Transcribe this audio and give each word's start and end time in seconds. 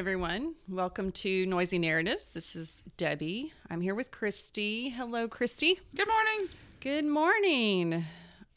Everyone. 0.00 0.54
Welcome 0.66 1.12
to 1.12 1.44
Noisy 1.44 1.78
Narratives. 1.78 2.28
This 2.28 2.56
is 2.56 2.82
Debbie. 2.96 3.52
I'm 3.68 3.82
here 3.82 3.94
with 3.94 4.10
Christy. 4.10 4.88
Hello, 4.88 5.28
Christy. 5.28 5.78
Good 5.94 6.08
morning. 6.08 6.48
Good 6.80 7.04
morning. 7.04 8.06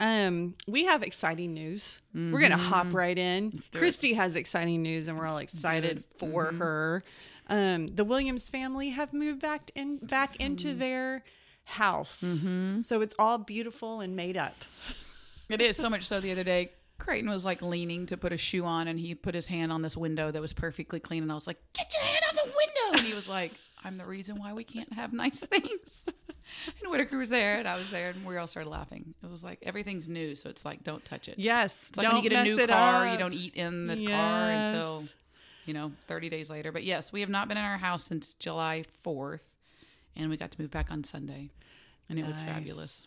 Um, 0.00 0.54
we 0.66 0.86
have 0.86 1.02
exciting 1.02 1.52
news. 1.52 1.98
We're 2.14 2.40
gonna 2.40 2.56
hop 2.56 2.94
right 2.94 3.18
in. 3.18 3.50
do 3.50 3.56
it. 3.58 3.72
Christy 3.72 4.14
has 4.14 4.36
exciting 4.36 4.80
news, 4.82 5.06
and 5.06 5.18
we're 5.18 5.26
all 5.26 5.36
excited 5.36 6.02
for 6.18 6.46
her. 6.46 7.04
Um, 7.48 7.88
the 7.88 8.04
Williams 8.04 8.48
family 8.48 8.88
have 8.88 9.12
moved 9.12 9.42
back 9.42 9.70
in 9.74 9.98
back 9.98 10.36
into 10.36 10.72
their 10.72 11.24
house, 11.64 12.24
so 12.84 13.02
it's 13.02 13.14
all 13.18 13.36
beautiful 13.36 14.00
and 14.00 14.16
made 14.16 14.38
up. 14.38 14.56
It 15.50 15.60
is 15.60 15.76
so 15.76 15.90
much 15.90 16.04
so 16.04 16.20
the 16.20 16.32
other 16.32 16.42
day. 16.44 16.72
Creighton 17.04 17.28
was 17.28 17.44
like 17.44 17.60
leaning 17.60 18.06
to 18.06 18.16
put 18.16 18.32
a 18.32 18.36
shoe 18.38 18.64
on, 18.64 18.88
and 18.88 18.98
he 18.98 19.14
put 19.14 19.34
his 19.34 19.46
hand 19.46 19.70
on 19.70 19.82
this 19.82 19.94
window 19.96 20.30
that 20.30 20.40
was 20.40 20.54
perfectly 20.54 20.98
clean, 21.00 21.22
and 21.22 21.30
I 21.30 21.34
was 21.34 21.46
like, 21.46 21.58
"Get 21.74 21.92
your 21.94 22.02
hand 22.02 22.24
off 22.28 22.34
the 22.34 22.44
window!" 22.50 22.98
And 22.98 23.06
he 23.06 23.12
was 23.12 23.28
like, 23.28 23.52
"I'm 23.84 23.98
the 23.98 24.06
reason 24.06 24.38
why 24.38 24.54
we 24.54 24.64
can't 24.64 24.90
have 24.94 25.12
nice 25.12 25.40
things." 25.46 26.06
and 26.80 26.90
Whitaker 26.90 27.18
was 27.18 27.28
there, 27.28 27.58
and 27.58 27.68
I 27.68 27.76
was 27.76 27.90
there, 27.90 28.10
and 28.10 28.24
we 28.24 28.38
all 28.38 28.46
started 28.46 28.70
laughing. 28.70 29.14
It 29.22 29.30
was 29.30 29.44
like 29.44 29.58
everything's 29.62 30.08
new, 30.08 30.34
so 30.34 30.48
it's 30.48 30.64
like 30.64 30.82
don't 30.82 31.04
touch 31.04 31.28
it. 31.28 31.38
Yes, 31.38 31.76
It's 31.90 31.98
like 31.98 32.10
when 32.10 32.22
you 32.22 32.30
get 32.30 32.40
a 32.40 32.42
new 32.44 32.58
it 32.58 32.70
car, 32.70 33.06
up. 33.06 33.12
you 33.12 33.18
don't 33.18 33.34
eat 33.34 33.54
in 33.54 33.86
the 33.86 34.06
car 34.06 34.50
until 34.50 35.04
you 35.66 35.74
know 35.74 35.92
30 36.08 36.30
days 36.30 36.48
later. 36.48 36.72
But 36.72 36.84
yes, 36.84 37.12
we 37.12 37.20
have 37.20 37.30
not 37.30 37.48
been 37.48 37.58
in 37.58 37.64
our 37.64 37.78
house 37.78 38.04
since 38.04 38.32
July 38.34 38.84
4th, 39.04 39.40
and 40.16 40.30
we 40.30 40.38
got 40.38 40.52
to 40.52 40.60
move 40.60 40.70
back 40.70 40.90
on 40.90 41.04
Sunday, 41.04 41.50
and 42.08 42.18
it 42.18 42.26
was 42.26 42.40
fabulous. 42.40 43.06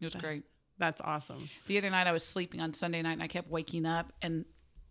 It 0.00 0.06
was 0.06 0.14
great. 0.14 0.44
That's 0.78 1.00
awesome. 1.00 1.48
The 1.66 1.78
other 1.78 1.90
night 1.90 2.06
I 2.06 2.12
was 2.12 2.24
sleeping 2.24 2.60
on 2.60 2.72
Sunday 2.72 3.02
night 3.02 3.12
and 3.12 3.22
I 3.22 3.28
kept 3.28 3.50
waking 3.50 3.84
up 3.86 4.12
and 4.22 4.44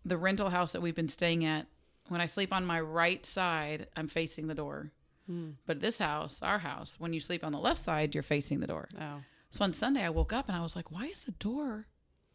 the 0.04 0.16
rental 0.16 0.50
house 0.50 0.72
that 0.72 0.82
we've 0.82 0.94
been 0.94 1.08
staying 1.08 1.44
at, 1.44 1.66
when 2.08 2.20
I 2.20 2.26
sleep 2.26 2.52
on 2.52 2.64
my 2.64 2.80
right 2.80 3.24
side, 3.26 3.88
I'm 3.96 4.08
facing 4.08 4.46
the 4.46 4.54
door. 4.54 4.90
Hmm. 5.26 5.50
But 5.66 5.80
this 5.80 5.98
house, 5.98 6.40
our 6.42 6.58
house, 6.58 6.96
when 6.98 7.12
you 7.12 7.20
sleep 7.20 7.44
on 7.44 7.52
the 7.52 7.58
left 7.58 7.84
side, 7.84 8.14
you're 8.14 8.22
facing 8.22 8.60
the 8.60 8.66
door. 8.66 8.88
Oh, 8.98 9.20
So 9.50 9.64
on 9.64 9.72
Sunday 9.74 10.02
I 10.02 10.08
woke 10.10 10.32
up 10.32 10.48
and 10.48 10.56
I 10.56 10.62
was 10.62 10.74
like, 10.74 10.90
why 10.90 11.06
is 11.06 11.20
the 11.20 11.32
door? 11.32 11.86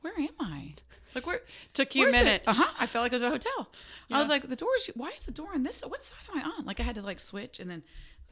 Where 0.02 0.14
am 0.18 0.36
I? 0.40 0.74
Like 1.16 1.26
where? 1.26 1.42
took 1.74 1.96
you 1.96 2.10
a 2.10 2.12
minute. 2.12 2.44
Uh 2.46 2.54
huh. 2.54 2.72
I 2.78 2.86
felt 2.88 3.04
like 3.04 3.14
it 3.14 3.16
was 3.16 3.24
a 3.24 3.30
hotel. 3.30 3.70
I 4.12 4.20
was 4.20 4.30
like, 4.30 4.48
the 4.48 4.56
door's. 4.56 4.90
Why 4.96 5.10
is 5.18 5.26
the 5.26 5.32
door 5.32 5.50
on 5.54 5.64
this? 5.64 5.82
What 5.82 6.04
side 6.04 6.18
am 6.32 6.40
I 6.40 6.44
on? 6.58 6.66
Like 6.66 6.80
I 6.80 6.84
had 6.84 6.96
to 6.96 7.02
like 7.02 7.20
switch 7.20 7.60
and 7.60 7.70
then, 7.72 7.84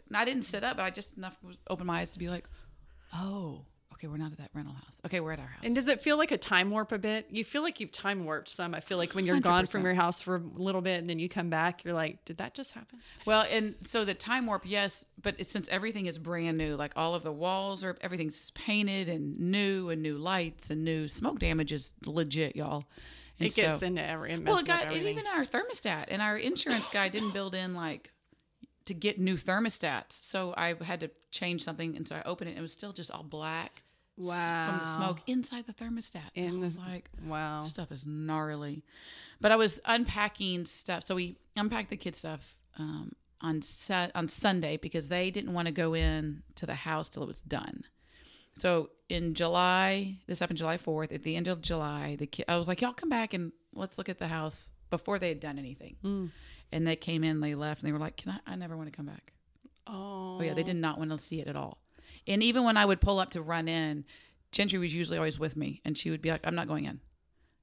and 0.08 0.18
I 0.18 0.26
didn't 0.26 0.44
sit 0.44 0.64
up, 0.64 0.78
but 0.78 0.84
I 0.84 0.90
just 0.90 1.18
enough 1.18 1.38
opened 1.70 1.88
my 1.88 2.02
eyes 2.02 2.12
to 2.12 2.20
be 2.20 2.30
like, 2.30 2.48
oh, 3.14 3.66
okay, 3.94 4.08
we're 4.08 4.18
not 4.18 4.32
at 4.32 4.38
that 4.40 4.50
rental 4.54 4.74
house. 4.74 5.00
Okay, 5.06 5.20
we're 5.20 5.32
at 5.34 5.40
our 5.40 5.46
house. 5.46 5.62
And 5.64 5.76
does 5.76 5.88
it 5.88 6.02
feel 6.02 6.18
like 6.18 6.32
a 6.32 6.38
time 6.38 6.70
warp 6.72 6.92
a 6.92 6.98
bit? 6.98 7.28
You 7.30 7.44
feel 7.44 7.62
like 7.62 7.80
you've 7.80 7.92
time 7.92 8.26
warped 8.26 8.50
some. 8.50 8.74
I 8.74 8.80
feel 8.80 8.98
like 8.98 9.14
when 9.14 9.26
you're 9.26 9.40
gone 9.40 9.68
from 9.68 9.84
your 9.84 9.94
house 9.94 10.22
for 10.22 10.36
a 10.38 10.40
little 10.40 10.82
bit 10.82 11.00
and 11.00 11.08
then 11.08 11.20
you 11.20 11.30
come 11.30 11.50
back, 11.50 11.84
you're 11.86 11.94
like, 11.94 12.24
did 12.26 12.38
that 12.38 12.54
just 12.54 12.72
happen? 12.72 13.00
Well, 13.26 13.46
and 13.50 13.76
so 13.86 14.06
the 14.06 14.14
time 14.14 14.46
warp, 14.48 14.64
yes, 14.66 15.06
but 15.22 15.36
it's, 15.38 15.52
since 15.52 15.68
everything 15.70 16.06
is 16.08 16.18
brand 16.18 16.58
new, 16.58 16.76
like 16.76 16.94
all 16.96 17.16
of 17.16 17.24
the 17.24 17.32
walls 17.32 17.84
are 17.84 17.98
everything's 18.02 18.52
painted 18.52 19.10
and 19.10 19.40
new, 19.40 19.90
and 19.90 20.02
new 20.02 20.18
lights 20.18 20.70
and 20.70 20.84
new 20.84 21.08
smoke 21.08 21.40
damage 21.40 21.72
is 21.72 21.94
legit, 22.06 22.56
y'all. 22.56 22.86
And 23.40 23.48
It 23.48 23.56
gets 23.56 23.80
so- 23.80 23.86
into 23.88 24.04
every 24.04 24.34
it 24.34 24.44
well, 24.44 24.60
it 24.60 24.68
got 24.68 24.92
it 24.92 25.04
even 25.04 25.26
our 25.28 25.46
thermostat, 25.46 26.06
and 26.10 26.22
our 26.22 26.38
insurance 26.38 26.88
guy 26.90 27.10
didn't 27.10 27.32
build 27.32 27.56
in 27.56 27.74
like 27.74 28.12
to 28.86 28.94
get 28.94 29.20
new 29.20 29.36
thermostats, 29.36 30.14
so 30.14 30.54
I 30.58 30.74
had 30.84 31.00
to 31.02 31.12
change 31.32 31.64
something, 31.64 31.96
and 31.96 32.08
so 32.08 32.16
I 32.16 32.22
opened 32.24 32.50
it, 32.50 32.54
and 32.54 32.60
it 32.60 32.62
was 32.64 32.72
still 32.72 32.94
just 32.94 33.12
all 33.12 33.24
black. 33.24 33.84
s- 34.20 34.26
From 34.70 34.80
the 34.80 34.86
smoke 34.86 35.20
inside 35.28 35.66
the 35.68 35.74
thermostat. 35.74 36.30
In 36.36 36.46
and 36.46 36.64
I 36.64 36.66
was 36.66 36.78
like, 36.78 37.10
wow. 37.26 37.64
stuff 37.64 37.92
is 37.92 38.04
gnarly. 38.06 38.84
But 39.40 39.52
I 39.52 39.56
was 39.56 39.80
unpacking 39.86 40.66
stuff. 40.66 41.04
So 41.04 41.16
we 41.16 41.38
unpacked 41.56 41.90
the 41.90 41.98
kids' 41.98 42.20
stuff 42.20 42.56
um, 42.78 43.14
on 43.42 43.62
set 43.62 44.12
on 44.14 44.28
Sunday 44.28 44.78
because 44.78 45.08
they 45.10 45.32
didn't 45.32 45.54
want 45.54 45.66
to 45.68 45.72
go 45.72 45.94
in 45.96 46.44
to 46.56 46.66
the 46.66 46.76
house 46.76 47.10
till 47.10 47.24
it 47.24 47.28
was 47.28 47.42
done. 47.42 47.84
So 48.58 48.90
in 49.10 49.34
July, 49.34 50.18
this 50.28 50.40
happened 50.40 50.58
July 50.58 50.78
fourth. 50.78 51.12
At 51.12 51.24
the 51.24 51.36
end 51.36 51.48
of 51.48 51.62
July, 51.62 52.16
the 52.20 52.28
kid, 52.28 52.46
I 52.48 52.58
was 52.58 52.68
like, 52.68 52.82
"Y'all 52.82 52.94
come 52.94 53.10
back 53.10 53.34
and 53.34 53.52
let's 53.74 53.98
look 53.98 54.10
at 54.10 54.20
the 54.20 54.28
house 54.28 54.70
before 54.90 55.18
they 55.20 55.30
had 55.30 55.40
done 55.40 55.58
anything." 55.58 55.96
Mm. 56.04 56.30
And 56.72 56.88
they 56.88 56.96
came 56.96 57.24
in, 57.24 57.40
they 57.42 57.56
left, 57.56 57.82
and 57.82 57.88
they 57.88 57.92
were 57.94 58.00
like, 58.00 58.18
"Can 58.18 58.32
I? 58.32 58.54
I 58.54 58.56
never 58.56 58.78
want 58.78 58.92
to 58.92 58.96
come 58.96 59.06
back." 59.06 59.34
Oh, 59.88 60.38
Oh 60.40 60.42
yeah, 60.42 60.54
they 60.54 60.64
did 60.64 60.78
not 60.78 60.98
want 60.98 61.12
to 61.12 61.18
see 61.18 61.42
it 61.42 61.48
at 61.48 61.56
all. 61.56 61.80
And 62.28 62.42
even 62.44 62.64
when 62.64 62.78
I 62.78 62.86
would 62.86 63.02
pull 63.02 63.20
up 63.20 63.32
to 63.32 63.42
run 63.42 63.68
in, 63.68 64.06
Gentry 64.52 64.80
was 64.80 64.94
usually 64.94 65.18
always 65.18 65.40
with 65.40 65.56
me, 65.56 65.82
and 65.84 65.98
she 65.98 66.10
would 66.10 66.22
be 66.22 66.30
like, 66.30 66.42
"I'm 66.46 66.56
not 66.56 66.68
going 66.68 66.86
in." 66.86 67.00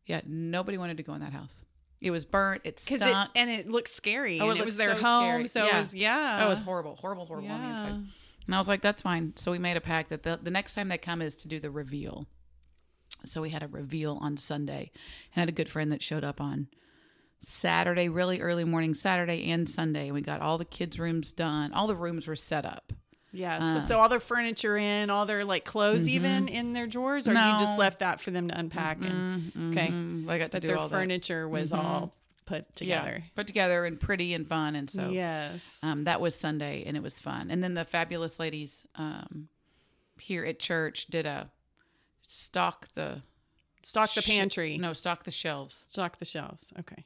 Yeah, 0.07 0.21
nobody 0.27 0.79
wanted 0.79 0.97
to 0.99 1.03
go 1.03 1.15
in 1.15 1.21
that 1.21 1.33
house. 1.33 1.65
It 2.01 2.11
was 2.11 2.25
burnt. 2.25 2.63
It 2.65 2.79
stunk. 2.79 3.03
it 3.03 3.39
and 3.39 3.51
it 3.51 3.69
looked 3.69 3.89
scary. 3.89 4.41
Oh, 4.41 4.49
it 4.49 4.53
and 4.53 4.61
it 4.61 4.65
was 4.65 4.77
their 4.77 4.97
so 4.97 5.03
home, 5.03 5.47
scary. 5.47 5.47
so 5.49 5.67
Yeah. 5.67 5.77
it 5.79 5.81
was 5.83 5.95
yeah. 5.95 6.39
oh, 6.43 6.47
it 6.47 6.51
was 6.51 6.59
horrible, 6.61 6.97
horrible, 6.97 7.27
horrible 7.27 7.51
on 7.51 7.63
the 7.63 7.69
inside. 7.69 8.07
And 8.47 8.55
I 8.55 8.59
was 8.59 8.69
like, 8.69 8.83
"That's 8.83 9.03
fine." 9.03 9.33
So 9.37 9.51
we 9.51 9.59
made 9.59 9.77
a 9.77 9.81
pact 9.81 10.11
that 10.11 10.23
the, 10.23 10.39
the 10.43 10.51
next 10.51 10.75
time 10.75 10.89
they 10.89 10.99
come 10.99 11.21
is 11.23 11.35
to 11.37 11.49
do 11.49 11.59
the 11.61 11.71
reveal. 11.71 12.27
So 13.25 13.43
we 13.43 13.51
had 13.51 13.63
a 13.63 13.69
reveal 13.69 14.19
on 14.21 14.37
Sunday, 14.37 14.91
and 15.35 15.39
I 15.39 15.41
had 15.41 15.49
a 15.49 15.53
good 15.53 15.71
friend 15.71 15.91
that 15.93 16.03
showed 16.03 16.25
up 16.25 16.41
on 16.41 16.69
Saturday, 17.41 18.09
really 18.09 18.41
early 18.41 18.65
morning, 18.65 18.95
Saturday 18.95 19.51
and 19.51 19.69
Sunday. 19.69 20.07
And 20.07 20.15
we 20.15 20.21
got 20.23 20.41
all 20.41 20.59
the 20.59 20.65
kids' 20.65 20.99
rooms 20.99 21.33
done. 21.33 21.73
All 21.73 21.87
the 21.87 21.95
rooms 21.97 22.27
were 22.27 22.37
set 22.37 22.65
up. 22.65 22.93
Yeah. 23.33 23.81
So, 23.81 23.87
so 23.87 24.01
all 24.01 24.09
their 24.09 24.21
furniture 24.21 24.77
in, 24.79 25.11
all 25.11 25.27
their 25.27 25.45
like 25.45 25.65
clothes 25.65 26.09
even 26.09 26.49
in 26.49 26.73
their 26.73 26.87
drawers, 26.87 27.29
or 27.29 27.33
you 27.33 27.37
just 27.37 27.65
Mm-hmm. 27.73 27.79
Left 27.81 27.99
that 28.01 28.21
for 28.21 28.31
them 28.31 28.49
to 28.49 28.59
unpack 28.59 28.99
and 29.03 29.53
okay. 29.77 29.89
Mhm. 29.89 30.29
I 30.29 30.39
got 30.39 30.47
to 30.47 30.51
But 30.57 30.63
do 30.63 30.69
their 30.69 30.79
all 30.79 30.89
that. 30.89 30.97
furniture 30.97 31.47
was 31.49 31.73
all 31.73 32.15
put 32.47 32.75
together. 32.75 33.19
Yeah, 33.19 33.25
put 33.37 33.47
together 33.47 33.85
and 33.85 34.01
pretty 34.01 34.33
and 34.33 34.49
fun. 34.49 34.75
And 34.75 34.89
so 34.89 35.11
Yes. 35.11 35.79
um, 35.83 36.05
that 36.05 36.21
was 36.23 36.35
Sunday 36.35 36.85
and 36.87 36.97
it 36.97 37.03
was 37.03 37.21
fun. 37.21 37.51
And 37.51 37.63
then 37.63 37.75
the 37.75 37.85
fabulous 37.85 38.41
ladies 38.41 38.83
um, 38.97 39.49
here 40.19 40.45
at 40.47 40.59
church 40.59 41.07
did 41.11 41.27
a 41.27 41.51
stock 42.27 42.89
the 42.95 43.23
Stock 43.83 44.13
the 44.15 44.23
sh- 44.23 44.27
pantry. 44.27 44.79
No, 44.79 44.93
stock 44.95 45.25
the 45.25 45.31
shelves. 45.31 45.85
Stock 45.89 46.19
the 46.19 46.25
shelves. 46.25 46.73
Okay. 46.81 47.05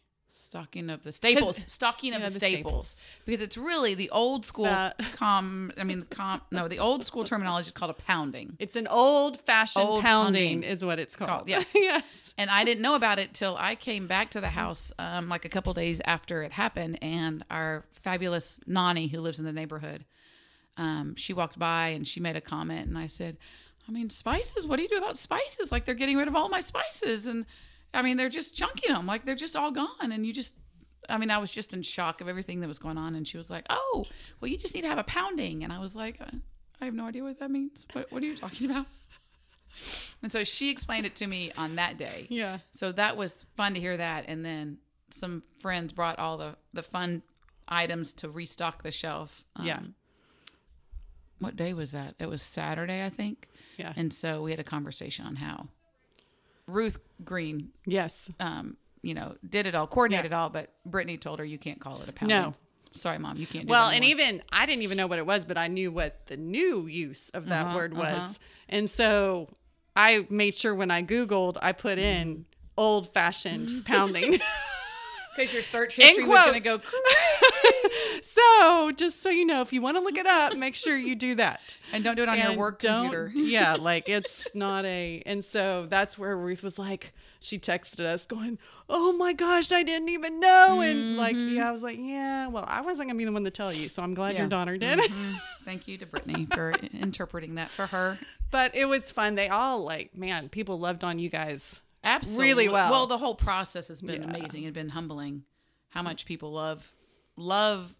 Stocking 0.52 0.90
of 0.90 1.02
the 1.02 1.12
staples. 1.12 1.64
Stocking 1.66 2.12
of 2.12 2.20
yeah, 2.20 2.28
the, 2.28 2.34
the 2.34 2.38
staples. 2.38 2.88
staples. 2.88 2.96
Because 3.24 3.40
it's 3.40 3.56
really 3.56 3.94
the 3.94 4.10
old 4.10 4.44
school 4.44 4.66
That- 4.66 5.00
com. 5.16 5.72
I 5.78 5.84
mean, 5.84 6.00
the 6.00 6.04
com. 6.14 6.42
No, 6.50 6.68
the 6.68 6.78
old 6.78 7.06
school 7.06 7.24
terminology 7.24 7.68
is 7.68 7.72
called 7.72 7.90
a 7.90 7.94
pounding. 7.94 8.56
It's 8.58 8.76
an 8.76 8.86
old 8.86 9.40
fashioned 9.40 9.82
Old 9.88 10.02
pounding, 10.02 10.56
pounding. 10.56 10.70
is 10.70 10.84
what 10.84 10.98
it's 10.98 11.16
called. 11.16 11.30
Called, 11.30 11.48
yes. 11.48 11.70
yes. 11.74 12.04
And 12.36 12.50
I 12.50 12.64
didn't 12.64 12.82
know 12.82 12.96
about 12.96 13.18
it 13.18 13.32
till 13.32 13.56
I 13.56 13.76
came 13.76 14.06
back 14.06 14.32
to 14.32 14.42
the 14.42 14.50
house 14.50 14.92
um, 14.98 15.30
like 15.30 15.46
a 15.46 15.48
couple 15.48 15.72
days 15.72 16.02
after 16.04 16.42
it 16.42 16.52
happened. 16.52 16.98
And 17.00 17.46
our 17.50 17.84
fabulous 18.02 18.60
Nani, 18.66 19.06
who 19.06 19.22
lives 19.22 19.38
in 19.38 19.46
the 19.46 19.54
neighborhood, 19.54 20.04
um, 20.76 21.16
she 21.16 21.32
walked 21.32 21.58
by 21.58 21.88
and 21.88 22.06
she 22.06 22.20
made 22.20 22.36
a 22.36 22.42
comment. 22.42 22.88
And 22.88 22.98
I 22.98 23.06
said, 23.06 23.38
I 23.88 23.90
mean, 23.90 24.10
spices, 24.10 24.66
what 24.66 24.76
do 24.76 24.82
you 24.82 24.88
do 24.90 24.98
about 24.98 25.16
spices? 25.16 25.72
Like 25.72 25.86
they're 25.86 25.94
getting 25.94 26.19
rid 26.19 26.28
of 26.28 26.36
all 26.36 26.50
my 26.50 26.60
spices. 26.60 27.26
And 27.26 27.46
I 27.94 28.03
mean, 28.03 28.16
they're 28.16 28.28
just 28.28 28.54
chunking 28.54 28.92
them. 28.94 29.06
Like 29.06 29.25
they're 29.25 29.34
just 29.34 29.56
all 29.56 29.70
gone. 29.70 30.12
And 30.12 30.25
you 30.26 30.32
just, 30.32 30.55
I 31.08 31.19
mean, 31.19 31.31
I 31.31 31.38
was 31.38 31.52
just 31.52 31.75
in 31.75 31.82
shock 31.82 32.20
of 32.20 32.28
everything 32.28 32.61
that 32.61 32.69
was 32.69 32.78
going 32.78 32.99
on. 32.99 33.14
And 33.14 33.26
she 33.26 33.37
was 33.37 33.50
like, 33.50 33.67
oh, 33.70 34.05
well, 34.40 34.50
you 34.50 34.56
just 34.56 34.75
need 34.75 34.82
to 34.82 34.88
have 34.88 34.99
a 34.99 35.05
pounding. 35.05 35.64
And 35.64 35.72
I 35.72 35.78
was 35.78 35.94
like, 35.94 36.20
I 36.81 36.84
have 36.84 36.94
no 36.94 37.05
idea 37.05 37.22
what 37.22 37.38
that 37.40 37.50
means. 37.50 37.87
What, 37.93 38.11
what 38.11 38.22
are 38.22 38.26
you 38.26 38.37
talking 38.37 38.70
about? 38.70 38.87
And 40.22 40.31
so 40.31 40.44
she 40.44 40.70
explained 40.70 41.06
it 41.06 41.17
to 41.17 41.26
me 41.26 41.52
on 41.56 41.76
that 41.76 41.99
day. 41.99 42.26
Yeah. 42.31 42.58
So 42.75 42.93
that 42.93 43.17
was 43.17 43.44
fun 43.56 43.75
to 43.75 43.81
hear 43.81 43.96
that. 43.96 44.25
And 44.28 44.44
then 44.44 44.78
some 45.11 45.43
friends 45.61 45.93
brought 45.93 46.19
all 46.19 46.38
the, 46.38 46.56
the 46.72 46.82
fun 46.82 47.22
items 47.69 48.12
to 48.14 48.28
restock 48.28 48.82
the 48.82 48.90
shelf. 48.90 49.44
Yeah. 49.62 49.78
Um, 49.78 49.94
What 51.38 51.56
day 51.56 51.75
was 51.75 51.90
that? 51.90 52.14
It 52.19 52.26
was 52.26 52.43
Saturday, 52.43 53.05
I 53.05 53.11
think. 53.11 53.49
Yeah. 53.76 53.93
And 53.96 54.12
so 54.12 54.43
we 54.43 54.50
had 54.50 54.61
a 54.61 54.64
conversation 54.64 55.26
on 55.26 55.37
how 55.37 55.69
Ruth 56.67 56.99
Green, 57.25 57.70
yes. 57.87 58.29
um, 58.41 58.76
you 59.03 59.14
know, 59.14 59.35
did 59.49 59.67
it 59.67 59.75
all, 59.75 59.87
coordinated 59.87 60.32
it 60.32 60.35
all, 60.35 60.49
but 60.50 60.70
Brittany 60.87 61.17
told 61.17 61.38
her 61.38 61.44
you 61.44 61.59
can't 61.59 61.81
call 61.81 62.00
it 62.03 62.09
a 62.09 62.12
pound. 62.12 62.29
No. 62.29 62.55
Sorry, 62.94 63.19
mom, 63.19 63.38
you 63.38 63.47
can't 63.47 63.67
do 63.67 63.70
Well, 63.70 63.88
and 63.88 64.05
even 64.05 64.43
I 64.53 64.67
didn't 64.67 64.82
even 64.82 64.97
know 64.99 65.06
what 65.06 65.19
it 65.19 65.25
was, 65.26 65.44
but 65.47 65.56
I 65.56 65.67
knew 65.69 65.91
what 65.91 66.26
the 66.26 66.37
new 66.37 66.87
use 66.87 67.31
of 67.31 67.47
that 67.47 67.67
Uh-huh, 67.67 67.76
word 67.76 67.94
was. 67.94 68.23
uh-huh. 68.23 68.32
And 68.69 68.88
so 68.91 69.49
I 69.97 70.26
made 70.29 70.55
sure 70.55 70.75
when 70.75 70.91
I 70.91 71.03
Googled, 71.03 71.56
I 71.62 71.73
put 71.73 71.99
in 71.99 72.44
old 72.76 73.12
fashioned 73.15 73.85
pounding. 73.87 74.38
Because 75.37 75.55
your 75.55 75.62
search 75.62 75.97
history 75.97 76.25
was 76.26 76.38
going 76.44 76.53
to 76.55 76.61
go. 76.61 76.81
so, 78.23 78.91
just 78.93 79.23
so 79.23 79.31
you 79.31 79.44
know, 79.44 79.61
if 79.62 79.73
you 79.73 79.81
want 79.82 79.97
to 79.97 80.03
look 80.03 80.17
it 80.17 80.26
up, 80.26 80.56
make 80.56 80.75
sure 80.75 80.97
you 80.97 81.14
do 81.14 81.35
that. 81.37 81.61
And 81.94 82.03
don't 82.03 82.17
do 82.17 82.23
it 82.23 82.29
on 82.31 82.38
your 82.38 82.56
work 82.56 82.79
computer. 82.81 83.31
yeah, 83.35 83.75
like 83.75 84.09
it's 84.09 84.49
not 84.55 84.87
a. 84.87 85.23
And 85.26 85.44
so 85.44 85.85
that's 85.91 86.17
where 86.17 86.35
Ruth 86.35 86.62
was 86.62 86.79
like, 86.79 87.12
she 87.38 87.59
texted 87.59 88.00
us 88.06 88.25
going, 88.25 88.59
"Oh 88.88 89.12
my 89.12 89.35
gosh, 89.35 89.70
I 89.73 89.82
didn't 89.82 90.09
even 90.09 90.41
know." 90.41 90.81
And 90.81 91.19
like, 91.19 91.37
yeah, 91.37 91.69
I 91.69 91.70
was 91.70 91.82
like, 91.82 91.99
yeah, 92.00 92.47
well, 92.49 92.64
I 92.67 92.81
wasn't 92.81 93.09
gonna 93.11 93.19
be 93.19 93.26
the 93.26 93.32
one 93.32 93.44
to 93.44 93.50
tell 93.50 93.70
you, 93.70 93.91
so 93.91 94.03
I'm 94.03 94.15
glad 94.15 94.38
your 94.38 94.47
daughter 94.47 94.79
did. 94.79 95.00
Mhm. 95.00 95.35
Thank 95.67 95.87
you 95.87 95.99
to 95.99 96.06
Brittany 96.06 96.47
for 96.55 96.73
interpreting 96.94 97.56
that 97.56 97.70
for 97.70 97.87
her. 97.88 98.19
but 98.50 98.75
it 98.75 98.87
was 98.87 99.11
fun. 99.11 99.35
They 99.35 99.49
all 99.50 99.85
like, 99.85 100.17
man, 100.17 100.49
people 100.49 100.79
loved 100.79 101.05
on 101.05 101.19
you 101.19 101.29
guys. 101.29 101.79
Absolutely. 102.03 102.47
Really 102.47 102.69
well. 102.70 102.91
Well, 102.91 103.06
the 103.06 103.19
whole 103.19 103.35
process 103.35 103.88
has 103.88 104.00
been 104.00 104.23
Yeah. 104.23 104.29
amazing 104.31 104.65
and 104.65 104.73
been 104.73 104.88
humbling. 104.88 105.44
How 105.91 106.00
much 106.03 106.25
people 106.25 106.53
love 106.53 106.91
love 107.37 107.94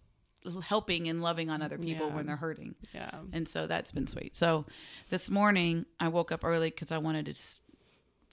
helping 0.64 1.08
and 1.08 1.23
loving 1.23 1.50
on 1.50 1.62
other 1.62 1.79
people 1.79 2.08
Yeah. 2.08 2.14
when 2.17 2.26
they're 2.26 2.37
hurting. 2.37 2.75
Yeah. 2.93 3.11
And 3.32 3.46
so 3.49 3.67
that's 3.69 3.93
been 3.93 4.06
sweet. 4.08 4.37
So 4.37 4.67
this 5.08 5.31
morning 5.31 5.87
I 6.00 6.08
woke 6.08 6.32
up 6.32 6.44
early 6.44 6.70
because 6.70 6.90
I 6.90 6.99
wanted 6.99 7.26
to 7.26 7.34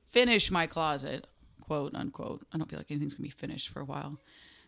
finish 0.07 0.49
my 0.49 0.65
closet, 0.67 1.27
quote 1.61 1.93
unquote. 1.95 2.45
I 2.51 2.57
don't 2.57 2.69
feel 2.69 2.79
like 2.79 2.89
anything's 2.89 3.13
gonna 3.13 3.23
be 3.23 3.29
finished 3.29 3.69
for 3.69 3.79
a 3.81 3.85
while. 3.85 4.19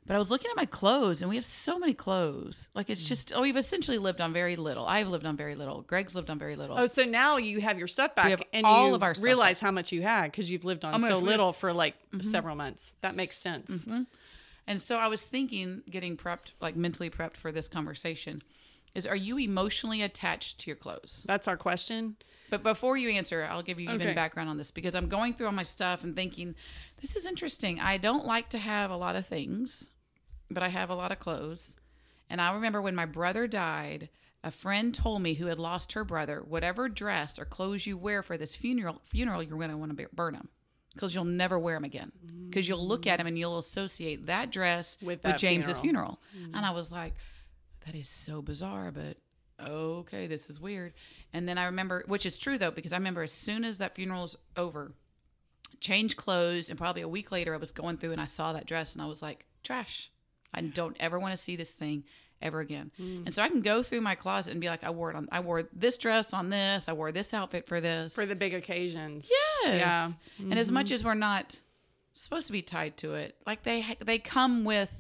But 0.05 0.15
I 0.15 0.19
was 0.19 0.31
looking 0.31 0.49
at 0.49 0.57
my 0.57 0.65
clothes, 0.65 1.21
and 1.21 1.29
we 1.29 1.35
have 1.35 1.45
so 1.45 1.77
many 1.77 1.93
clothes. 1.93 2.69
Like 2.73 2.87
Mm. 2.87 2.91
it's 2.91 3.07
just, 3.07 3.31
oh, 3.35 3.41
we've 3.41 3.55
essentially 3.57 3.99
lived 3.99 4.19
on 4.19 4.33
very 4.33 4.55
little. 4.55 4.83
I've 4.85 5.07
lived 5.07 5.27
on 5.27 5.37
very 5.37 5.53
little. 5.55 5.81
Greg's 5.83 6.15
lived 6.15 6.31
on 6.31 6.39
very 6.39 6.55
little. 6.55 6.75
Oh, 6.77 6.87
so 6.87 7.03
now 7.03 7.37
you 7.37 7.61
have 7.61 7.77
your 7.77 7.87
stuff 7.87 8.15
back, 8.15 8.29
have 8.31 8.41
and 8.51 8.65
all 8.65 8.89
you 8.89 8.95
of 8.95 9.03
our 9.03 9.13
stuff 9.13 9.23
realize 9.23 9.59
how 9.59 9.69
much 9.69 9.91
you 9.91 10.01
had 10.01 10.31
because 10.31 10.49
you've 10.49 10.65
lived 10.65 10.85
on 10.85 11.03
Oh 11.03 11.07
so 11.07 11.17
little 11.19 11.53
for 11.53 11.71
like 11.71 11.95
several 12.21 12.55
months. 12.55 12.93
That 13.01 13.15
makes 13.15 13.37
sense. 13.37 13.69
Mm-hmm. 13.69 14.01
And 14.67 14.81
so 14.81 14.97
I 14.97 15.07
was 15.07 15.21
thinking, 15.21 15.81
getting 15.89 16.17
prepped, 16.17 16.51
like 16.59 16.75
mentally 16.75 17.09
prepped 17.09 17.37
for 17.37 17.51
this 17.51 17.67
conversation, 17.67 18.41
is 18.93 19.07
are 19.07 19.15
you 19.15 19.37
emotionally 19.37 20.01
attached 20.01 20.59
to 20.59 20.69
your 20.69 20.75
clothes? 20.75 21.23
That's 21.25 21.47
our 21.47 21.57
question. 21.57 22.17
But 22.49 22.63
before 22.63 22.97
you 22.97 23.09
answer, 23.09 23.47
I'll 23.49 23.63
give 23.63 23.79
you 23.79 23.89
even 23.89 24.13
background 24.13 24.49
on 24.49 24.57
this 24.57 24.71
because 24.71 24.93
I'm 24.95 25.07
going 25.07 25.33
through 25.33 25.47
all 25.47 25.53
my 25.53 25.63
stuff 25.63 26.03
and 26.03 26.15
thinking, 26.15 26.55
this 27.01 27.15
is 27.15 27.25
interesting. 27.25 27.79
I 27.79 27.97
don't 27.97 28.25
like 28.25 28.49
to 28.49 28.57
have 28.57 28.91
a 28.91 28.97
lot 28.97 29.15
of 29.15 29.25
things, 29.25 29.89
but 30.49 30.61
I 30.61 30.67
have 30.67 30.89
a 30.89 30.95
lot 30.95 31.13
of 31.13 31.19
clothes. 31.19 31.77
And 32.29 32.41
I 32.41 32.53
remember 32.53 32.81
when 32.81 32.95
my 32.95 33.05
brother 33.05 33.47
died, 33.47 34.09
a 34.43 34.51
friend 34.51 34.93
told 34.93 35.21
me 35.21 35.35
who 35.35 35.45
had 35.45 35.59
lost 35.59 35.93
her 35.93 36.03
brother, 36.03 36.43
whatever 36.45 36.89
dress 36.89 37.39
or 37.39 37.45
clothes 37.45 37.87
you 37.87 37.97
wear 37.97 38.21
for 38.21 38.37
this 38.37 38.55
funeral, 38.55 39.01
funeral 39.05 39.41
you're 39.41 39.57
going 39.57 39.69
to 39.69 39.77
want 39.77 39.97
to 39.97 40.07
burn 40.13 40.33
them 40.33 40.49
because 40.93 41.15
you'll 41.15 41.23
never 41.23 41.57
wear 41.57 41.75
them 41.75 41.83
again. 41.83 42.11
Because 42.49 42.67
you'll 42.67 42.85
look 42.85 43.07
at 43.07 43.17
them 43.17 43.27
and 43.27 43.37
you'll 43.37 43.59
associate 43.59 44.25
that 44.25 44.51
dress 44.51 44.97
With 45.01 45.23
with, 45.23 45.37
James's 45.37 45.79
funeral. 45.79 46.19
funeral. 46.33 46.47
Mm-hmm. 46.49 46.55
And 46.55 46.65
I 46.65 46.71
was 46.71 46.91
like, 46.91 47.13
that 47.85 47.95
is 47.95 48.09
so 48.09 48.41
bizarre, 48.41 48.91
but 48.91 49.17
okay, 49.65 50.27
this 50.27 50.49
is 50.49 50.59
weird. 50.59 50.93
And 51.33 51.47
then 51.47 51.57
I 51.57 51.65
remember, 51.65 52.03
which 52.07 52.25
is 52.25 52.37
true 52.37 52.57
though, 52.57 52.71
because 52.71 52.93
I 52.93 52.97
remember 52.97 53.23
as 53.23 53.31
soon 53.31 53.63
as 53.63 53.77
that 53.77 53.95
funeral 53.95 54.23
was 54.23 54.35
over, 54.57 54.91
changed 55.79 56.17
clothes, 56.17 56.69
and 56.69 56.77
probably 56.77 57.01
a 57.01 57.07
week 57.07 57.31
later, 57.31 57.53
I 57.53 57.57
was 57.57 57.71
going 57.71 57.97
through 57.97 58.11
and 58.11 58.21
I 58.21 58.25
saw 58.25 58.53
that 58.53 58.65
dress 58.65 58.93
and 58.93 59.01
I 59.01 59.05
was 59.05 59.21
like, 59.21 59.45
trash. 59.63 60.11
I 60.53 60.61
don't 60.61 60.97
ever 60.99 61.17
want 61.19 61.31
to 61.35 61.41
see 61.41 61.55
this 61.55 61.71
thing 61.71 62.03
ever 62.41 62.59
again. 62.59 62.91
Mm. 62.99 63.25
And 63.25 63.35
so 63.35 63.41
I 63.41 63.49
can 63.49 63.61
go 63.61 63.83
through 63.83 64.01
my 64.01 64.15
closet 64.15 64.51
and 64.51 64.61
be 64.61 64.67
like, 64.67 64.83
I 64.83 64.89
wore 64.89 65.09
it 65.09 65.15
on, 65.15 65.27
I 65.31 65.39
wore 65.39 65.63
this 65.73 65.97
dress 65.97 66.33
on 66.33 66.49
this, 66.49 66.87
I 66.87 66.93
wore 66.93 67.11
this 67.11 67.33
outfit 67.33 67.67
for 67.67 67.81
this. 67.81 68.13
For 68.13 68.25
the 68.25 68.35
big 68.35 68.53
occasions. 68.53 69.29
Yes. 69.29 69.79
Yeah. 69.79 70.11
Mm-hmm. 70.39 70.51
And 70.51 70.59
as 70.59 70.71
much 70.71 70.91
as 70.91 71.03
we're 71.03 71.13
not 71.13 71.59
supposed 72.13 72.47
to 72.47 72.53
be 72.53 72.61
tied 72.61 72.97
to 72.97 73.15
it, 73.15 73.35
like 73.45 73.63
they 73.63 73.97
they 74.03 74.19
come 74.19 74.63
with 74.63 74.91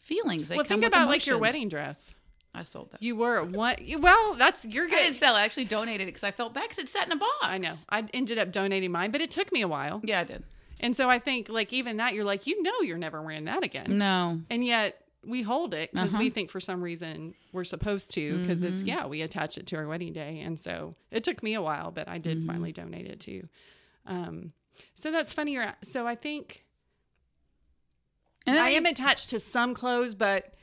feelings. 0.00 0.48
They 0.48 0.56
well, 0.56 0.64
think 0.64 0.84
about 0.84 1.08
like 1.08 1.26
your 1.26 1.38
wedding 1.38 1.68
dress. 1.68 2.14
I 2.54 2.62
sold 2.62 2.90
that. 2.92 3.02
You 3.02 3.16
were 3.16 3.44
what? 3.44 3.80
Well, 3.98 4.34
that's 4.34 4.64
you're 4.64 4.86
I 4.86 4.88
good. 4.88 4.96
didn't 4.96 5.16
sell 5.16 5.36
it. 5.36 5.40
I 5.40 5.44
actually 5.44 5.66
donated 5.66 6.02
it 6.02 6.06
because 6.06 6.24
I 6.24 6.30
felt 6.30 6.54
bad 6.54 6.62
because 6.62 6.78
it 6.78 6.88
sat 6.88 7.06
in 7.06 7.12
a 7.12 7.16
box. 7.16 7.32
I 7.42 7.58
know. 7.58 7.74
I 7.90 8.04
ended 8.14 8.38
up 8.38 8.50
donating 8.50 8.90
mine, 8.90 9.10
but 9.10 9.20
it 9.20 9.30
took 9.30 9.52
me 9.52 9.60
a 9.60 9.68
while. 9.68 10.00
Yeah, 10.02 10.20
I 10.20 10.24
did. 10.24 10.42
And 10.80 10.96
so 10.96 11.08
I 11.10 11.18
think 11.18 11.48
like 11.48 11.72
even 11.72 11.98
that, 11.98 12.14
you're 12.14 12.24
like, 12.24 12.46
you 12.46 12.62
know, 12.62 12.80
you're 12.82 12.98
never 12.98 13.20
wearing 13.22 13.44
that 13.44 13.62
again. 13.62 13.98
No. 13.98 14.40
And 14.50 14.64
yet 14.64 15.00
we 15.26 15.42
hold 15.42 15.74
it 15.74 15.90
because 15.92 16.14
Uh-huh. 16.14 16.22
we 16.24 16.30
think 16.30 16.50
for 16.50 16.60
some 16.60 16.80
reason 16.82 17.34
we're 17.52 17.64
supposed 17.64 18.10
to 18.12 18.38
because 18.38 18.62
it's 18.62 18.82
yeah 18.82 19.06
we 19.06 19.22
attach 19.22 19.58
it 19.58 19.66
to 19.66 19.76
our 19.76 19.86
wedding 19.88 20.12
day. 20.12 20.40
And 20.40 20.58
so 20.60 20.94
it 21.10 21.24
took 21.24 21.42
me 21.42 21.54
a 21.54 21.62
while 21.62 21.90
but 21.90 22.08
i 22.08 22.18
did 22.18 22.44
finally 22.46 22.72
donate 22.72 23.06
it 23.06 23.20
to 23.20 23.30
you 23.32 23.48
um 24.06 24.52
so 24.94 25.10
that's 25.10 25.32
funny 25.32 25.52
you're 25.52 25.72
so 25.82 26.06
i 26.06 26.14
think 26.14 26.64
And 28.46 28.58
i 28.58 28.70
am 28.70 28.86
attached 28.86 29.30
to 29.30 29.40
some 29.40 29.74
clothes 29.74 30.14
but 30.14 30.54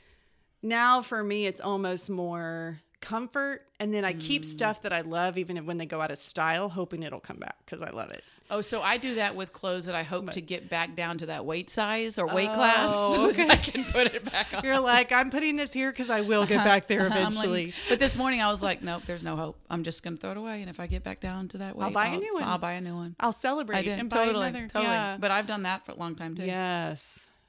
now 0.62 1.02
for 1.02 1.22
me 1.22 1.46
it's 1.46 1.60
almost 1.60 2.08
more 2.08 2.80
comfort 3.04 3.62
and 3.78 3.92
then 3.92 4.04
i 4.04 4.12
keep 4.12 4.42
mm. 4.42 4.46
stuff 4.46 4.82
that 4.82 4.92
i 4.92 5.02
love 5.02 5.36
even 5.36 5.56
if 5.56 5.64
when 5.64 5.76
they 5.76 5.86
go 5.86 6.00
out 6.00 6.10
of 6.10 6.18
style 6.18 6.68
hoping 6.68 7.02
it'll 7.02 7.20
come 7.20 7.36
back 7.36 7.56
because 7.64 7.82
i 7.82 7.90
love 7.90 8.10
it 8.10 8.24
Oh, 8.50 8.60
so 8.60 8.82
I 8.82 8.98
do 8.98 9.14
that 9.14 9.34
with 9.34 9.54
clothes 9.54 9.86
that 9.86 9.94
I 9.94 10.02
hope 10.02 10.26
But- 10.26 10.34
to 10.34 10.42
get 10.42 10.68
back 10.68 10.94
down 10.94 11.16
to 11.18 11.26
that 11.26 11.46
weight 11.46 11.70
size 11.70 12.18
or 12.18 12.26
weight 12.26 12.50
Oh, 12.50 12.54
class. 12.54 12.90
so 12.90 13.28
okay. 13.30 13.48
I 13.48 13.56
can 13.56 13.84
put 13.84 14.08
it 14.08 14.30
back 14.30 14.52
on. 14.52 14.62
you're 14.62 14.78
like 14.78 15.12
i'm 15.12 15.30
putting 15.30 15.56
this 15.56 15.72
here 15.72 15.90
because 15.90 16.10
i 16.10 16.20
will 16.20 16.44
get 16.44 16.58
uh-huh. 16.58 16.64
back 16.64 16.86
there 16.86 17.06
uh-huh. 17.06 17.08
like- 17.08 17.18
eventually 17.20 17.72
but 17.88 17.98
this 17.98 18.16
morning 18.16 18.42
I 18.42 18.50
was 18.50 18.62
like, 18.62 18.82
nope, 18.82 19.04
there's 19.06 19.22
no 19.22 19.36
hope. 19.36 19.56
I'm 19.70 19.82
just 19.82 20.02
gonna 20.02 20.16
throw 20.16 20.32
it 20.32 20.36
away, 20.36 20.60
and 20.60 20.68
if 20.68 20.78
I 20.78 20.86
get 20.86 21.02
back 21.02 21.20
down 21.20 21.48
to 21.48 21.58
that 21.58 21.76
weight, 21.76 21.86
I'll 21.86 21.92
buy 21.92 22.06
a 22.06 22.18
new 22.80 22.94
one. 22.94 23.16
I'll 23.18 23.32
celebrate 23.32 23.86
and 23.86 24.10
buy 24.10 24.24
another. 24.24 24.44
I 24.44 24.50
did 24.50 24.70
totally. 24.70 25.18
But 25.20 25.30
i've 25.30 25.46
done 25.46 25.62
that 25.62 25.86
for 25.86 25.92
a 25.92 25.94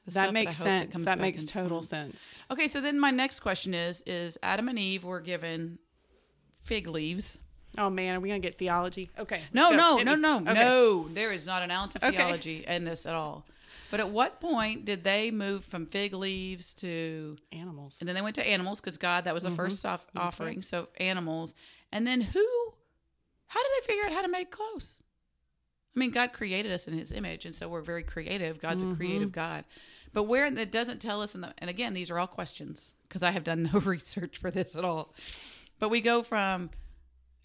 new 0.07 0.13
one. 0.13 0.17
i'll 0.17 0.23
celebrate 0.23 0.47
I 0.47 0.51
did 0.51 0.55
and 0.55 0.55
buy 0.55 0.55
totally, 0.55 0.75
another 0.75 0.85
totally. 0.85 0.85
yeah. 0.85 0.85
But 0.85 0.85
I've 0.85 0.85
done 0.85 0.85
that 0.85 0.85
for 0.85 0.85
a 0.85 0.85
long 0.85 0.85
time 0.85 0.85
too. 0.85 0.85
Yes. 0.85 0.85
The 0.85 0.91
stuff 0.91 0.91
That 0.91 0.91
that 0.91 0.91
makes 0.91 0.91
that 0.91 0.91
sense. 0.91 0.93
That 0.93 1.05
back 1.05 1.19
makes 1.19 1.45
total 1.45 1.81
sense. 1.81 2.35
Okay, 2.51 2.67
so 2.67 2.81
then 2.81 2.99
my 2.99 3.11
next 3.11 3.39
question 3.39 3.73
is: 3.73 4.03
Is 4.05 4.37
Adam 4.43 4.69
and 4.69 4.79
Eve 4.79 5.03
were 5.03 5.21
given 5.21 5.79
fig 6.63 6.87
leaves? 6.87 7.39
Oh 7.77 7.89
man, 7.89 8.15
are 8.15 8.19
we 8.19 8.29
gonna 8.29 8.39
get 8.39 8.57
theology? 8.57 9.09
Okay. 9.19 9.41
No, 9.53 9.71
go. 9.71 9.75
no, 9.75 9.97
Hit 9.97 10.05
no, 10.05 10.15
me. 10.15 10.21
no, 10.21 10.35
Okay. 10.51 10.53
no. 10.53 11.07
There 11.13 11.31
is 11.33 11.45
not 11.45 11.61
an 11.63 11.71
ounce 11.71 11.95
of 11.95 12.03
Okay. 12.03 12.15
theology 12.17 12.65
in 12.65 12.85
this 12.85 13.05
at 13.05 13.13
all. 13.15 13.45
But 13.91 13.99
at 13.99 14.09
what 14.09 14.39
point 14.41 14.85
did 14.85 15.03
they 15.03 15.29
move 15.31 15.63
from 15.65 15.85
fig 15.85 16.13
leaves 16.13 16.73
to, 16.75 17.37
Animals. 17.51 17.95
and 17.99 18.07
then 18.09 18.15
they 18.15 18.21
went 18.21 18.35
to 18.35 18.47
animals 18.47 18.81
because 18.81 18.97
God, 18.97 19.25
that 19.25 19.33
was 19.33 19.43
the 19.43 19.49
Mm-hmm. 19.49 19.55
first 19.57 19.85
off- 19.85 20.05
offering. 20.15 20.61
So 20.63 20.87
animals, 20.97 21.53
and 21.91 22.05
then 22.07 22.21
who? 22.21 22.45
How 23.47 23.61
did 23.61 23.71
they 23.83 23.87
figure 23.87 24.05
out 24.05 24.11
how 24.13 24.21
to 24.21 24.27
make 24.27 24.51
clothes? 24.51 24.99
I 25.95 25.99
mean, 25.99 26.11
God 26.11 26.33
created 26.33 26.71
us 26.71 26.87
in 26.87 26.93
His 26.97 27.11
image, 27.11 27.45
and 27.45 27.55
so 27.55 27.69
we're 27.69 27.81
very 27.81 28.03
creative. 28.03 28.59
God's 28.59 28.83
Mm-hmm. 28.83 28.93
a 28.93 28.95
creative 28.97 29.31
God. 29.31 29.65
But 30.15 30.23
where 30.23 30.45
it 30.45 30.71
doesn't 30.71 31.01
tell 31.01 31.21
us 31.21 31.35
in 31.35 31.41
the, 31.41 31.53
and 31.57 31.69
again, 31.69 31.93
these 31.93 32.09
are 32.09 32.17
all 32.17 32.25
questions 32.25 32.93
because 33.07 33.21
I 33.21 33.31
have 33.31 33.43
done 33.43 33.69
no 33.73 33.79
research 33.81 34.37
for 34.37 34.49
this 34.49 34.73
at 34.73 34.85
all. 34.85 35.13
But 35.77 35.89
we 35.89 35.99
go 35.99 36.23
from 36.23 36.69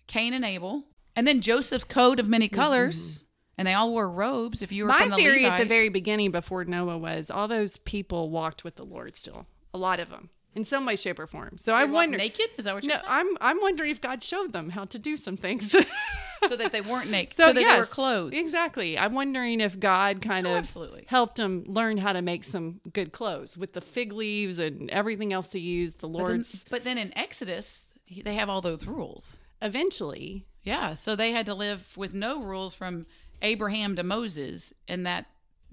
Cain 0.06 0.34
and 0.34 0.44
Abel, 0.44 0.84
and 1.16 1.26
then 1.26 1.40
Joseph's 1.40 1.82
coat 1.82 2.20
of 2.20 2.28
many 2.28 2.48
colors, 2.48 3.24
and 3.58 3.66
they 3.66 3.74
all 3.74 3.90
wore 3.90 4.08
robes. 4.08 4.62
If 4.62 4.70
you 4.70 4.84
were 4.84 4.90
Mm-hmm. 4.90 4.98
My 5.00 5.04
from 5.06 5.10
the 5.10 5.16
theory 5.16 5.46
at 5.46 5.58
the 5.58 5.64
very 5.64 5.88
beginning 5.88 6.30
before 6.30 6.64
Noah 6.64 6.96
was 6.96 7.28
all 7.28 7.48
those 7.48 7.76
people 7.78 8.30
walked 8.30 8.62
with 8.62 8.76
the 8.76 8.84
Lord 8.84 9.16
still. 9.16 9.46
A 9.74 9.78
lot 9.78 9.98
of 9.98 10.08
them. 10.08 10.30
In 10.54 10.64
some 10.64 10.84
way, 10.84 10.96
shape, 10.96 11.18
or 11.20 11.26
form. 11.28 11.58
So 11.58 11.72
I 11.74 11.80
They 11.80 11.84
walked 11.84 11.94
wonder 11.94 12.18
naked. 12.18 12.46
Is 12.58 12.64
that 12.64 12.74
what 12.74 12.82
you're 12.82 12.92
No, 12.92 12.96
saying? 13.00 13.06
I'm 13.08 13.36
I'm 13.40 13.60
wondering 13.60 13.90
if 13.90 14.00
God 14.00 14.22
showed 14.24 14.52
them 14.52 14.70
how 14.70 14.84
to 14.86 14.98
do 14.98 15.16
some 15.16 15.36
things. 15.36 15.70
so 16.48 16.56
that 16.56 16.72
they 16.72 16.80
weren't 16.80 17.08
naked, 17.10 17.36
so, 17.36 17.46
that 17.46 17.54
they 17.54 17.62
were 17.62 17.68
yes, 17.68 17.88
clothed. 17.88 18.34
Exactly. 18.34 18.98
I'm 18.98 19.14
wondering 19.14 19.60
if 19.60 19.78
God 19.78 20.20
kind 20.22 20.46
Oh, 20.48 20.52
of 20.52 20.56
absolutely. 20.58 21.04
helped 21.06 21.36
them 21.36 21.64
learn 21.68 21.98
how 21.98 22.12
to 22.12 22.20
make 22.22 22.42
some 22.44 22.80
good 22.92 23.12
clothes 23.12 23.56
with 23.56 23.74
the 23.74 23.80
fig 23.80 24.12
leaves 24.12 24.58
and 24.58 24.90
everything 24.90 25.32
else 25.32 25.48
they 25.48 25.60
use. 25.60 25.94
The 25.94 26.08
But 26.08 26.16
then, 26.18 26.26
Lord's 26.26 26.64
but 26.68 26.82
then 26.84 26.98
in 26.98 27.16
Exodus, 27.16 27.84
they 28.24 28.34
have 28.34 28.48
all 28.48 28.60
those 28.60 28.86
rules. 28.88 29.38
eventually 29.62 30.46
Yeah, 30.62 30.94
so 30.94 31.14
they 31.14 31.30
had 31.32 31.46
to 31.46 31.54
live 31.54 31.96
with 31.96 32.12
no 32.12 32.42
rules 32.42 32.74
from 32.74 33.06
Abraham 33.40 33.94
to 33.96 34.02
Moses 34.02 34.72
in 34.88 35.04
that 35.04 35.26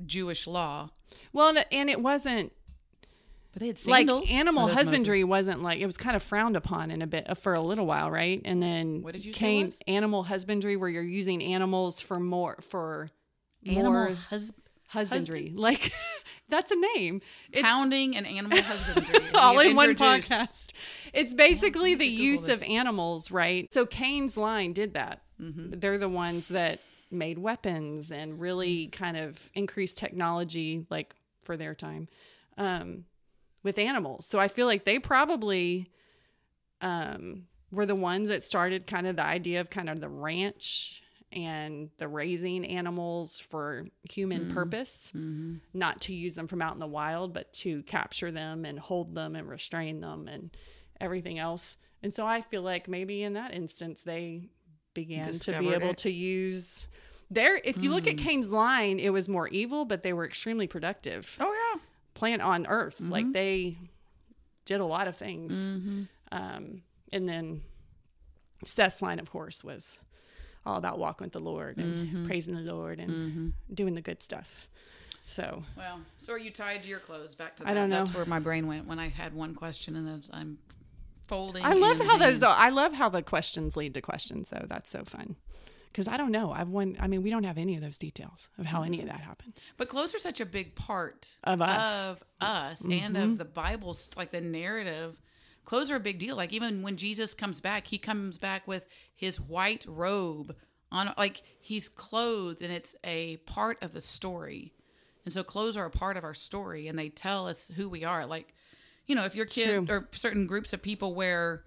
Jewish 0.06 0.46
law. 0.48 0.90
Well, 1.34 1.58
and 1.72 1.90
it 1.90 2.02
wasn't 2.02 2.54
But 3.58 3.62
they 3.62 3.68
had 3.68 4.08
like 4.10 4.30
animal 4.32 4.66
Oh, 4.66 4.68
husbandry 4.74 5.24
Moses. 5.24 5.30
wasn't 5.30 5.64
like 5.64 5.80
it 5.80 5.86
was 5.88 5.98
kind 5.98 6.16
of 6.16 6.22
frowned 6.22 6.56
upon 6.56 6.92
in 6.92 7.02
a 7.02 7.08
bit 7.08 7.28
uh, 7.28 7.34
for 7.34 7.56
a 7.56 7.62
little 7.62 7.88
while, 7.88 8.12
right? 8.12 8.40
And 8.46 8.62
then 8.62 9.02
What 9.02 9.14
did 9.14 9.26
you 9.26 9.34
say 9.34 9.40
came 9.40 9.66
was? 9.68 9.80
animal 9.88 10.24
husbandry 10.24 10.78
where 10.78 10.90
you're 10.90 11.02
using 11.02 11.42
animals 11.44 12.00
for 12.00 12.20
more 12.20 12.60
for 12.70 13.10
Animal 13.66 13.92
more 13.92 14.14
hus- 14.30 14.52
husbandry. 14.90 15.52
Like 15.56 15.92
that's 16.50 16.72
a 16.72 16.76
name. 16.96 17.22
It's 17.52 17.64
pounding 17.64 18.16
and 18.16 18.28
animal 18.28 18.62
husbandry. 18.62 19.20
All 19.34 19.58
in 19.60 19.76
one 19.76 19.96
podcast. 19.96 20.68
It's 21.14 21.34
basically 21.34 21.96
the 21.96 22.06
use 22.06 22.42
this. 22.42 22.50
of 22.52 22.62
animals, 22.64 23.32
right? 23.32 23.74
So 23.74 23.86
Cain's 23.88 24.38
line 24.38 24.74
did 24.74 24.94
that. 24.94 25.22
Mm-hmm. 25.42 25.80
They're 25.80 25.98
the 25.98 26.08
ones 26.10 26.48
that 26.50 26.80
made 27.10 27.40
weapons 27.40 28.12
and 28.12 28.40
really 28.40 28.88
kind 28.88 29.18
of 29.18 29.40
increased 29.54 29.98
technology, 29.98 30.86
like 30.90 31.16
for 31.44 31.56
their 31.58 31.74
time, 31.74 32.08
um, 32.58 33.06
with 33.68 33.78
animals. 33.78 34.26
So 34.26 34.40
I 34.40 34.48
feel 34.48 34.66
like 34.66 34.86
they 34.86 34.98
probably 34.98 35.92
um, 36.82 37.44
were 37.72 37.86
the 37.86 37.96
ones 37.96 38.30
that 38.30 38.44
started 38.44 38.88
kind 38.88 39.06
of 39.08 39.16
the 39.18 39.24
idea 39.24 39.62
of 39.62 39.70
kind 39.70 39.90
of 39.90 40.00
the 40.00 40.10
ranch 40.10 41.04
and 41.32 41.90
the 41.98 42.08
raising 42.08 42.66
animals 42.66 43.40
for 43.40 43.86
human 44.10 44.48
purpose, 44.48 45.12
Mhm. 45.14 45.60
not 45.74 46.00
to 46.02 46.14
use 46.14 46.36
them 46.36 46.48
from 46.48 46.62
out 46.62 46.74
in 46.74 46.80
the 46.80 46.88
wild, 46.88 47.34
but 47.34 47.52
to 47.54 47.84
capture 47.84 48.32
them 48.32 48.64
and 48.64 48.80
hold 48.80 49.14
them 49.14 49.36
and 49.36 49.50
restrain 49.50 50.00
them 50.00 50.28
and 50.30 50.56
everything 51.02 51.38
else. 51.40 51.76
And 52.02 52.14
so 52.14 52.26
I 52.26 52.42
feel 52.42 52.62
like 52.62 52.88
maybe 52.88 53.24
in 53.24 53.34
that 53.34 53.54
instance 53.54 54.02
they 54.04 54.50
began 54.94 55.34
to 55.34 55.60
be 55.60 55.74
able 55.74 55.90
it. 55.90 55.98
to 55.98 56.12
use 56.12 56.88
their 57.30 57.58
if 57.58 57.78
you 57.84 57.90
look 57.90 58.08
at 58.08 58.16
Mm. 58.16 58.20
Cain's 58.20 58.50
line, 58.50 59.00
it 59.00 59.10
was 59.10 59.28
more 59.28 59.50
evil, 59.50 59.84
but 59.84 60.02
they 60.04 60.14
were 60.14 60.26
extremely 60.26 60.68
productive 60.68 61.36
Oh 61.42 61.52
yeah. 61.74 61.82
Plant 62.18 62.42
on 62.42 62.66
earth. 62.68 63.00
Like 63.00 63.26
Mhm. 63.28 63.34
they 63.34 63.78
did 64.66 64.80
a 64.82 64.86
lot 64.86 65.08
of 65.08 65.16
things. 65.16 65.54
Mm-hmm. 65.54 66.04
Um, 66.32 66.82
and 67.14 67.30
then 67.30 67.62
Seth's 68.66 69.02
line, 69.02 69.20
of 69.20 69.30
course, 69.30 69.64
was 69.64 69.98
all 70.66 70.76
about 70.78 70.98
walking 71.00 71.26
with 71.26 71.32
the 71.34 71.40
Lord 71.40 71.78
and 71.78 72.10
Mhm. 72.10 72.26
praising 72.28 72.56
the 72.56 72.74
Lord 72.74 73.00
and 73.00 73.12
Mm-hmm. 73.12 73.74
doing 73.74 73.94
the 73.94 74.02
good 74.02 74.22
stuff. 74.24 74.68
So 75.28 75.64
Well, 75.76 76.00
so 76.24 76.34
are 76.34 76.38
you 76.38 76.52
tied 76.52 76.84
to 76.84 76.90
your 76.90 77.00
clothes? 77.00 77.36
Back 77.36 77.56
to 77.58 77.64
that. 77.64 77.70
I 77.70 77.74
don't 77.74 77.90
know. 77.90 78.00
That's 78.04 78.14
where 78.16 78.26
my 78.26 78.40
brain 78.40 78.66
went 78.68 78.88
when 78.88 78.98
I 79.00 79.10
had 79.10 79.34
one 79.34 79.54
question, 79.56 79.96
and 79.96 80.08
then 80.08 80.24
I'm 80.32 80.58
folding. 81.28 81.64
I 81.66 81.74
love 81.74 82.00
and 82.00 82.10
how 82.10 82.18
those. 82.18 82.42
hanging. 82.42 82.56
I 82.58 82.70
love 82.70 82.94
how 82.94 83.10
the 83.10 83.22
questions 83.22 83.76
lead 83.78 83.94
to 83.94 84.02
questions, 84.02 84.48
though. 84.50 84.66
That's 84.68 84.90
so 84.90 85.04
fun. 85.04 85.36
Because 85.92 86.08
I 86.08 86.18
don't 86.18 86.32
know. 86.32 86.52
I've 86.52 86.70
won. 86.70 86.96
I 87.00 87.08
mean, 87.08 87.24
we 87.24 87.30
don't 87.30 87.44
have 87.44 87.58
any 87.58 87.76
of 87.76 87.82
those 87.82 87.98
details 87.98 88.50
of 88.58 88.66
how 88.66 88.84
any 88.84 89.00
of 89.02 89.08
that 89.08 89.20
happened. 89.22 89.54
But 89.78 89.90
clothes 89.90 90.14
are 90.14 90.20
such 90.20 90.40
a 90.40 90.46
big 90.46 90.76
part 90.76 91.36
Of 91.44 91.62
us. 91.62 91.88
of 92.06 92.24
us, 92.40 92.82
and 92.82 93.16
Mhm. 93.16 93.24
of 93.34 93.38
the 93.40 93.46
Bible, 93.46 93.98
like 94.16 94.32
the 94.32 94.42
narrative. 94.42 95.20
Clothes 95.66 95.90
are 95.92 95.96
a 95.96 96.00
big 96.00 96.20
deal. 96.20 96.36
Like 96.36 96.54
even 96.54 96.82
when 96.84 96.98
Jesus 96.98 97.34
comes 97.34 97.60
back, 97.60 97.88
he 97.88 97.98
comes 97.98 98.38
back 98.38 98.68
with 98.68 98.86
his 99.16 99.40
white 99.40 99.86
robe 99.88 100.56
on, 100.92 101.14
like 101.18 101.42
he's 101.60 101.90
clothed, 101.90 102.62
and 102.62 102.72
it's 102.72 102.96
a 103.04 103.38
part 103.38 103.78
of 103.82 103.94
the 103.94 104.02
story. 104.02 104.74
And 105.26 105.34
so 105.34 105.44
clothes 105.44 105.76
are 105.76 105.86
a 105.86 105.92
part 105.92 106.16
of 106.16 106.24
our 106.24 106.34
story, 106.34 106.88
and 106.88 106.98
they 106.98 107.10
tell 107.10 107.48
us 107.48 107.70
who 107.76 107.90
we 107.90 108.06
are. 108.06 108.26
Like, 108.26 108.54
you 109.08 109.16
know, 109.16 109.26
if 109.26 109.36
your 109.36 109.46
kid 109.46 109.90
or 109.90 110.08
certain 110.14 110.48
groups 110.48 110.72
of 110.72 110.82
people 110.82 111.16
wear 111.16 111.66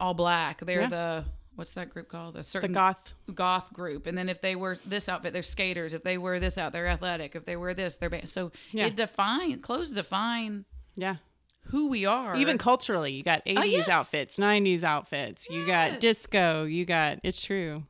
all 0.00 0.14
black, 0.14 0.64
they're 0.64 0.80
Yeah. 0.82 0.88
the 0.88 1.24
what's 1.58 1.74
that 1.74 1.90
group 1.90 2.08
called? 2.08 2.34
The 2.34 2.38
The 2.38 2.44
certain 2.44 2.72
goth. 2.72 3.14
goth 3.34 3.72
group 3.72 4.06
and 4.06 4.16
then 4.16 4.28
if 4.28 4.40
they 4.40 4.54
wear 4.56 4.78
this 4.86 5.08
outfit 5.08 5.32
they're 5.32 5.42
skaters 5.42 5.92
if 5.92 6.02
they 6.04 6.16
wear 6.18 6.38
this 6.40 6.56
out 6.56 6.72
they're 6.72 6.86
athletic 6.88 7.34
if 7.34 7.44
they 7.44 7.56
wear 7.56 7.74
this 7.74 7.96
they're 7.96 8.08
ba- 8.10 8.26
so 8.26 8.52
Yeah. 8.72 8.86
it 8.86 8.96
define 8.96 9.60
clothes 9.60 9.90
define 9.90 10.64
Yeah. 10.96 11.16
who 11.66 11.88
we 11.88 12.06
are 12.06 12.36
Even 12.36 12.56
culturally, 12.58 13.12
you 13.12 13.22
got 13.22 13.42
80s 13.44 13.58
Oh, 13.58 13.64
yes. 13.64 13.88
outfits, 13.88 14.38
90s 14.38 14.82
outfits, 14.84 15.48
you 15.50 15.66
got 15.66 16.00
disco, 16.00 16.64
you 16.64 16.84
got, 16.84 17.18
it's 17.22 17.42
true. 17.44 17.82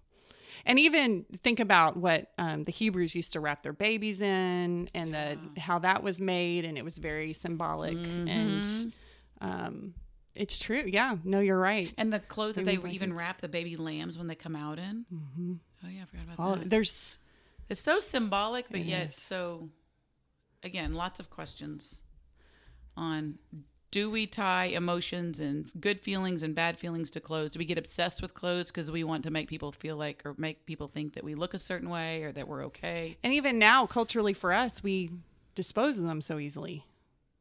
And 0.67 0.79
even 0.79 1.25
think 1.45 1.61
about 1.61 1.97
what 1.97 2.33
um, 2.39 2.65
the 2.65 2.73
Hebrews 2.73 3.15
used 3.15 3.33
to 3.35 3.41
wrap 3.41 3.63
their 3.63 3.73
babies 3.73 4.21
in 4.21 4.89
and 4.95 5.15
the 5.15 5.39
how 5.61 5.79
that 5.79 6.03
was 6.03 6.21
made, 6.21 6.65
and 6.67 6.77
it 6.77 6.85
was 6.85 6.99
very 6.99 7.33
symbolic. 7.33 7.97
Mm-hmm. 7.97 8.29
And 8.29 8.93
um, 9.41 9.95
it's 10.39 10.59
true. 10.59 10.83
Yeah, 10.87 11.17
no, 11.25 11.41
you're 11.41 11.59
right. 11.59 11.93
and 11.99 12.13
the 12.13 12.21
clothes 12.21 12.55
that 12.55 12.65
they 12.65 12.79
even 12.91 13.13
wrap 13.15 13.41
the 13.41 13.49
baby 13.49 13.77
lambs 13.77 14.17
when 14.17 14.27
they 14.27 14.35
come 14.35 14.57
out 14.57 14.79
in 14.79 15.05
hmm 15.11 15.55
oh 15.85 15.89
yeah 15.89 16.03
i 16.03 16.05
forgot 16.07 16.25
about 16.25 16.39
All, 16.43 16.57
that 16.57 16.71
there's, 16.71 17.19
it's 17.69 17.81
so 17.81 18.01
symbolic 18.01 18.67
but 18.71 18.85
yet 18.85 19.09
is. 19.11 19.17
so 19.17 19.69
again 20.63 20.95
lots 20.95 21.21
of 21.21 21.31
questions 21.31 22.01
on 22.97 23.39
do 23.91 24.11
we 24.11 24.27
tie 24.27 24.67
emotions 24.67 25.41
and 25.41 25.71
good 25.81 26.01
feelings 26.01 26.43
and 26.43 26.55
bad 26.55 26.79
feelings 26.79 27.11
to 27.11 27.21
clothes? 27.21 27.53
Do 27.53 27.59
we 27.59 27.65
get 27.65 27.79
obsessed 27.79 28.21
with 28.21 28.35
clothes 28.35 28.71
because 28.71 28.91
we 28.91 29.03
want 29.03 29.25
to 29.25 29.31
make 29.31 29.49
people 29.49 29.73
feel 29.73 29.97
like 29.97 30.21
or 30.27 30.35
make 30.37 30.67
people 30.67 30.89
think 30.89 31.15
that 31.15 31.25
we 31.25 31.35
look 31.35 31.55
a 31.55 31.59
certain 31.59 31.89
way 31.89 32.23
or 32.23 32.33
that 32.33 32.47
we're 32.47 32.67
okay? 32.67 33.17
and 33.23 33.33
even 33.33 33.59
now, 33.59 33.87
culturally 33.87 34.35
for 34.35 34.53
us, 34.53 34.83
we 34.83 35.11
dispose 35.55 35.99
of 35.99 36.05
them 36.05 36.21
so 36.21 36.39
easily. 36.39 36.85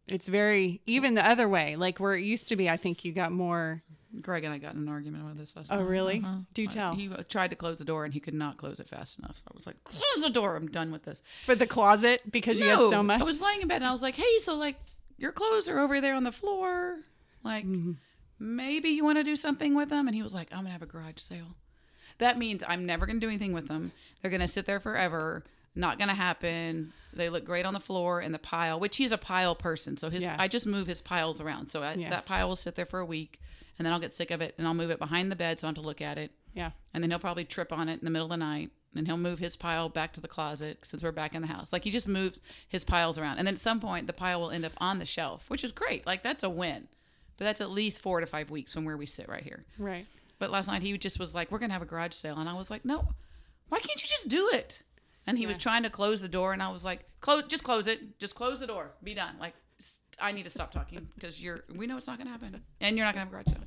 It's 0.07 0.27
very, 0.27 0.81
even 0.85 1.15
the 1.15 1.27
other 1.27 1.49
way, 1.49 1.75
like 1.75 1.99
where 1.99 2.15
it 2.15 2.23
used 2.23 2.47
to 2.49 2.55
be, 2.55 2.69
I 2.69 2.77
think 2.77 3.03
you 3.03 3.11
got 3.11 3.31
more. 3.31 3.81
Greg 4.21 4.45
and 4.45 4.53
I 4.53 4.57
got 4.57 4.73
in 4.73 4.81
an 4.81 4.89
argument 4.89 5.25
over 5.25 5.33
this 5.33 5.53
last 5.55 5.67
Oh, 5.69 5.75
night. 5.77 5.85
really? 5.85 6.19
Uh-huh. 6.23 6.37
Do 6.53 6.65
tell. 6.67 6.95
He 6.95 7.09
tried 7.29 7.49
to 7.49 7.55
close 7.57 7.77
the 7.77 7.83
door 7.85 8.05
and 8.05 8.13
he 8.13 8.19
could 8.21 8.33
not 8.33 8.57
close 8.57 8.79
it 8.79 8.87
fast 8.87 9.19
enough. 9.19 9.35
I 9.47 9.51
was 9.53 9.67
like, 9.67 9.75
close 9.83 10.21
the 10.23 10.29
door. 10.29 10.55
I'm 10.55 10.67
done 10.69 10.91
with 10.91 11.03
this. 11.03 11.21
For 11.45 11.55
the 11.55 11.67
closet 11.67 12.21
because 12.31 12.59
you 12.59 12.67
had 12.69 12.79
so 12.79 13.03
much. 13.03 13.21
I 13.21 13.25
was 13.25 13.41
laying 13.41 13.61
in 13.61 13.67
bed 13.67 13.75
and 13.77 13.85
I 13.85 13.91
was 13.91 14.01
like, 14.01 14.15
hey, 14.15 14.39
so 14.43 14.55
like 14.55 14.77
your 15.17 15.33
clothes 15.33 15.67
are 15.69 15.77
over 15.77 15.99
there 16.01 16.15
on 16.15 16.23
the 16.23 16.31
floor. 16.31 16.99
Like 17.43 17.65
Mhm. 17.65 17.97
maybe 18.39 18.89
you 18.89 19.03
want 19.03 19.17
to 19.17 19.23
do 19.23 19.35
something 19.35 19.75
with 19.75 19.89
them. 19.89 20.07
And 20.07 20.15
he 20.15 20.23
was 20.23 20.33
like, 20.33 20.47
I'm 20.51 20.59
going 20.59 20.67
to 20.67 20.71
have 20.71 20.81
a 20.81 20.85
garage 20.87 21.19
sale. 21.19 21.55
That 22.19 22.39
means 22.39 22.63
I'm 22.67 22.85
never 22.85 23.05
going 23.05 23.19
to 23.19 23.25
do 23.25 23.29
anything 23.29 23.53
with 23.53 23.67
them. 23.67 23.91
They're 24.21 24.31
going 24.31 24.41
to 24.41 24.47
sit 24.47 24.65
there 24.65 24.79
forever. 24.79 25.43
Not 25.77 25.99
to 25.99 26.05
happen. 26.07 26.91
They 27.13 27.29
look 27.29 27.45
great 27.45 27.65
on 27.65 27.73
the 27.73 27.79
floor 27.79 28.21
in 28.21 28.31
the 28.31 28.39
pile, 28.39 28.79
which 28.79 28.97
he's 28.97 29.11
a 29.11 29.17
pile 29.17 29.55
person. 29.55 29.97
So 29.97 30.09
his 30.09 30.23
Yeah. 30.23 30.35
I 30.39 30.47
just 30.47 30.65
move 30.65 30.87
his 30.87 31.01
piles 31.01 31.39
around. 31.39 31.69
So 31.71 31.83
I, 31.83 31.93
Yeah. 31.93 32.09
that 32.09 32.25
pile 32.25 32.47
will 32.47 32.55
sit 32.55 32.75
there 32.75 32.85
for 32.85 32.99
a 32.99 33.05
week 33.05 33.39
and 33.79 33.85
then 33.85 33.93
I'll 33.93 33.99
get 33.99 34.13
sick 34.13 34.31
of 34.31 34.41
it 34.41 34.55
and 34.57 34.67
I'll 34.67 34.73
move 34.73 34.89
it 34.91 34.99
behind 34.99 35.31
the 35.31 35.35
bed 35.35 35.59
so 35.59 35.67
I 35.67 35.69
don't 35.69 35.75
have 35.77 35.83
to 35.83 35.87
look 35.87 36.01
at 36.01 36.17
it. 36.17 36.31
Yeah. 36.53 36.71
And 36.93 37.03
then 37.03 37.11
he'll 37.11 37.19
probably 37.19 37.45
trip 37.45 37.71
on 37.71 37.89
it 37.89 37.99
in 37.99 38.05
the 38.05 38.11
middle 38.11 38.25
of 38.25 38.31
the 38.31 38.37
night 38.37 38.71
and 38.95 39.05
he'll 39.07 39.17
move 39.17 39.39
his 39.39 39.55
pile 39.55 39.89
back 39.89 40.13
to 40.13 40.21
the 40.21 40.27
closet 40.27 40.79
since 40.83 41.03
we're 41.03 41.11
back 41.11 41.35
in 41.35 41.41
the 41.41 41.47
house. 41.47 41.71
Like 41.71 41.83
he 41.83 41.91
just 41.91 42.07
moves 42.07 42.39
his 42.67 42.83
piles 42.83 43.17
around. 43.17 43.37
And 43.37 43.47
then 43.47 43.53
at 43.55 43.59
some 43.59 43.79
point 43.79 44.07
the 44.07 44.13
pile 44.13 44.41
will 44.41 44.51
end 44.51 44.65
up 44.65 44.73
on 44.77 44.99
the 44.99 45.05
shelf, 45.05 45.45
which 45.49 45.63
is 45.63 45.71
great. 45.71 46.05
Like 46.05 46.23
that's 46.23 46.43
a 46.43 46.49
win. 46.49 46.87
But 47.37 47.45
that's 47.45 47.61
at 47.61 47.69
least 47.69 48.01
four 48.01 48.19
to 48.19 48.25
five 48.25 48.49
weeks 48.49 48.73
from 48.73 48.83
where 48.85 48.97
we 48.97 49.05
sit 49.05 49.29
right 49.29 49.43
here. 49.43 49.63
Right. 49.77 50.07
But 50.39 50.49
last 50.49 50.67
night 50.67 50.81
he 50.81 50.97
just 50.97 51.19
was 51.19 51.35
like, 51.35 51.51
We're 51.51 51.59
gonna 51.59 51.73
have 51.73 51.81
a 51.83 51.85
garage 51.85 52.13
sale 52.13 52.37
and 52.37 52.49
I 52.49 52.53
was 52.53 52.71
like, 52.71 52.83
No, 52.85 53.09
why 53.69 53.79
can't 53.79 54.01
you 54.01 54.07
just 54.07 54.27
do 54.27 54.49
it? 54.49 54.79
And 55.27 55.37
he 55.37 55.45
was 55.45 55.57
trying 55.57 55.83
to 55.83 55.89
close 55.89 56.21
the 56.21 56.27
door 56.29 56.53
and 56.53 56.63
I 56.63 56.69
was 56.71 56.83
like, 56.85 57.01
Close 57.19 57.43
just 57.47 57.63
close 57.63 57.87
it. 57.87 58.17
Just 58.19 58.33
close 58.35 58.59
the 58.59 58.67
door. 58.67 58.91
Be 59.03 59.13
done. 59.13 59.35
Like 59.39 59.53
I 60.19 60.31
need 60.31 60.43
to 60.43 60.49
stop 60.49 60.71
talking 60.71 61.07
because 61.15 61.39
you're 61.41 61.61
we 61.75 61.85
know 61.85 61.97
it's 61.97 62.07
not 62.07 62.17
gonna 62.17 62.29
happen. 62.29 62.61
And 62.81 62.95
you're 62.97 63.05
not 63.05 63.13
gonna 63.13 63.25
have 63.25 63.29
a 63.29 63.31
garage 63.31 63.47
sale. 63.47 63.63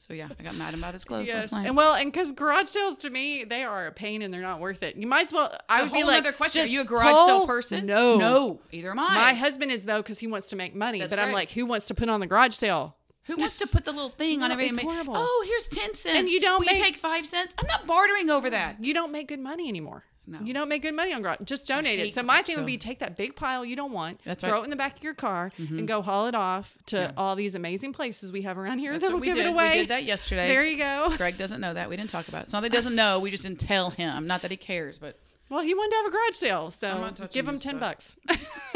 So 0.00 0.14
yeah, 0.14 0.28
I 0.38 0.42
got 0.44 0.54
mad 0.54 0.74
about 0.74 0.94
his 0.94 1.04
clothes 1.04 1.26
Yes. 1.26 1.44
last 1.44 1.52
night. 1.52 1.66
And 1.66 1.76
well, 1.76 1.94
and 1.94 2.12
because 2.12 2.30
garage 2.30 2.68
sales 2.68 2.94
to 2.98 3.10
me, 3.10 3.42
they 3.42 3.64
are 3.64 3.88
a 3.88 3.92
pain 3.92 4.22
and 4.22 4.32
they're 4.32 4.40
not 4.40 4.60
worth 4.60 4.84
it. 4.84 4.94
You 4.94 5.08
might 5.08 5.26
as 5.26 5.32
well. 5.32 5.52
I 5.68 5.82
would 5.82 5.92
be 5.92 6.04
like, 6.04 6.20
other 6.20 6.32
question. 6.32 6.62
Are 6.62 6.66
you 6.66 6.82
a 6.82 6.84
garage 6.84 7.26
sale 7.26 7.46
person? 7.46 7.84
No, 7.84 8.16
No. 8.16 8.60
Either 8.70 8.92
am 8.92 8.98
I. 9.00 9.14
My 9.16 9.34
husband 9.34 9.72
is 9.72 9.84
though 9.84 10.00
because 10.00 10.18
he 10.20 10.28
wants 10.28 10.46
to 10.48 10.56
make 10.56 10.74
money. 10.74 11.00
That's 11.00 11.10
but 11.10 11.18
I'm 11.18 11.32
like, 11.32 11.50
who 11.50 11.66
wants 11.66 11.86
to 11.86 11.94
put 11.94 12.08
on 12.08 12.20
the 12.20 12.26
garage 12.28 12.54
sale? 12.54 12.94
Who 13.24 13.36
wants 13.36 13.56
to 13.56 13.66
put 13.66 13.84
the 13.84 13.92
little 13.92 14.08
thing 14.08 14.42
on 14.42 14.52
everything? 14.52 14.74
it's 14.74 14.84
make- 14.84 14.86
horrible. 14.90 15.14
Oh, 15.16 15.44
here's 15.46 15.68
ten 15.68 15.94
cents. 15.94 16.16
And 16.16 16.28
you 16.30 16.40
don't 16.40 16.64
make- 16.64 16.78
you 16.78 16.82
take 16.82 16.96
five 16.96 17.26
cents? 17.26 17.54
I'm 17.58 17.66
not 17.66 17.86
bartering 17.86 18.30
over 18.30 18.48
that. 18.50 18.82
You 18.82 18.94
don't 18.94 19.10
make 19.12 19.28
good 19.28 19.40
money 19.40 19.68
anymore. 19.68 20.04
No. 20.30 20.38
You 20.42 20.52
don't 20.52 20.68
make 20.68 20.82
good 20.82 20.94
money 20.94 21.12
on 21.14 21.22
garage. 21.22 21.38
Just 21.44 21.66
donate 21.66 21.98
it. 21.98 22.12
So 22.14 22.22
my 22.22 22.42
thing 22.42 22.56
would 22.56 22.66
be 22.66 22.76
take 22.76 22.98
that 22.98 23.16
big 23.16 23.34
pile 23.34 23.64
you 23.64 23.74
don't 23.76 23.92
want, 23.92 24.20
That's 24.24 24.42
throw 24.42 24.50
right. 24.52 24.56
Mm-hmm. 24.58 24.62
it 24.62 24.66
in 24.66 24.70
the 24.70 24.76
back 24.76 24.96
of 24.98 25.02
your 25.02 25.14
car, 25.14 25.50
and 25.58 25.88
go 25.88 26.02
haul 26.02 26.26
it 26.26 26.34
off 26.34 26.76
to 26.86 26.96
Yeah. 26.96 27.12
all 27.16 27.34
these 27.34 27.54
amazing 27.54 27.92
places 27.94 28.30
we 28.30 28.42
have 28.42 28.58
around 28.58 28.78
here 28.80 28.92
That's 28.92 29.04
that'll 29.04 29.18
we 29.20 29.26
give 29.26 29.36
did. 29.36 29.46
it 29.46 29.48
away. 29.48 29.70
We 29.72 29.78
did 29.80 29.88
that 29.88 30.04
yesterday. 30.04 30.48
There 30.48 30.64
you 30.64 30.76
go. 30.76 31.14
Greg 31.16 31.38
doesn't 31.38 31.60
know 31.60 31.72
that. 31.74 31.88
We 31.88 31.96
didn't 31.96 32.10
talk 32.10 32.28
about 32.28 32.42
it. 32.42 32.44
It's 32.44 32.52
not 32.52 32.60
that 32.60 32.70
he 32.72 32.76
doesn't 32.76 32.94
know. 33.02 33.18
We 33.20 33.30
just 33.30 33.42
didn't 33.44 33.60
tell 33.60 33.90
him. 33.90 34.26
Not 34.26 34.42
that 34.42 34.50
he 34.50 34.56
cares, 34.58 34.98
but 34.98 35.18
Well, 35.48 35.60
he 35.62 35.72
wanted 35.74 35.90
to 35.92 35.96
have 35.96 36.06
a 36.06 36.10
garage 36.10 36.34
sale, 36.36 36.70
so 36.70 37.10
give 37.32 37.48
him 37.48 37.58
ten 37.58 37.78
stuff. 37.78 37.80
bucks. 37.80 38.16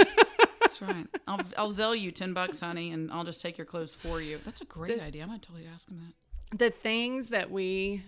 that's 0.60 0.80
right. 0.80 1.06
I'll 1.26 1.40
I'll 1.58 1.70
Zelle 1.72 1.98
you 1.98 2.10
ten 2.12 2.32
bucks, 2.32 2.60
honey, 2.60 2.92
and 2.92 3.10
I'll 3.12 3.24
just 3.24 3.40
take 3.40 3.58
your 3.58 3.66
clothes 3.66 3.94
for 3.94 4.20
you. 4.20 4.38
That's 4.44 4.60
a 4.60 4.64
great 4.64 5.00
idea. 5.00 5.22
I 5.24 5.26
might 5.26 5.42
totally 5.42 5.66
ask 5.72 5.88
him 5.88 6.00
that. 6.00 6.58
the 6.58 6.70
things 6.70 7.26
that 7.28 7.50
we 7.50 8.02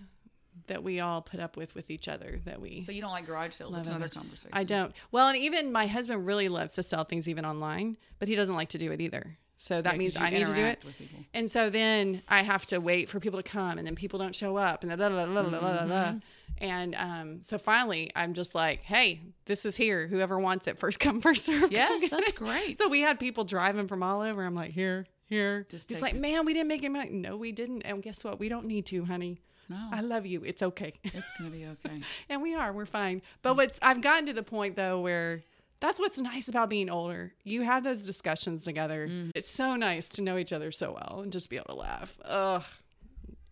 that 0.67 0.83
we 0.83 0.99
all 0.99 1.21
put 1.21 1.39
up 1.39 1.57
with 1.57 1.73
with 1.75 1.89
each 1.89 2.07
other 2.07 2.39
that 2.45 2.59
we 2.61 2.83
So 2.83 2.91
you 2.91 3.01
don't 3.01 3.11
like 3.11 3.25
garage 3.25 3.53
sales? 3.53 3.73
That's 3.73 3.87
another 3.87 4.09
conversation. 4.09 4.49
I 4.53 4.63
don't. 4.63 4.93
Well, 5.11 5.27
and 5.27 5.37
even 5.37 5.71
my 5.71 5.85
husband 5.87 6.25
really 6.25 6.49
loves 6.49 6.73
to 6.73 6.83
sell 6.83 7.03
things 7.03 7.27
even 7.27 7.45
online, 7.45 7.97
but 8.19 8.27
he 8.27 8.35
doesn't 8.35 8.55
like 8.55 8.69
to 8.69 8.77
do 8.77 8.91
it 8.91 9.01
either. 9.01 9.37
So 9.57 9.81
that 9.81 9.93
Yeah, 9.93 9.97
means 9.99 10.15
I 10.17 10.29
need 10.29 10.39
to 10.39 10.45
do 10.45 10.51
it. 10.51 10.57
interact 10.57 10.83
with 10.85 10.97
people. 10.97 11.19
And 11.33 11.49
so 11.49 11.69
then 11.69 12.21
I 12.27 12.43
have 12.43 12.65
to 12.67 12.79
wait 12.79 13.09
for 13.09 13.19
people 13.19 13.41
to 13.41 13.49
come, 13.49 13.77
and 13.77 13.87
then 13.87 13.95
people 13.95 14.19
don't 14.19 14.35
show 14.35 14.57
up, 14.57 14.83
and 14.83 14.89
da, 14.89 14.95
da, 14.97 15.09
da, 15.09 15.25
da, 15.25 15.41
da, 15.43 15.49
da, 15.49 15.59
da. 15.59 15.85
Mm-hmm. 15.85 16.17
and 16.59 16.95
um, 16.95 17.41
so 17.41 17.57
finally 17.57 18.11
I'm 18.15 18.33
just 18.33 18.53
like, 18.53 18.83
hey, 18.83 19.21
this 19.45 19.65
is 19.65 19.75
here. 19.75 20.07
Whoever 20.07 20.37
wants 20.39 20.67
it, 20.67 20.77
first 20.77 20.99
come, 21.05 21.21
first 21.21 21.45
serve. 21.45 21.71
Yes, 21.71 22.09
that's 22.11 22.33
great. 22.33 22.77
So 22.77 22.89
we 22.89 22.99
had 23.01 23.19
people 23.19 23.43
driving 23.45 23.87
from 23.87 24.03
all 24.03 24.21
over. 24.21 24.43
I'm 24.43 24.55
like, 24.55 24.71
here, 24.71 25.07
here. 25.25 25.65
Just 25.69 25.89
He's 25.89 26.01
like, 26.01 26.15
it. 26.15 26.19
man, 26.21 26.45
we 26.45 26.53
didn't 26.53 26.67
make 26.67 26.83
any 26.83 26.89
money. 26.93 27.09
No, 27.11 27.37
we 27.37 27.51
didn't. 27.53 27.81
And 27.83 28.03
guess 28.03 28.23
what? 28.23 28.39
We 28.39 28.49
don't 28.49 28.65
need 28.65 28.85
to, 28.87 29.05
honey. 29.05 29.39
No, 29.69 29.89
I 29.91 30.01
love 30.01 30.25
you. 30.25 30.43
It's 30.43 30.61
okay. 30.61 30.93
it's 31.03 31.31
gonna 31.37 31.49
be 31.49 31.65
okay. 31.65 32.01
and 32.29 32.41
we 32.41 32.55
are. 32.55 32.71
We're 32.71 32.85
fine. 32.85 33.21
But 33.41 33.55
what's 33.55 33.77
I've 33.81 34.01
gotten 34.01 34.25
to 34.27 34.33
the 34.33 34.43
point 34.43 34.75
though 34.75 34.99
where 34.99 35.43
that's 35.79 35.99
what's 35.99 36.19
nice 36.19 36.47
about 36.47 36.69
being 36.69 36.89
older. 36.89 37.33
You 37.43 37.61
have 37.61 37.83
those 37.83 38.01
discussions 38.01 38.63
together. 38.63 39.07
Mm. 39.07 39.31
It's 39.35 39.51
so 39.51 39.75
nice 39.75 40.07
to 40.09 40.21
know 40.21 40.37
each 40.37 40.53
other 40.53 40.71
so 40.71 40.93
well 40.93 41.21
and 41.21 41.31
just 41.31 41.49
be 41.49 41.57
able 41.57 41.67
to 41.67 41.75
laugh. 41.75 42.17
Ugh. 42.23 42.63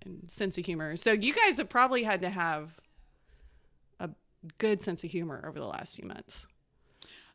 And 0.06 0.32
sense 0.32 0.58
of 0.58 0.66
humor. 0.66 0.98
So 0.98 1.12
you 1.12 1.34
guys 1.34 1.58
have 1.58 1.70
probably 1.70 2.04
had 2.04 2.22
to 2.22 2.30
have 2.30 2.72
a 4.00 4.10
good 4.58 4.82
sense 4.82 5.04
of 5.04 5.12
humor 5.12 5.44
over 5.48 5.60
the 5.60 5.66
last 5.66 5.96
few 5.96 6.08
months. 6.08 6.48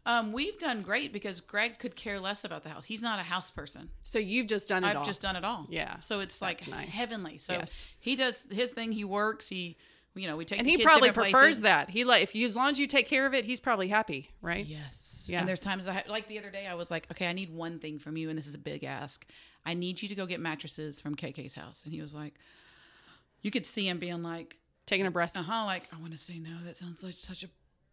Um, 0.07 0.33
we've 0.33 0.59
done 0.59 0.81
great 0.83 1.13
because 1.13 1.41
Greg 1.41 1.79
could 1.79 1.95
care 1.95 2.19
less 2.19 2.45
about 2.45 2.63
the 2.63 2.71
house. 2.71 2.85
He's 2.85 3.03
not 3.03 3.19
a 3.19 3.23
house 3.23 3.51
person. 3.51 3.91
So 4.03 4.19
you've 4.19 4.47
just 4.47 4.67
done 4.69 4.83
it 4.83 4.89
I've 4.89 4.97
all. 4.99 5.05
just 5.05 5.21
done 5.21 5.37
it 5.37 5.45
all. 5.45 5.67
Yeah, 5.69 5.99
So 6.01 6.21
it's 6.21 6.41
like 6.41 6.61
that's 6.61 6.71
nice. 6.71 6.89
heavenly. 6.89 7.37
So 7.39 7.55
Yes. 7.55 7.87
he 8.01 8.17
does 8.17 8.41
his 8.51 8.71
thing. 8.73 8.93
He 8.93 9.05
works. 9.05 9.49
He 9.49 9.77
you 10.15 10.27
know, 10.27 10.37
we 10.37 10.45
take 10.45 10.59
And 10.59 10.67
the 10.67 10.71
he 10.73 10.77
kids 10.79 10.87
probably 10.87 11.11
different 11.11 11.31
prefers 11.31 11.47
places. 11.47 11.61
that. 11.63 11.91
He 11.91 12.05
like 12.05 12.23
if 12.23 12.35
you 12.35 12.47
as 12.47 12.57
long 12.57 12.71
as 12.71 12.79
you 12.79 12.87
take 12.87 13.07
care 13.07 13.27
of 13.27 13.35
it, 13.35 13.45
he's 13.45 13.61
probably 13.61 13.89
happy, 13.89 14.31
right? 14.41 14.65
Yes. 14.65 15.29
Yeah. 15.31 15.41
And 15.41 15.49
there's 15.49 15.61
times 15.61 15.87
I 15.87 15.93
ha- 15.93 16.03
like 16.09 16.27
the 16.27 16.39
other 16.39 16.51
day 16.51 16.67
I 16.67 16.75
was 16.75 16.91
like, 16.91 17.07
okay, 17.13 17.27
I 17.27 17.33
need 17.35 17.51
one 17.55 17.79
thing 17.79 17.99
from 17.99 18.17
you, 18.17 18.31
and 18.31 18.39
this 18.39 18.47
is 18.47 18.55
a 18.55 18.59
big 18.59 18.83
ask. 18.85 19.27
I 19.67 19.75
need 19.75 20.01
you 20.01 20.09
to 20.09 20.15
go 20.15 20.25
get 20.25 20.41
mattresses 20.41 21.01
from 21.03 21.15
KK's 21.17 21.53
house, 21.55 21.83
and 21.85 21.93
he 21.93 22.01
was 22.01 22.15
like, 22.15 22.35
you 23.43 23.51
could 23.51 23.67
see 23.67 23.87
him 23.87 23.99
being 23.99 24.23
like, 24.23 24.57
Taking 24.87 25.07
a 25.07 25.11
breath. 25.11 25.33
uh 25.35 25.43
huh, 25.43 25.67
like 25.67 25.85
I 25.95 26.01
want 26.01 26.13
to 26.15 26.19
say 26.19 26.39
no. 26.39 26.57
That 26.65 26.79
sounds 26.79 27.03
like 27.03 27.17
such 27.21 27.43
a 27.45 27.49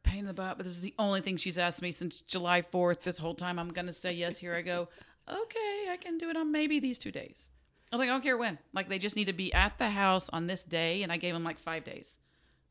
pain 0.06 0.20
in 0.20 0.26
the 0.26 0.34
butt, 0.34 0.58
but 0.58 0.66
this 0.66 0.76
is 0.76 0.82
the 0.82 0.94
only 1.00 1.22
thing 1.22 1.38
she's 1.38 1.58
asked 1.58 1.82
me 1.82 1.92
since 1.92 2.22
July 2.22 2.62
4th. 2.62 3.02
This 3.04 3.18
whole 3.18 3.36
time, 3.36 3.60
I'm 3.60 3.70
gonna 3.70 3.94
say 3.94 4.14
yes. 4.14 4.38
Here 4.38 4.56
I 4.56 4.62
go. 4.62 4.88
Okay, 5.28 5.88
I 5.92 5.98
can 6.00 6.20
do 6.20 6.30
it 6.30 6.38
on 6.38 6.52
maybe 6.52 6.80
these 6.80 7.00
two 7.00 7.12
days. 7.12 7.50
I 7.92 7.96
was 7.96 8.00
like, 8.00 8.10
I 8.10 8.12
don't 8.12 8.22
care 8.22 8.38
when. 8.38 8.60
Like 8.74 8.88
they 8.90 9.00
just 9.00 9.16
need 9.16 9.26
to 9.26 9.34
be 9.34 9.52
at 9.54 9.76
the 9.80 9.90
house 9.90 10.30
on 10.32 10.46
this 10.46 10.62
day, 10.62 11.02
and 11.02 11.12
I 11.12 11.18
gave 11.18 11.34
him 11.34 11.44
like 11.44 11.58
five 11.58 11.84
days. 11.84 12.20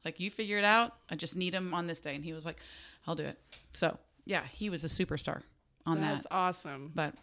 Like 0.05 0.21
you 0.21 0.31
figure 0.31 0.57
it 0.57 0.65
out. 0.65 0.93
I 1.11 1.17
just 1.17 1.35
need 1.35 1.53
him 1.53 1.75
on 1.75 1.89
this 1.89 1.99
day, 1.99 2.15
and 2.15 2.25
he 2.25 2.33
was 2.33 2.47
like, 2.47 2.61
I'll 3.09 3.17
do 3.17 3.25
it. 3.25 3.41
So 3.73 3.99
yeah, 4.25 4.45
he 4.53 4.71
was 4.71 4.85
a 4.85 4.87
superstar 4.87 5.43
on 5.85 6.01
That's 6.01 6.07
that. 6.07 6.15
That's 6.15 6.27
awesome. 6.31 6.93
But 6.95 7.15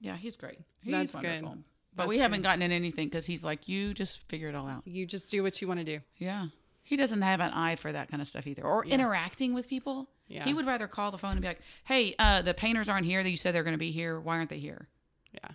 yeah, 0.00 0.16
he's 0.16 0.36
great. 0.36 0.60
He's 0.82 0.92
That's 0.92 1.14
good. 1.16 1.24
wonderful. 1.42 1.56
But 1.96 2.02
That's 2.04 2.08
we 2.10 2.18
haven't 2.18 2.42
good. 2.42 2.44
gotten 2.44 2.62
in 2.62 2.70
anything 2.70 3.08
because 3.08 3.26
he's 3.26 3.42
like, 3.42 3.66
you 3.66 3.92
just 3.92 4.20
figure 4.28 4.48
it 4.48 4.54
all 4.54 4.68
out. 4.68 4.82
You 4.86 5.04
just 5.04 5.30
do 5.32 5.42
what 5.42 5.60
you 5.60 5.66
want 5.66 5.80
to 5.80 5.84
do. 5.84 5.98
Yeah. 6.18 6.46
He 6.86 6.96
doesn't 6.96 7.22
have 7.22 7.40
an 7.40 7.50
eye 7.50 7.74
for 7.74 7.90
that 7.90 8.08
kind 8.08 8.22
of 8.22 8.28
stuff 8.28 8.46
either, 8.46 8.62
or 8.62 8.84
interacting 8.86 9.54
with 9.54 9.66
people. 9.66 10.08
Yeah. 10.28 10.44
He 10.44 10.54
would 10.54 10.66
rather 10.66 10.86
call 10.86 11.10
the 11.10 11.18
phone 11.18 11.32
and 11.32 11.40
be 11.40 11.48
like, 11.48 11.60
"Hey, 11.84 12.14
uh, 12.16 12.42
the 12.42 12.54
painters 12.54 12.88
aren't 12.88 13.06
here. 13.06 13.24
That 13.24 13.30
you 13.30 13.36
said 13.36 13.52
they're 13.52 13.64
going 13.64 13.74
to 13.74 13.78
be 13.78 13.90
here. 13.90 14.20
Why 14.20 14.36
aren't 14.36 14.50
they 14.50 14.60
here?" 14.60 14.86
Yeah. 15.32 15.48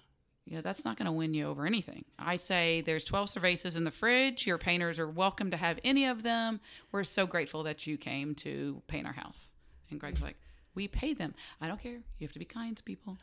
Yeah, 0.46 0.60
that's 0.60 0.84
not 0.84 0.98
going 0.98 1.06
to 1.06 1.12
win 1.14 1.34
you 1.34 1.48
over 1.48 1.66
anything. 1.66 2.04
I 2.20 2.36
say 2.36 2.82
there's 2.82 3.06
12 3.06 3.30
cervezas 3.30 3.78
in 3.78 3.86
the 3.86 3.92
fridge. 3.92 4.46
Your 4.46 4.58
painters 4.58 5.00
are 5.00 5.08
welcome 5.08 5.52
to 5.52 5.58
have 5.58 5.80
any 5.86 6.06
of 6.06 6.24
them. 6.24 6.60
We're 6.92 7.06
so 7.06 7.26
grateful 7.26 7.64
that 7.64 7.88
you 7.88 7.98
came 7.98 8.36
to 8.36 8.82
paint 8.88 9.08
our 9.08 9.14
house. 9.14 9.54
And 9.90 10.02
Greg's 10.02 10.22
like, 10.22 10.36
"We 10.76 10.90
pay 10.90 11.14
them. 11.14 11.34
I 11.62 11.70
don't 11.70 11.82
care. 11.82 12.02
You 12.20 12.28
have 12.28 12.34
to 12.34 12.40
be 12.40 12.46
kind 12.46 12.76
to 12.76 12.84
people." 12.84 13.18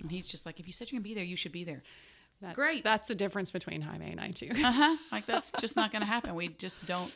And 0.00 0.10
he's 0.10 0.26
just 0.26 0.46
like, 0.46 0.58
"If 0.60 0.66
you 0.66 0.72
said 0.72 0.90
you're 0.90 0.96
going 0.96 1.04
to 1.04 1.08
be 1.10 1.14
there, 1.14 1.24
you 1.24 1.36
should 1.36 1.52
be 1.52 1.64
there." 1.64 1.82
That's, 2.40 2.54
Great. 2.54 2.84
That's 2.84 3.06
the 3.08 3.14
difference 3.14 3.50
between 3.50 3.82
Jaime 3.82 4.12
and 4.12 4.18
I 4.20 4.30
too. 4.30 4.48
Uh 4.50 4.72
huh. 4.72 4.96
Like 5.12 5.26
that's 5.26 5.52
just 5.60 5.76
not 5.76 5.92
going 5.92 6.00
to 6.00 6.06
happen. 6.06 6.34
We 6.34 6.48
just 6.48 6.84
don't. 6.86 7.12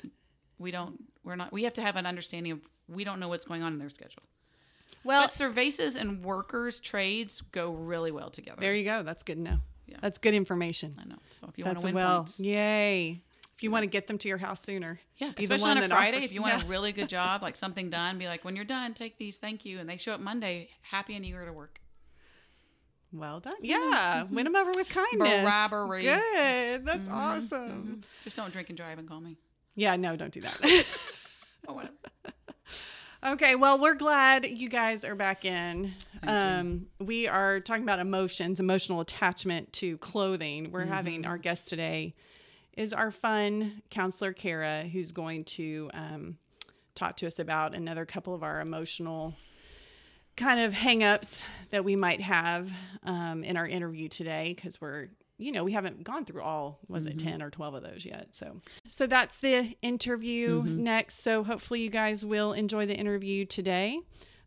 We 0.59 0.71
don't. 0.71 1.03
We're 1.25 1.37
not. 1.37 1.53
We 1.53 1.65
have 1.65 1.75
to 1.75 1.83
have 1.83 1.97
an 1.97 2.07
understanding 2.07 2.53
of. 2.53 2.61
We 2.89 3.05
don't 3.05 3.19
know 3.21 3.29
what's 3.29 3.47
going 3.47 3.63
on 3.63 3.73
in 3.73 3.79
their 3.79 3.91
schedule. 3.91 4.23
Well, 5.05 5.23
But 5.25 5.33
cervezas 5.33 5.97
and 5.97 6.25
workers 6.25 6.81
trades 6.81 7.43
go 7.53 7.73
really 7.73 8.11
well 8.11 8.31
together. 8.31 8.61
there 8.61 8.75
you 8.75 8.85
go. 8.85 9.03
That's 9.03 9.23
good 9.23 9.37
to 9.37 9.41
know. 9.43 9.59
Yeah. 9.87 9.99
That's 10.01 10.17
good 10.19 10.33
information. 10.35 10.95
I 10.99 11.05
know. 11.05 11.17
So 11.33 11.47
if 11.49 11.59
you 11.59 11.65
want 11.67 11.79
to 11.81 11.85
win 11.87 11.95
well. 11.95 12.19
points, 12.25 12.41
Yay. 12.41 13.21
If 13.55 13.63
you 13.63 13.71
want 13.71 13.83
to 13.83 13.87
get 13.87 14.07
them 14.09 14.19
to 14.19 14.29
your 14.29 14.39
house 14.39 14.63
sooner. 14.63 14.99
yeah, 15.19 15.29
be 15.29 15.47
the 15.47 15.55
especially 15.55 15.69
one 15.69 15.79
on 15.79 15.85
a 15.85 15.89
Friday, 15.95 16.17
offers- 16.17 16.31
if 16.31 16.35
you 16.35 16.41
want 16.43 16.55
Yeah. 16.59 16.65
a 16.65 16.69
really 16.69 16.93
good 16.93 17.09
job, 17.09 17.43
like 17.43 17.57
something 17.57 17.89
done, 17.91 18.19
be 18.19 18.27
like, 18.27 18.45
when 18.45 18.57
you're 18.57 18.65
done, 18.65 18.95
take 18.95 19.17
these, 19.19 19.37
thank 19.37 19.65
you, 19.65 19.79
and 19.79 19.89
they 19.89 19.97
show 19.99 20.13
up 20.13 20.21
Monday, 20.21 20.71
happy 20.83 21.15
and 21.15 21.25
eager 21.25 21.45
to 21.45 21.53
work. 21.53 21.79
Well 23.13 23.39
done. 23.41 23.53
Yeah. 23.63 24.25
Win 24.25 24.45
them 24.45 24.57
over 24.57 24.73
with 24.75 24.89
kindness. 24.89 25.47
Robbery. 25.47 26.03
Good. 26.03 26.85
That's 26.85 27.07
mm-hmm, 27.07 27.15
awesome. 27.15 27.69
Mm-hmm. 27.69 27.95
Just 28.25 28.35
don't 28.37 28.53
drink 28.53 28.71
and 28.71 28.77
drive 28.77 28.99
and 28.99 29.07
call 29.09 29.21
me. 29.21 29.37
Yeah, 29.75 29.97
no, 29.97 30.17
don't 30.17 30.33
do 30.33 30.43
that. 30.43 30.87
Oh, 31.67 31.73
whatever. 31.73 31.95
Okay, 33.25 33.55
well, 33.55 33.79
we're 33.79 33.95
glad 33.95 34.45
you 34.45 34.69
guys 34.69 35.03
are 35.03 35.15
back 35.15 35.47
in. 35.47 35.95
Um, 36.25 36.89
we 37.01 37.27
are 37.27 37.59
talking 37.59 37.83
about 37.83 37.99
emotions, 37.99 38.61
emotional 38.61 39.01
attachment 39.01 39.73
to 39.75 39.97
clothing. 39.97 40.71
We're 40.71 40.85
having 40.85 41.25
our 41.25 41.39
guest 41.39 41.67
today 41.67 42.15
is 42.77 42.93
our 42.93 43.11
fun 43.11 43.81
counselor 43.91 44.35
Cara, 44.35 44.83
who's 44.83 45.13
going 45.13 45.45
to 45.45 45.91
um, 45.95 46.37
talk 46.95 47.17
to 47.17 47.27
us 47.27 47.39
about 47.39 47.75
another 47.75 48.05
couple 48.05 48.35
of 48.35 48.43
our 48.43 48.61
emotional 48.61 49.35
kind 50.37 50.61
of 50.61 50.75
hangups 50.75 51.41
that 51.71 51.85
we 51.85 51.97
might 51.97 52.21
have 52.21 52.71
um, 53.05 53.43
in 53.45 53.57
our 53.57 53.67
interview 53.67 54.09
today 54.09 54.53
because 54.55 54.81
we're 54.81 55.09
you 55.39 55.53
know 55.53 55.65
we 55.65 55.73
haven't 55.73 56.05
gone 56.05 56.25
through 56.25 56.43
all 56.43 56.79
was 56.89 57.07
it 57.07 57.17
mm-hmm. 57.17 57.29
10 57.29 57.43
or 57.43 57.51
12 57.51 57.75
of 57.75 57.83
those 57.83 58.05
yet? 58.05 58.29
So 58.33 58.61
so 58.87 59.07
that's 59.07 59.39
the 59.41 59.75
interview 59.83 60.63
mm-hmm. 60.63 60.83
next. 60.83 61.23
So 61.23 61.45
hopefully 61.45 61.81
you 61.81 61.91
guys 61.91 62.25
will 62.25 62.53
enjoy 62.53 62.87
the 62.87 62.97
interview 62.97 63.45
today. 63.45 64.01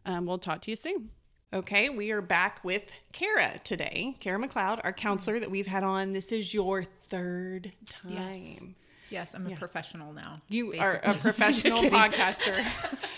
Um, 0.05 0.25
we'll 0.25 0.37
talk 0.37 0.61
to 0.61 0.71
you 0.71 0.75
soon. 0.75 1.09
Okay 1.53 1.89
we 1.89 2.11
are 2.11 2.21
back 2.21 2.63
with 2.63 2.83
Cara 3.13 3.59
today. 3.63 4.15
Cara 4.19 4.39
McCloud 4.39 4.81
our 4.83 4.91
mm-hmm. 4.91 4.99
counselor 4.99 5.39
that 5.39 5.51
we've 5.51 5.67
had 5.67 5.83
on. 5.83 6.13
This 6.13 6.31
is 6.31 6.53
your 6.53 6.85
third 7.09 7.71
time. 7.89 8.11
Yes. 8.11 8.61
Yes, 9.09 9.33
I'm 9.33 9.47
a 9.47 9.55
professional 9.55 10.13
now. 10.13 10.41
you 10.49 10.73
are 10.79 10.95
a 11.03 11.13
professional 11.27 11.83
podcaster. 11.83 12.55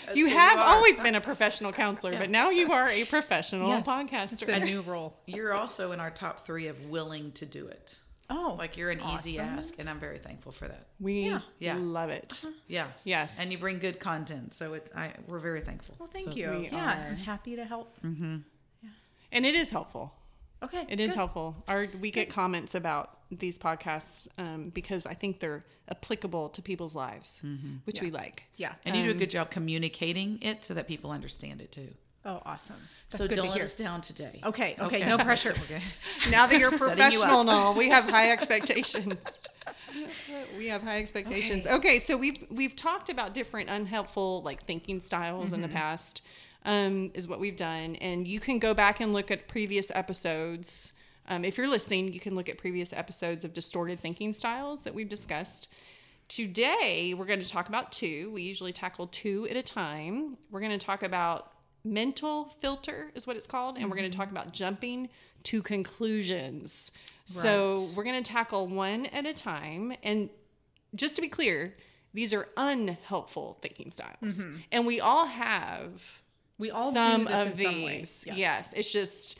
you 0.14 0.28
have 0.28 0.58
always 0.58 0.98
been 1.00 1.14
a 1.14 1.20
professional 1.20 1.72
counselor, 1.72 2.16
but 2.18 2.30
now 2.30 2.50
you 2.50 2.72
are 2.72 2.88
a 2.88 3.04
professional 3.04 3.68
Yes, 3.68 3.86
podcaster. 3.86 4.42
It's 4.42 4.42
a 4.42 4.60
new 4.60 4.80
role. 4.82 5.16
You're 5.26 5.52
also 5.54 5.92
in 5.92 6.00
our 6.00 6.10
top 6.10 6.46
three 6.46 6.68
of 6.68 6.80
willing 6.86 7.32
to 7.32 7.46
do 7.46 7.66
it. 7.66 7.96
Oh, 8.32 8.54
Like 8.56 8.76
you're 8.76 8.90
an 8.92 9.00
easy 9.00 9.40
ask, 9.40 9.74
and 9.80 9.90
I'm 9.90 9.98
very 9.98 10.18
thankful 10.20 10.52
for 10.52 10.68
that. 10.68 10.86
we 11.00 11.22
Yeah. 11.24 11.40
Yeah. 11.58 11.74
love 11.76 12.10
it. 12.10 12.40
Yeah. 12.68 12.86
Yes. 13.02 13.34
And 13.38 13.50
you 13.50 13.58
bring 13.58 13.80
good 13.80 13.98
content, 13.98 14.54
so 14.54 14.74
it's 14.74 14.88
I 14.94 15.14
we're 15.26 15.40
very 15.40 15.60
thankful. 15.60 15.96
well, 15.98 16.06
thank 16.08 16.26
So- 16.26 16.34
you. 16.36 16.50
we 16.52 16.68
Yeah, 16.70 16.84
are. 16.86 17.08
I'm 17.08 17.16
happy 17.16 17.56
to 17.56 17.64
help. 17.64 18.00
Mm-hmm. 18.04 18.36
Yeah. 18.82 18.90
And 19.32 19.44
it 19.44 19.56
is 19.56 19.70
helpful. 19.70 20.14
Okay, 20.62 20.84
It 20.88 21.00
is 21.00 21.10
good. 21.10 21.16
helpful. 21.16 21.56
Our 21.68 21.88
we 22.00 22.10
get 22.10 22.28
comments 22.28 22.74
about 22.74 23.18
these 23.30 23.56
podcasts 23.58 24.26
um, 24.38 24.70
because 24.74 25.06
I 25.06 25.14
think 25.14 25.40
they're 25.40 25.64
applicable 25.88 26.50
to 26.50 26.60
people's 26.62 26.94
lives, 26.94 27.32
which 27.84 28.00
we 28.02 28.10
like. 28.10 28.44
Yeah. 28.56 28.74
And 28.84 28.94
you 28.96 29.04
do 29.04 29.10
a 29.10 29.14
good 29.14 29.30
job 29.30 29.50
communicating 29.50 30.38
it 30.42 30.64
so 30.64 30.74
that 30.74 30.86
people 30.86 31.10
understand 31.10 31.60
it 31.62 31.72
too. 31.72 31.88
Oh, 32.26 32.42
awesome. 32.44 32.76
That's 33.10 33.22
so 33.24 33.28
good 33.28 33.36
don't 33.36 33.44
to 33.46 33.50
let 33.52 33.56
hear. 33.56 33.64
us 33.64 33.74
down 33.74 34.02
today. 34.02 34.40
Okay, 34.44 34.76
okay, 34.78 35.06
no 35.06 35.16
pressure. 35.28 35.52
Okay. 35.52 35.80
Now 36.30 36.46
that 36.46 36.58
you're 36.58 36.70
Setting 36.70 36.88
you 36.88 36.94
professional 36.96 37.24
up. 37.36 37.40
and 37.40 37.50
all, 37.50 37.74
we 37.74 37.88
have 37.88 38.10
high 38.10 38.30
expectations. 38.30 39.14
we 40.58 40.66
have 40.66 40.82
high 40.82 40.98
expectations. 40.98 41.64
Okay. 41.66 41.74
Okay. 41.76 41.98
so 41.98 42.16
we've 42.18 42.44
we've 42.50 42.76
talked 42.76 43.08
about 43.08 43.32
different 43.34 43.70
unhelpful 43.70 44.42
like 44.42 44.64
thinking 44.66 45.00
styles 45.00 45.46
Mm-hmm. 45.46 45.54
in 45.54 45.60
the 45.62 45.68
past. 45.68 46.20
Um, 46.64 47.10
is 47.14 47.26
what 47.26 47.40
we've 47.40 47.56
done, 47.56 47.96
and 47.96 48.28
you 48.28 48.38
can 48.38 48.58
go 48.58 48.74
back 48.74 49.00
and 49.00 49.14
look 49.14 49.30
at 49.30 49.48
previous 49.48 49.90
episodes. 49.94 50.92
Um, 51.26 51.42
if 51.42 51.56
you're 51.56 51.68
listening, 51.68 52.12
you 52.12 52.20
can 52.20 52.34
look 52.34 52.50
at 52.50 52.58
previous 52.58 52.92
episodes 52.92 53.44
of 53.44 53.54
distorted 53.54 53.98
thinking 53.98 54.34
styles 54.34 54.82
that 54.82 54.94
we've 54.94 55.08
discussed. 55.08 55.68
Today, 56.28 57.14
we're 57.14 57.24
going 57.24 57.40
to 57.40 57.48
talk 57.48 57.68
about 57.70 57.92
two. 57.92 58.30
We 58.34 58.42
usually 58.42 58.72
tackle 58.74 59.06
two 59.06 59.48
at 59.48 59.56
a 59.56 59.62
time. 59.62 60.36
We're 60.50 60.60
going 60.60 60.78
to 60.78 60.86
talk 60.86 61.02
about 61.02 61.52
mental 61.82 62.54
filter, 62.60 63.10
is 63.14 63.26
what 63.26 63.36
it's 63.36 63.46
called, 63.46 63.78
and 63.78 63.88
we're 63.90 63.96
going 63.96 64.10
to 64.10 64.16
talk 64.16 64.30
about 64.30 64.52
jumping 64.52 65.08
to 65.44 65.62
conclusions. 65.62 66.90
So, 67.24 67.88
we're 67.94 68.04
going 68.04 68.22
to 68.22 68.30
tackle 68.30 68.66
one 68.66 69.06
at 69.06 69.24
a 69.24 69.32
time. 69.32 69.94
And 70.02 70.28
just 70.94 71.16
to 71.16 71.22
be 71.22 71.28
clear, 71.28 71.74
these 72.12 72.34
are 72.34 72.48
unhelpful 72.56 73.56
thinking 73.62 73.90
styles. 73.92 74.34
And 74.72 74.84
we 74.84 75.00
all 75.00 75.24
have 75.26 76.02
We 76.60 76.70
all 76.70 76.92
some 76.92 77.22
do 77.22 77.28
this 77.28 77.34
of 77.34 77.46
in 77.48 77.56
these. 77.56 77.66
some 77.66 77.82
ways. 77.82 78.24
Yes. 78.26 78.72
it's 78.76 78.92
just 78.92 79.38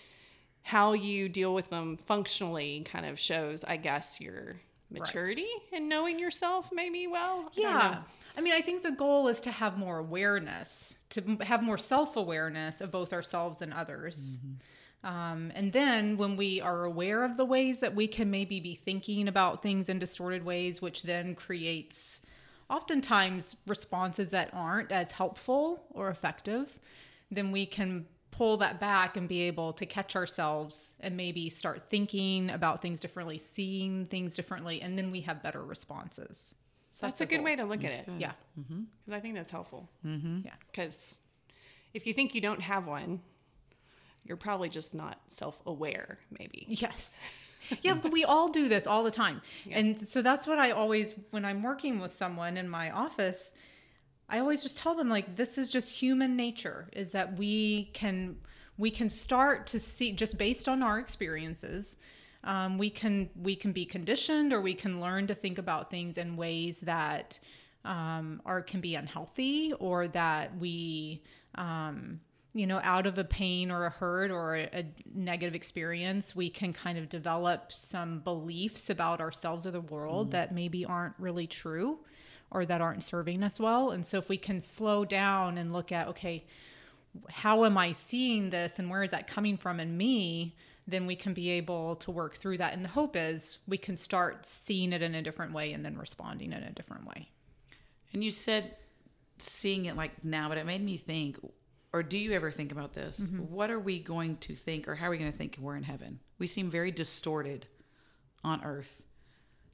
how 0.63 0.93
you 0.95 1.29
deal 1.29 1.55
with 1.55 1.71
them 1.71 1.97
functionally 1.97 2.85
kind 2.91 3.07
of 3.07 3.19
shows, 3.19 3.63
I 3.65 3.77
guess, 3.77 4.21
your 4.21 4.57
maturity 4.91 5.49
and 5.73 5.89
knowing 5.89 6.19
yourself 6.19 6.71
maybe 6.73 7.07
well. 7.07 7.51
I. 7.57 7.61
Yeah. 7.61 8.03
I 8.37 8.41
mean, 8.41 8.53
I 8.53 8.61
think 8.61 8.83
the 8.83 8.93
goal 8.93 9.29
is 9.29 9.41
to 9.43 9.51
have 9.51 9.77
more 9.77 9.99
awareness, 9.99 10.97
to 11.11 11.37
have 11.43 11.63
more 11.63 11.79
self 11.79 12.17
awareness 12.17 12.81
of 12.81 12.91
both 12.91 13.13
ourselves 13.13 13.61
and 13.61 13.73
others. 13.75 14.39
Um, 15.03 15.51
and 15.55 15.73
then 15.73 16.17
when 16.17 16.37
we 16.37 16.61
are 16.61 16.85
aware 16.85 17.25
of 17.25 17.37
the 17.37 17.45
ways 17.45 17.81
that 17.81 17.95
we 17.95 18.07
can 18.07 18.31
maybe 18.31 18.61
be 18.61 18.75
thinking 18.75 19.29
about 19.29 19.63
things 19.63 19.89
in 19.89 19.99
distorted 19.99 20.45
ways, 20.45 20.81
which 20.83 21.03
then 21.03 21.35
creates 21.35 22.23
oftentimes 22.69 23.57
responses 23.67 24.31
that 24.31 24.51
aren't 24.53 24.93
as 24.93 25.11
helpful 25.11 25.83
or 25.91 26.11
effective, 26.11 26.79
then 27.31 27.53
we 27.53 27.67
can 27.67 28.07
pull 28.31 28.57
that 28.59 28.81
back 28.81 29.17
and 29.17 29.29
be 29.29 29.43
able 29.43 29.73
to 29.75 29.85
catch 29.85 30.17
ourselves 30.17 30.95
and 31.01 31.17
maybe 31.17 31.51
start 31.51 31.89
thinking 31.89 32.51
about 32.51 32.81
things 32.81 33.01
differently, 33.01 33.39
seeing 33.39 34.07
things 34.07 34.35
differently, 34.35 34.81
and 34.81 34.97
then 34.97 35.11
we 35.11 35.21
have 35.21 35.43
better 35.43 35.63
responses. 35.63 36.55
So 36.93 37.07
That's 37.07 37.21
a 37.21 37.27
good 37.27 37.37
goal. 37.37 37.45
way 37.45 37.57
to 37.57 37.65
look 37.65 37.85
at 37.85 37.93
it. 37.93 38.09
Yeah. 38.19 38.33
Mm-hmm. 38.59 38.83
Because 39.05 39.19
I 39.19 39.21
think 39.21 39.35
that's 39.35 39.51
helpful. 39.51 39.89
Mm-hmm. 40.07 40.41
Yeah. 40.45 40.53
Because 40.71 41.15
if 41.95 42.07
you 42.07 42.13
think 42.13 42.35
you 42.35 42.41
don't 42.41 42.61
have 42.61 42.87
one, 42.87 43.21
you're 44.25 44.37
probably 44.37 44.69
just 44.69 44.95
not 44.95 45.19
self 45.31 45.59
aware, 45.67 46.19
maybe. 46.39 46.67
Yes. 46.69 47.19
Yeah, 47.83 47.95
but 47.95 48.11
we 48.11 48.25
all 48.25 48.49
do 48.49 48.69
this 48.69 48.89
all 48.89 49.05
the 49.05 49.13
time. 49.13 49.43
And 49.71 50.09
so 50.09 50.23
that's 50.23 50.49
what 50.49 50.59
I 50.59 50.73
always, 50.73 51.15
when 51.31 51.45
I'm 51.45 51.63
working 51.63 52.01
with 52.01 52.11
someone 52.11 52.57
in 52.57 52.69
my 52.69 52.91
office, 52.91 53.53
I 54.31 54.39
always 54.39 54.63
just 54.63 54.79
tell 54.79 54.95
them 54.95 55.09
like 55.09 55.37
this 55.37 55.59
is 55.59 55.69
just 55.69 55.91
human 55.91 56.37
nature 56.37 56.89
is 56.93 57.13
that 57.13 57.37
we 57.37 57.91
can 57.93 58.37
we 58.79 58.91
can 58.91 59.09
start 59.09 59.67
to 59.67 59.79
see 59.79 60.13
just 60.13 60.39
based 60.39 60.69
on 60.69 60.83
our 60.83 60.99
experiences 60.99 61.97
um, 62.45 62.79
we 62.79 62.89
can 62.89 63.29
we 63.43 63.55
can 63.55 63.73
be 63.73 63.85
conditioned 63.85 64.53
or 64.53 64.61
we 64.61 64.75
can 64.75 65.01
learn 65.01 65.27
to 65.27 65.35
think 65.35 65.59
about 65.59 65.91
things 65.91 66.17
in 66.17 66.37
ways 66.37 66.81
that 66.81 67.39
um, 67.85 68.41
are 68.47 68.63
can 68.63 68.81
be 68.81 68.95
unhealthy 68.95 69.73
or 69.75 70.09
that 70.09 70.57
we 70.59 71.23
um, 71.57 72.21
you 72.55 72.67
know 72.67 72.81
out 72.83 73.07
of 73.07 73.19
a 73.19 73.25
pain 73.25 73.71
or 73.71 73.87
a 73.87 73.91
hurt 73.91 74.31
or 74.31 74.57
a, 74.57 74.69
a 74.73 74.85
negative 75.13 75.55
experience 75.55 76.35
we 76.35 76.49
can 76.49 76.73
kind 76.73 76.97
of 76.97 77.09
develop 77.09 77.73
some 77.73 78.21
beliefs 78.21 78.91
about 78.91 79.21
ourselves 79.21 79.67
or 79.67 79.71
the 79.73 79.81
world 79.81 80.31
that 80.31 80.55
maybe 80.55 80.85
aren't 80.85 81.15
really 81.19 81.47
true 81.47 81.99
or 82.51 82.65
that 82.65 82.81
aren't 82.81 83.03
serving 83.03 83.43
us 83.43 83.61
well 83.61 83.91
and 83.91 84.05
so 84.05 84.19
if 84.19 84.29
we 84.29 84.37
can 84.37 84.61
slow 84.61 85.05
down 85.05 85.59
and 85.59 85.73
look 85.73 85.93
at 85.93 86.09
okay 86.09 86.45
how 87.29 87.65
am 87.65 87.77
I 87.77 87.93
seeing 87.93 88.51
this 88.51 88.79
and 88.79 88.91
where 88.91 89.03
is 89.03 89.11
that 89.11 89.27
coming 89.27 89.57
from 89.57 89.81
in 89.81 89.97
me? 89.97 90.57
Then 90.87 91.07
we 91.07 91.17
can 91.17 91.35
be 91.35 91.51
able 91.51 91.97
to 91.97 92.11
work 92.11 92.37
through 92.37 92.59
that. 92.59 92.73
And 92.73 92.85
the 92.85 92.89
hope 92.89 93.17
is 93.17 93.59
we 93.67 93.79
can 93.79 93.97
start 93.97 94.47
seeing 94.47 94.93
it 94.93 95.03
in 95.03 95.15
a 95.15 95.23
different 95.23 95.53
way 95.53 95.73
and 95.73 95.85
then 95.85 95.97
responding 95.97 96.53
in 96.53 96.63
a 96.63 96.73
different 96.73 97.07
way. 97.07 97.29
And 98.13 98.25
you 98.25 98.33
said 98.33 98.77
seeing 99.39 99.87
it 99.87 99.97
like 99.97 100.25
now, 100.25 100.49
but 100.49 100.59
it 100.59 100.67
made 100.67 100.85
me 100.85 100.97
think, 100.97 101.39
or 101.93 102.03
do 102.03 102.19
you 102.19 102.33
ever 102.33 102.51
think 102.51 102.73
about 102.73 102.93
this? 102.93 103.21
Mm-hmm. 103.21 103.39
What 103.39 103.71
are 103.71 103.81
we 103.81 103.99
going 103.99 104.37
to 104.39 104.55
think, 104.55 104.89
or 104.89 104.95
how 104.95 105.07
are 105.07 105.11
we 105.11 105.19
going 105.19 105.31
to 105.31 105.37
think 105.37 105.57
we're 105.61 105.77
in 105.77 105.83
heaven? 105.83 106.21
We 106.39 106.47
seem 106.47 106.71
very 106.71 106.91
distorted 106.91 107.67
on 108.45 108.63
earth. 108.65 108.97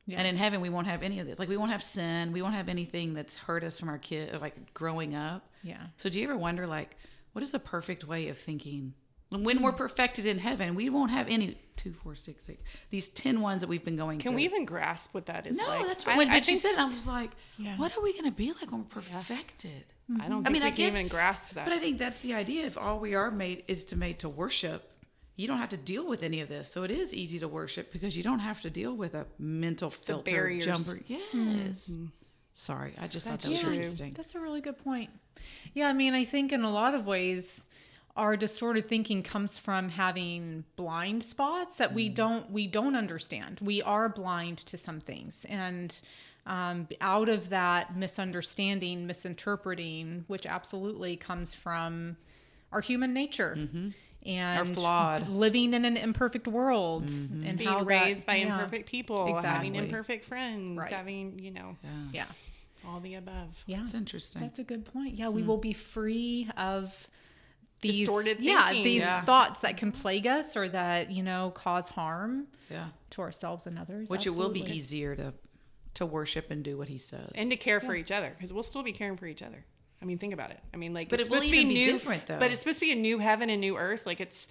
Yeah. 0.06 0.18
And 0.18 0.26
in 0.26 0.36
heaven, 0.36 0.60
we 0.60 0.68
won't 0.68 0.86
have 0.86 1.02
any 1.02 1.18
of 1.18 1.26
this. 1.26 1.38
Like, 1.38 1.48
we 1.48 1.56
won't 1.56 1.72
have 1.72 1.82
sin. 1.82 2.32
We 2.32 2.40
won't 2.40 2.54
have 2.54 2.68
anything 2.68 3.12
that's 3.12 3.34
hurt 3.34 3.64
us 3.64 3.78
from 3.78 3.88
our 3.88 3.98
kid, 3.98 4.40
like 4.40 4.72
growing 4.72 5.14
up. 5.16 5.48
Yeah. 5.62 5.82
So, 5.96 6.08
do 6.08 6.18
you 6.18 6.24
ever 6.24 6.36
wonder, 6.36 6.66
like, 6.66 6.96
what 7.32 7.42
is 7.42 7.54
a 7.54 7.58
perfect 7.58 8.04
way 8.04 8.28
of 8.28 8.38
thinking? 8.38 8.94
When 9.30 9.60
we're 9.60 9.72
hmm. 9.72 9.76
perfected 9.76 10.24
in 10.24 10.38
heaven, 10.38 10.76
we 10.76 10.88
won't 10.88 11.10
have 11.10 11.28
any 11.28 11.58
two, 11.74 11.92
four, 11.92 12.14
six, 12.14 12.48
eight. 12.48 12.60
These 12.90 13.08
ten 13.08 13.40
ones 13.40 13.60
that 13.60 13.66
we've 13.66 13.84
been 13.84 13.96
going 13.96 14.18
through. 14.18 14.22
Can 14.22 14.32
through. 14.32 14.36
we 14.36 14.44
even 14.44 14.64
grasp 14.64 15.12
what 15.12 15.26
that 15.26 15.46
is 15.46 15.58
No, 15.58 15.66
like? 15.66 15.86
that's 15.86 16.06
what. 16.06 16.14
I, 16.14 16.18
when 16.18 16.30
I 16.30 16.40
she 16.40 16.52
think, 16.52 16.62
said, 16.62 16.72
it, 16.74 16.78
I 16.78 16.84
was 16.84 17.08
like, 17.08 17.32
Yeah. 17.58 17.76
"What 17.76 17.96
are 17.96 18.00
we 18.00 18.12
going 18.12 18.26
to 18.26 18.30
be 18.30 18.52
like 18.52 18.70
when 18.70 18.82
we're 18.82 19.02
perfected?" 19.02 19.84
I 20.20 20.28
don't 20.28 20.44
think 20.44 20.46
I 20.46 20.50
mean, 20.50 20.62
we 20.62 20.68
I 20.68 20.70
can 20.70 20.76
guess- 20.76 20.94
even 20.94 21.08
grasp 21.08 21.48
that. 21.54 21.64
But 21.64 21.74
I 21.74 21.78
think 21.78 21.98
that's 21.98 22.20
the 22.20 22.34
idea. 22.34 22.66
If 22.66 22.78
all 22.78 23.00
we 23.00 23.16
are 23.16 23.32
made 23.32 23.64
is 23.66 23.84
to 23.86 23.96
made 23.96 24.20
to 24.20 24.28
worship, 24.28 24.88
you 25.36 25.46
don't 25.46 25.58
have 25.58 25.68
to 25.68 25.76
deal 25.76 26.06
with 26.06 26.22
any 26.22 26.40
of 26.40 26.48
this. 26.48 26.70
So 26.70 26.82
it 26.82 26.90
is 26.90 27.14
easy 27.14 27.38
to 27.40 27.48
worship 27.48 27.92
because 27.92 28.16
you 28.16 28.22
don't 28.22 28.38
have 28.38 28.60
to 28.62 28.70
deal 28.70 28.94
with 28.94 29.14
a 29.14 29.26
mental 29.38 29.90
filter 29.90 30.30
barriers. 30.30 30.64
jumper. 30.64 30.98
Hmm. 31.32 31.58
Yes. 31.58 31.90
Sorry, 32.54 32.94
I 32.98 33.06
just 33.06 33.26
thought 33.26 33.40
that 33.40 33.50
was 33.50 33.62
interesting. 33.62 34.14
That's 34.14 34.34
a 34.34 34.40
really 34.40 34.62
good 34.62 34.78
point. 34.78 35.10
Yeah, 35.74 35.88
I 35.88 35.92
mean, 35.92 36.14
I 36.14 36.24
think 36.24 36.52
in 36.52 36.62
a 36.62 36.70
lot 36.70 36.94
of 36.94 37.06
ways, 37.06 37.64
our 38.16 38.34
distorted 38.34 38.88
thinking 38.88 39.22
comes 39.22 39.58
from 39.58 39.90
having 39.90 40.64
blind 40.76 41.22
spots 41.22 41.76
that 41.76 41.92
we 41.92 42.08
hmm. 42.08 42.14
don't 42.14 42.50
we 42.50 42.66
don't 42.66 42.96
understand. 42.96 43.58
We 43.60 43.82
are 43.82 44.08
blind 44.08 44.58
to 44.58 44.78
some 44.78 45.00
things, 45.00 45.44
and 45.50 46.00
um, 46.46 46.88
out 47.02 47.28
of 47.28 47.50
that 47.50 47.96
misunderstanding, 47.96 49.06
misinterpreting, 49.06 50.24
which 50.28 50.46
absolutely 50.46 51.16
comes 51.16 51.52
from 51.52 52.16
our 52.72 52.80
human 52.80 53.12
nature. 53.12 53.56
Mm-hmm. 53.58 53.90
And 54.26 54.58
Are 54.68 54.74
flawed. 54.74 55.28
living 55.28 55.72
in 55.72 55.84
an 55.84 55.96
imperfect 55.96 56.48
world, 56.48 57.06
mm-hmm. 57.06 57.46
and 57.46 57.58
being 57.58 57.70
how 57.70 57.78
that- 57.78 57.86
raised 57.86 58.26
by 58.26 58.36
yeah, 58.36 58.54
imperfect 58.54 58.88
people, 58.88 59.36
having 59.40 59.76
imperfect 59.76 60.24
friends, 60.24 60.76
Right. 60.76 60.92
having 60.92 61.38
you 61.38 61.52
know 61.52 61.76
Yeah, 61.82 61.90
Yeah, 62.12 62.26
all 62.84 62.98
the 63.00 63.14
above. 63.14 63.62
yeah. 63.66 63.78
That's 63.80 63.94
interesting. 63.94 64.42
That's 64.42 64.58
a 64.58 64.64
good 64.64 64.84
point. 64.84 65.14
Yeah, 65.14 65.28
we 65.28 65.42
hmm. 65.42 65.48
will 65.48 65.58
be 65.58 65.72
free 65.72 66.50
of 66.56 67.08
these 67.82 67.98
Distorted 67.98 68.40
yeah, 68.40 68.72
these 68.72 69.00
Yeah. 69.00 69.20
thoughts 69.22 69.60
that 69.60 69.76
can 69.76 69.92
plague 69.92 70.26
us 70.26 70.56
or 70.56 70.68
that, 70.70 71.10
you 71.10 71.22
know, 71.22 71.52
cause 71.54 71.88
harm 71.88 72.48
yeah, 72.70 72.88
to 73.10 73.20
ourselves 73.20 73.66
and 73.66 73.78
others. 73.78 74.08
which 74.08 74.26
it 74.26 74.30
will 74.34 74.48
be 74.50 74.62
easier 74.62 75.14
to 75.14 75.32
to 75.94 76.04
worship 76.04 76.50
and 76.50 76.62
do 76.62 76.76
what 76.76 76.88
he 76.88 76.98
says. 76.98 77.30
and 77.34 77.48
to 77.50 77.56
care 77.56 77.80
for 77.80 77.94
each 77.94 78.10
other 78.10 78.30
because 78.36 78.52
we'll 78.52 78.62
still 78.62 78.82
be 78.82 78.92
caring 78.92 79.16
for 79.16 79.26
each 79.26 79.42
other. 79.42 79.64
I 80.02 80.04
mean, 80.04 80.18
think 80.18 80.34
about 80.34 80.50
it. 80.50 80.60
I 80.74 80.76
mean, 80.76 80.92
like, 80.94 81.08
But 81.08 81.20
it's 81.20 81.28
it 81.28 81.30
supposed 81.32 81.46
to 81.46 81.50
be 81.52 81.64
be 81.64 81.74
new, 81.74 81.92
different, 81.92 82.26
though. 82.26 82.38
But 82.38 82.50
it's 82.50 82.60
supposed 82.60 82.78
to 82.80 82.84
be 82.86 82.92
a 82.92 82.96
new 82.96 83.18
heaven 83.18 83.48
and 83.50 83.60
new 83.60 83.76
earth. 83.76 84.02
Like 84.06 84.20
it's 84.20 84.46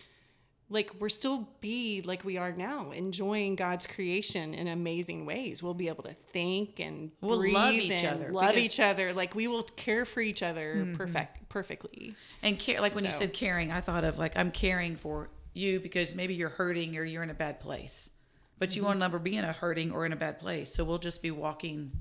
like 0.70 0.90
we're 1.00 1.10
still 1.10 1.48
be 1.62 2.02
like 2.04 2.24
we 2.26 2.38
are 2.38 2.52
now, 2.52 2.92
enjoying 2.92 3.56
God's 3.56 3.86
creation 3.86 4.56
in 4.56 4.68
amazing 4.68 5.26
ways. 5.28 5.62
We'll 5.62 5.76
be 5.76 5.88
able 5.88 6.04
to 6.06 6.16
think 6.34 6.80
and 6.80 7.12
We'll 7.22 7.40
breathe 7.40 7.54
love 7.54 7.74
each 7.76 7.92
and 7.92 8.08
other, 8.22 8.32
love 8.32 8.48
because- 8.56 8.64
each 8.64 8.80
other. 8.80 9.14
Like 9.14 9.36
we 9.36 9.48
will 9.48 9.64
care 9.64 10.06
for 10.06 10.22
each 10.22 10.42
other 10.42 10.88
perfect 10.98 11.48
perfectly. 11.50 12.16
And 12.42 12.58
care, 12.58 12.82
like 12.82 12.96
when 12.96 13.06
you 13.06 13.12
said 13.12 13.32
caring, 13.34 13.72
I 13.72 13.82
thought 13.82 14.04
of 14.04 14.18
like 14.18 14.36
I'm 14.36 14.52
caring 14.52 14.96
for 14.96 15.30
you 15.54 15.80
because 15.80 16.16
maybe 16.16 16.34
you're 16.34 16.50
hurting 16.50 16.98
or 16.98 17.04
you're 17.06 17.24
in 17.24 17.30
a 17.30 17.34
bad 17.36 17.60
place, 17.62 18.10
but 18.58 18.76
you 18.76 18.82
Mm-hmm. 18.82 18.88
won't 18.88 19.04
ever 19.04 19.20
be 19.20 19.38
in 19.38 19.46
a 19.46 19.54
hurting 19.54 19.92
or 19.92 20.06
in 20.08 20.12
a 20.14 20.18
bad 20.18 20.40
place. 20.40 20.74
So 20.74 20.84
we'll 20.84 20.98
just 20.98 21.22
be 21.22 21.30
walking. 21.32 21.92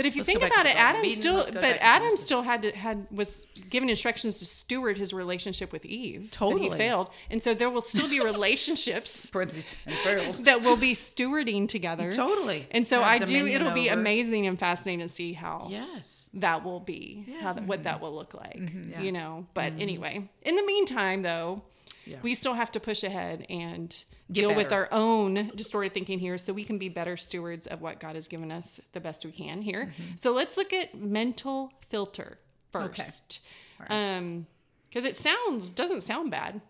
But 0.00 0.06
if 0.06 0.16
you 0.16 0.20
Let's 0.20 0.28
think 0.28 0.42
about 0.42 0.64
it. 0.64 0.76
Adam 0.76 1.10
still, 1.10 1.44
but 1.52 1.76
Adam 1.82 2.16
still 2.16 2.40
had 2.40 2.62
to 2.62 2.70
had 2.74 3.06
was 3.10 3.44
given 3.68 3.90
instructions 3.90 4.38
to 4.38 4.46
steward 4.46 4.96
his 4.96 5.12
relationship 5.12 5.72
with 5.72 5.84
Eve. 5.84 6.28
Totally. 6.30 6.70
he 6.70 6.74
failed, 6.74 7.10
and 7.30 7.42
so 7.42 7.52
there 7.52 7.68
will 7.68 7.82
still 7.82 8.08
be 8.08 8.18
relationships 8.24 9.26
Parentheses 9.30 9.68
and 9.84 9.94
failed. 9.96 10.44
that 10.46 10.62
will 10.62 10.76
be 10.78 10.94
stewarding 10.94 11.68
together. 11.68 12.12
Totally. 12.14 12.66
And 12.70 12.86
so 12.86 13.02
I 13.02 13.18
do. 13.18 13.46
It'll 13.46 13.72
be 13.72 13.88
amazing 13.88 14.46
and 14.46 14.58
fascinating 14.58 15.06
to 15.06 15.12
see 15.12 15.34
how 15.34 15.66
Yes. 15.68 16.26
that 16.32 16.64
will 16.64 16.80
be, 16.80 17.26
how 17.42 17.48
Yes. 17.48 17.56
that, 17.56 17.64
what 17.66 17.84
that 17.84 18.00
will 18.00 18.14
look 18.14 18.32
like. 18.32 18.58
Yeah. 18.58 19.02
You 19.02 19.12
know. 19.12 19.46
But 19.52 19.74
anyway, 19.78 20.26
in 20.40 20.56
the 20.56 20.62
meantime, 20.64 21.20
though, 21.20 21.60
Yeah. 22.06 22.18
we 22.22 22.34
still 22.34 22.54
have 22.54 22.72
to 22.72 22.80
push 22.80 23.02
ahead 23.04 23.46
and 23.50 23.88
Get 24.32 24.42
deal 24.42 24.54
with 24.54 24.72
our 24.72 24.88
own 24.92 25.50
distorted 25.54 25.92
thinking 25.94 26.18
here, 26.18 26.38
so 26.38 26.52
we 26.52 26.64
can 26.64 26.78
be 26.78 26.88
better 26.88 27.16
stewards 27.16 27.66
of 27.66 27.80
what 27.82 28.00
God 28.00 28.14
has 28.14 28.26
given 28.28 28.50
us 28.50 28.80
the 28.92 29.00
best 29.00 29.24
we 29.24 29.32
can 29.32 29.62
here. 29.62 29.86
Mm-hmm. 29.86 30.16
So 30.16 30.32
let's 30.32 30.56
look 30.56 30.72
at 30.72 30.94
mental 30.94 31.72
filter 31.88 32.38
Okay. 32.74 33.02
first, 33.02 33.40
um, 33.88 34.46
because 34.88 35.04
it 35.04 35.16
sounds 35.16 35.70
doesn't 35.70 36.02
sound 36.02 36.30
bad. 36.30 36.60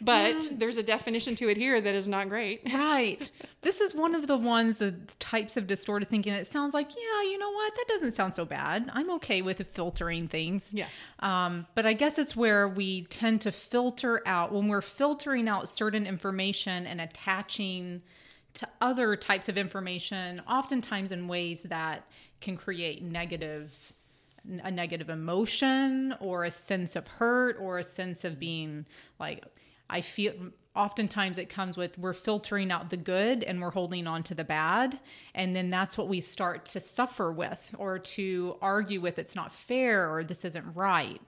But 0.00 0.58
there's 0.58 0.76
a 0.76 0.82
definition 0.82 1.34
to 1.36 1.48
it 1.48 1.56
here 1.56 1.80
that 1.80 1.94
is 1.94 2.08
not 2.08 2.28
great. 2.28 2.62
Right. 2.74 3.30
this 3.62 3.80
is 3.80 3.94
one 3.94 4.14
of 4.14 4.26
the 4.26 4.36
ones, 4.36 4.78
the 4.78 4.92
types 5.18 5.56
of 5.56 5.66
distorted 5.66 6.10
thinking 6.10 6.32
that 6.32 6.50
sounds 6.50 6.74
like, 6.74 6.90
yeah, 6.90 7.22
you 7.22 7.38
know 7.38 7.50
what? 7.50 7.72
That 7.74 7.86
doesn't 7.88 8.14
sound 8.14 8.34
so 8.34 8.44
bad. 8.44 8.90
I'm 8.92 9.10
okay 9.12 9.42
with 9.42 9.64
filtering 9.72 10.28
things. 10.28 10.70
Yeah. 10.72 10.86
Um, 11.20 11.66
but 11.74 11.86
I 11.86 11.92
guess 11.92 12.18
it's 12.18 12.36
where 12.36 12.68
we 12.68 13.04
tend 13.04 13.40
to 13.42 13.52
filter 13.52 14.22
out 14.26 14.52
when 14.52 14.68
we're 14.68 14.82
filtering 14.82 15.48
out 15.48 15.68
certain 15.68 16.06
information 16.06 16.86
and 16.86 17.00
attaching 17.00 18.02
to 18.54 18.68
other 18.80 19.16
types 19.16 19.48
of 19.48 19.56
information, 19.56 20.40
oftentimes 20.48 21.10
in 21.12 21.26
ways 21.26 21.62
that 21.64 22.06
can 22.40 22.56
create 22.56 23.02
negative 23.02 23.92
a 24.62 24.70
negative 24.70 25.08
emotion 25.08 26.14
or 26.20 26.44
a 26.44 26.50
sense 26.50 26.96
of 26.96 27.06
hurt 27.06 27.56
or 27.58 27.78
a 27.78 27.82
sense 27.82 28.24
of 28.24 28.38
being 28.38 28.84
like 29.18 29.42
I 29.88 30.00
feel 30.00 30.32
oftentimes 30.76 31.38
it 31.38 31.48
comes 31.48 31.76
with 31.76 31.96
we're 31.98 32.12
filtering 32.12 32.72
out 32.72 32.90
the 32.90 32.96
good 32.96 33.44
and 33.44 33.60
we're 33.60 33.70
holding 33.70 34.06
on 34.06 34.22
to 34.24 34.34
the 34.34 34.42
bad 34.42 34.98
and 35.34 35.54
then 35.54 35.70
that's 35.70 35.96
what 35.96 36.08
we 36.08 36.20
start 36.20 36.66
to 36.66 36.80
suffer 36.80 37.30
with 37.30 37.72
or 37.78 37.98
to 37.98 38.56
argue 38.60 39.00
with 39.00 39.18
it's 39.18 39.36
not 39.36 39.52
fair 39.52 40.12
or 40.12 40.24
this 40.24 40.44
isn't 40.44 40.64
right 40.74 41.20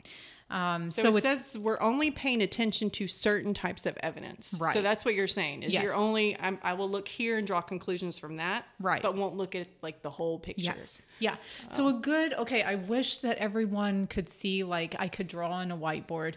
um, 0.49 0.91
So, 0.91 1.03
so, 1.03 1.17
it 1.17 1.23
says 1.23 1.59
we're 1.59 1.81
only 1.81 2.11
paying 2.11 2.41
attention 2.43 2.91
to 2.91 3.09
certain 3.09 3.53
types 3.53 3.85
of 3.85 3.97
evidence. 4.01 4.55
Right. 4.59 4.75
So 4.75 4.81
that's 4.81 5.05
what 5.05 5.15
you're 5.15 5.27
saying 5.27 5.65
is 5.65 5.73
Yes. 5.73 5.83
you're 5.83 5.95
only 5.95 6.37
I'm, 6.39 6.59
I 6.63 6.75
will 6.75 6.89
look 6.89 7.09
here 7.09 7.37
and 7.37 7.47
draw 7.47 7.61
conclusions 7.61 8.17
from 8.17 8.37
that, 8.37 8.65
Right. 8.79 9.03
But 9.03 9.17
won't 9.17 9.37
look 9.37 9.57
at 9.57 9.67
like 9.83 10.03
the 10.03 10.11
whole 10.11 10.39
picture. 10.39 10.63
Yes. 10.63 11.03
Yeah. 11.19 11.35
So 11.69 11.89
a 11.89 11.93
good 11.95 12.33
okay, 12.35 12.63
I 12.63 12.77
wish 12.77 13.21
that 13.21 13.39
everyone 13.39 14.07
could 14.07 14.29
see 14.29 14.63
like 14.63 14.95
I 14.99 15.09
could 15.09 15.27
draw 15.27 15.51
on 15.51 15.73
a 15.73 15.77
whiteboard. 15.77 16.35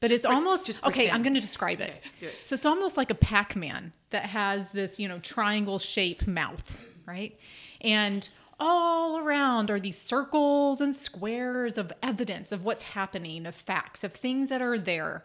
But 0.00 0.12
it's 0.12 0.24
almost 0.24 0.66
just 0.66 0.84
okay, 0.84 1.10
I'm 1.10 1.22
going 1.22 1.34
to 1.34 1.40
describe 1.40 1.80
it. 1.80 2.02
Okay, 2.18 2.26
it. 2.28 2.34
So 2.44 2.54
it's 2.54 2.66
almost 2.66 2.96
like 2.96 3.10
a 3.10 3.16
Pac-Man 3.16 3.92
that 4.10 4.24
has 4.26 4.70
this, 4.70 4.98
you 4.98 5.08
know, 5.08 5.18
triangle 5.18 5.78
shape 5.78 6.26
mouth, 6.26 6.78
right? 7.06 7.36
And 7.80 8.28
all 8.60 9.18
around 9.18 9.70
are 9.70 9.80
these 9.80 9.98
circles 9.98 10.80
and 10.80 10.94
squares 10.94 11.78
of 11.78 11.92
evidence 12.02 12.52
of 12.52 12.64
what's 12.64 12.82
happening, 12.82 13.46
of 13.46 13.54
facts, 13.54 14.04
of 14.04 14.12
things 14.12 14.48
that 14.48 14.62
are 14.62 14.78
there. 14.78 15.24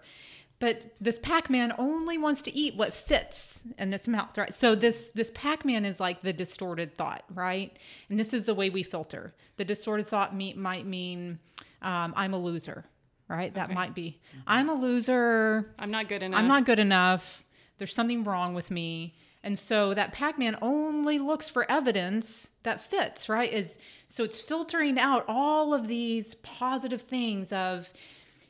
But 0.60 0.94
this 1.02 1.20
Pac-Man 1.20 1.74
only 1.78 2.18
wants 2.18 2.42
to 2.44 2.56
eat 2.56 2.76
what 2.76 2.94
fits 2.94 3.62
in 3.78 3.94
its 3.94 4.08
mouth, 4.08 4.38
right? 4.38 4.54
So 4.54 4.76
this 4.76 5.10
this 5.14 5.32
Pac-Man 5.34 5.84
is 5.84 6.00
like 6.00 6.22
the 6.22 6.32
distorted 6.32 6.96
thought, 6.96 7.24
right? 7.34 7.78
And 8.10 8.20
this 8.20 8.34
is 8.34 8.46
the 8.46 8.54
way 8.54 8.70
we 8.70 8.82
filter. 8.82 9.34
The 9.58 9.66
distorted 9.66 10.08
thought 10.08 10.36
me- 10.36 10.54
might 10.54 10.86
mean 10.86 11.40
um, 11.82 12.14
I'm 12.16 12.34
a 12.34 12.38
loser, 12.38 12.86
right? 13.34 13.54
That 13.54 13.72
might 13.72 13.96
be 13.96 14.20
mm-hmm. 14.30 14.40
I'm 14.48 14.70
a 14.70 14.74
loser. 14.74 15.74
I'm 15.80 15.92
not 15.92 16.08
good 16.08 16.24
enough. 16.24 16.40
I'm 16.40 16.48
not 16.48 16.66
good 16.66 16.80
enough. 16.80 17.44
There's 17.78 17.94
something 17.94 18.24
wrong 18.24 18.54
with 18.54 18.72
me. 18.72 19.16
And 19.44 19.60
so 19.60 19.94
that 19.94 20.14
Pac-Man 20.14 20.58
only 20.62 21.20
looks 21.20 21.50
for 21.50 21.70
evidence 21.70 22.48
that 22.64 22.82
fits, 22.82 23.28
right? 23.28 23.52
Is 23.52 23.78
so 24.08 24.24
it's 24.24 24.40
filtering 24.40 24.98
out 24.98 25.26
all 25.28 25.74
of 25.74 25.88
these 25.88 26.36
positive 26.36 27.02
things 27.02 27.52
of 27.52 27.92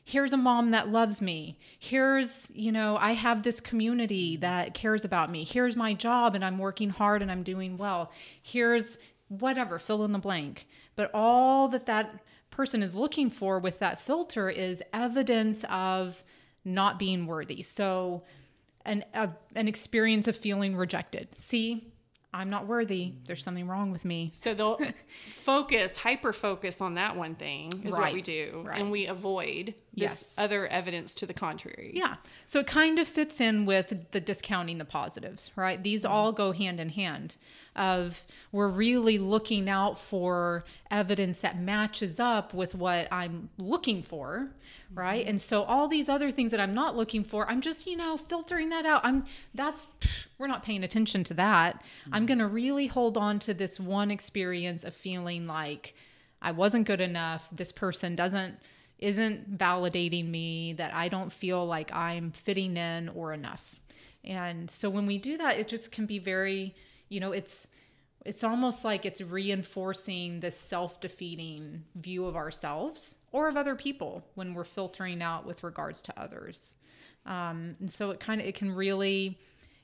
here's 0.04 0.32
a 0.34 0.36
mom 0.36 0.70
that 0.70 0.90
loves 0.90 1.20
me. 1.22 1.58
Here's, 1.78 2.48
you 2.54 2.70
know, 2.70 2.96
I 2.98 3.12
have 3.12 3.42
this 3.42 3.58
community 3.58 4.34
mm-hmm. 4.34 4.42
that 4.42 4.74
cares 4.74 5.04
about 5.04 5.30
me. 5.30 5.44
Here's 5.44 5.74
my 5.74 5.94
job 5.94 6.34
and 6.34 6.44
I'm 6.44 6.58
working 6.58 6.90
hard 6.90 7.22
and 7.22 7.30
I'm 7.30 7.42
doing 7.42 7.76
well. 7.76 8.12
Here's 8.42 8.98
whatever, 9.28 9.78
fill 9.78 10.04
in 10.04 10.12
the 10.12 10.18
blank. 10.18 10.66
But 10.94 11.10
all 11.14 11.68
that 11.68 11.86
that 11.86 12.20
person 12.54 12.82
is 12.82 12.94
looking 12.94 13.30
for 13.30 13.58
with 13.58 13.80
that 13.80 14.00
filter 14.00 14.48
is 14.48 14.82
evidence 14.92 15.64
of 15.68 16.22
not 16.64 16.98
being 16.98 17.26
worthy. 17.26 17.62
So, 17.62 18.22
an 18.86 19.04
a, 19.14 19.30
an 19.54 19.66
experience 19.66 20.28
of 20.28 20.36
feeling 20.36 20.76
rejected. 20.76 21.28
See, 21.36 21.93
I'm 22.34 22.50
not 22.50 22.66
worthy. 22.66 23.12
There's 23.26 23.44
something 23.44 23.68
wrong 23.68 23.92
with 23.92 24.04
me. 24.04 24.32
So 24.34 24.54
they'll 24.54 24.80
focus, 25.44 25.94
hyper 25.96 26.32
focus 26.32 26.80
on 26.80 26.94
that 26.94 27.16
one 27.16 27.36
thing 27.36 27.72
is 27.84 27.96
what 27.96 28.12
we 28.12 28.22
do, 28.22 28.64
right. 28.66 28.80
and 28.80 28.90
we 28.90 29.06
avoid 29.06 29.66
this 29.66 30.10
Yes. 30.10 30.34
other 30.36 30.66
evidence 30.66 31.14
to 31.16 31.26
the 31.26 31.32
contrary. 31.32 31.92
Yeah. 31.94 32.16
So 32.44 32.58
it 32.58 32.66
kind 32.66 32.98
of 32.98 33.06
fits 33.06 33.40
in 33.40 33.66
with 33.66 33.94
the 34.10 34.18
discounting 34.20 34.78
the 34.78 34.84
positives, 34.84 35.52
right? 35.54 35.80
These 35.80 36.02
mm-hmm. 36.02 36.12
all 36.12 36.32
go 36.32 36.50
hand 36.50 36.80
in 36.80 36.88
hand 36.88 37.36
of 37.76 38.24
we're 38.50 38.68
really 38.68 39.18
looking 39.18 39.68
out 39.68 39.98
for 39.98 40.64
evidence 40.90 41.38
that 41.38 41.60
matches 41.60 42.18
up 42.18 42.52
with 42.52 42.74
what 42.74 43.06
I'm 43.12 43.48
looking 43.58 44.02
for, 44.02 44.50
right? 44.94 45.20
Mm-hmm. 45.20 45.30
And 45.30 45.40
so 45.40 45.64
all 45.64 45.88
these 45.88 46.08
other 46.08 46.30
things 46.30 46.50
that 46.52 46.60
I'm 46.60 46.72
not 46.72 46.96
looking 46.96 47.24
for, 47.24 47.48
I'm 47.50 47.60
just, 47.60 47.86
you 47.86 47.96
know, 47.96 48.16
filtering 48.16 48.70
that 48.70 48.86
out. 48.86 49.04
I'm 49.04 49.24
that's 49.54 49.86
pff, 50.00 50.26
we're 50.38 50.46
not 50.46 50.64
paying 50.64 50.84
attention 50.84 51.24
to 51.24 51.34
that. 51.34 51.82
I'm 52.06 52.20
mm-hmm. 52.20 52.26
going 52.26 52.38
to 52.38 52.46
really 52.46 52.86
hold 52.86 53.16
on 53.16 53.38
to 53.40 53.54
this 53.54 53.78
one 53.78 54.10
experience 54.10 54.84
of 54.84 54.94
feeling 54.94 55.46
like 55.46 55.94
I 56.40 56.52
wasn't 56.52 56.86
good 56.86 57.00
enough. 57.00 57.48
This 57.52 57.72
person 57.72 58.16
doesn't 58.16 58.56
isn't 58.98 59.58
validating 59.58 60.28
me 60.28 60.72
that 60.74 60.94
I 60.94 61.08
don't 61.08 61.32
feel 61.32 61.66
like 61.66 61.92
I'm 61.92 62.30
fitting 62.30 62.76
in 62.76 63.08
or 63.10 63.32
enough. 63.32 63.80
And 64.22 64.70
so 64.70 64.88
when 64.88 65.04
we 65.04 65.18
do 65.18 65.36
that, 65.36 65.58
it 65.58 65.68
just 65.68 65.92
can 65.92 66.06
be 66.06 66.18
very, 66.18 66.74
you 67.08 67.20
know, 67.20 67.32
it's 67.32 67.68
it's 68.24 68.42
almost 68.42 68.84
like 68.84 69.04
it's 69.04 69.20
reinforcing 69.20 70.40
this 70.40 70.58
self-defeating 70.58 71.84
view 71.96 72.24
of 72.24 72.36
ourselves 72.36 73.16
or 73.34 73.48
of 73.48 73.56
other 73.56 73.74
people 73.74 74.24
when 74.36 74.54
we're 74.54 74.62
filtering 74.62 75.20
out 75.20 75.44
with 75.44 75.64
regards 75.64 76.00
to 76.00 76.18
others. 76.18 76.76
Um, 77.26 77.74
and 77.80 77.90
so 77.90 78.10
it 78.12 78.20
kind 78.20 78.40
of 78.40 78.46
it 78.46 78.54
can 78.54 78.70
really 78.70 79.36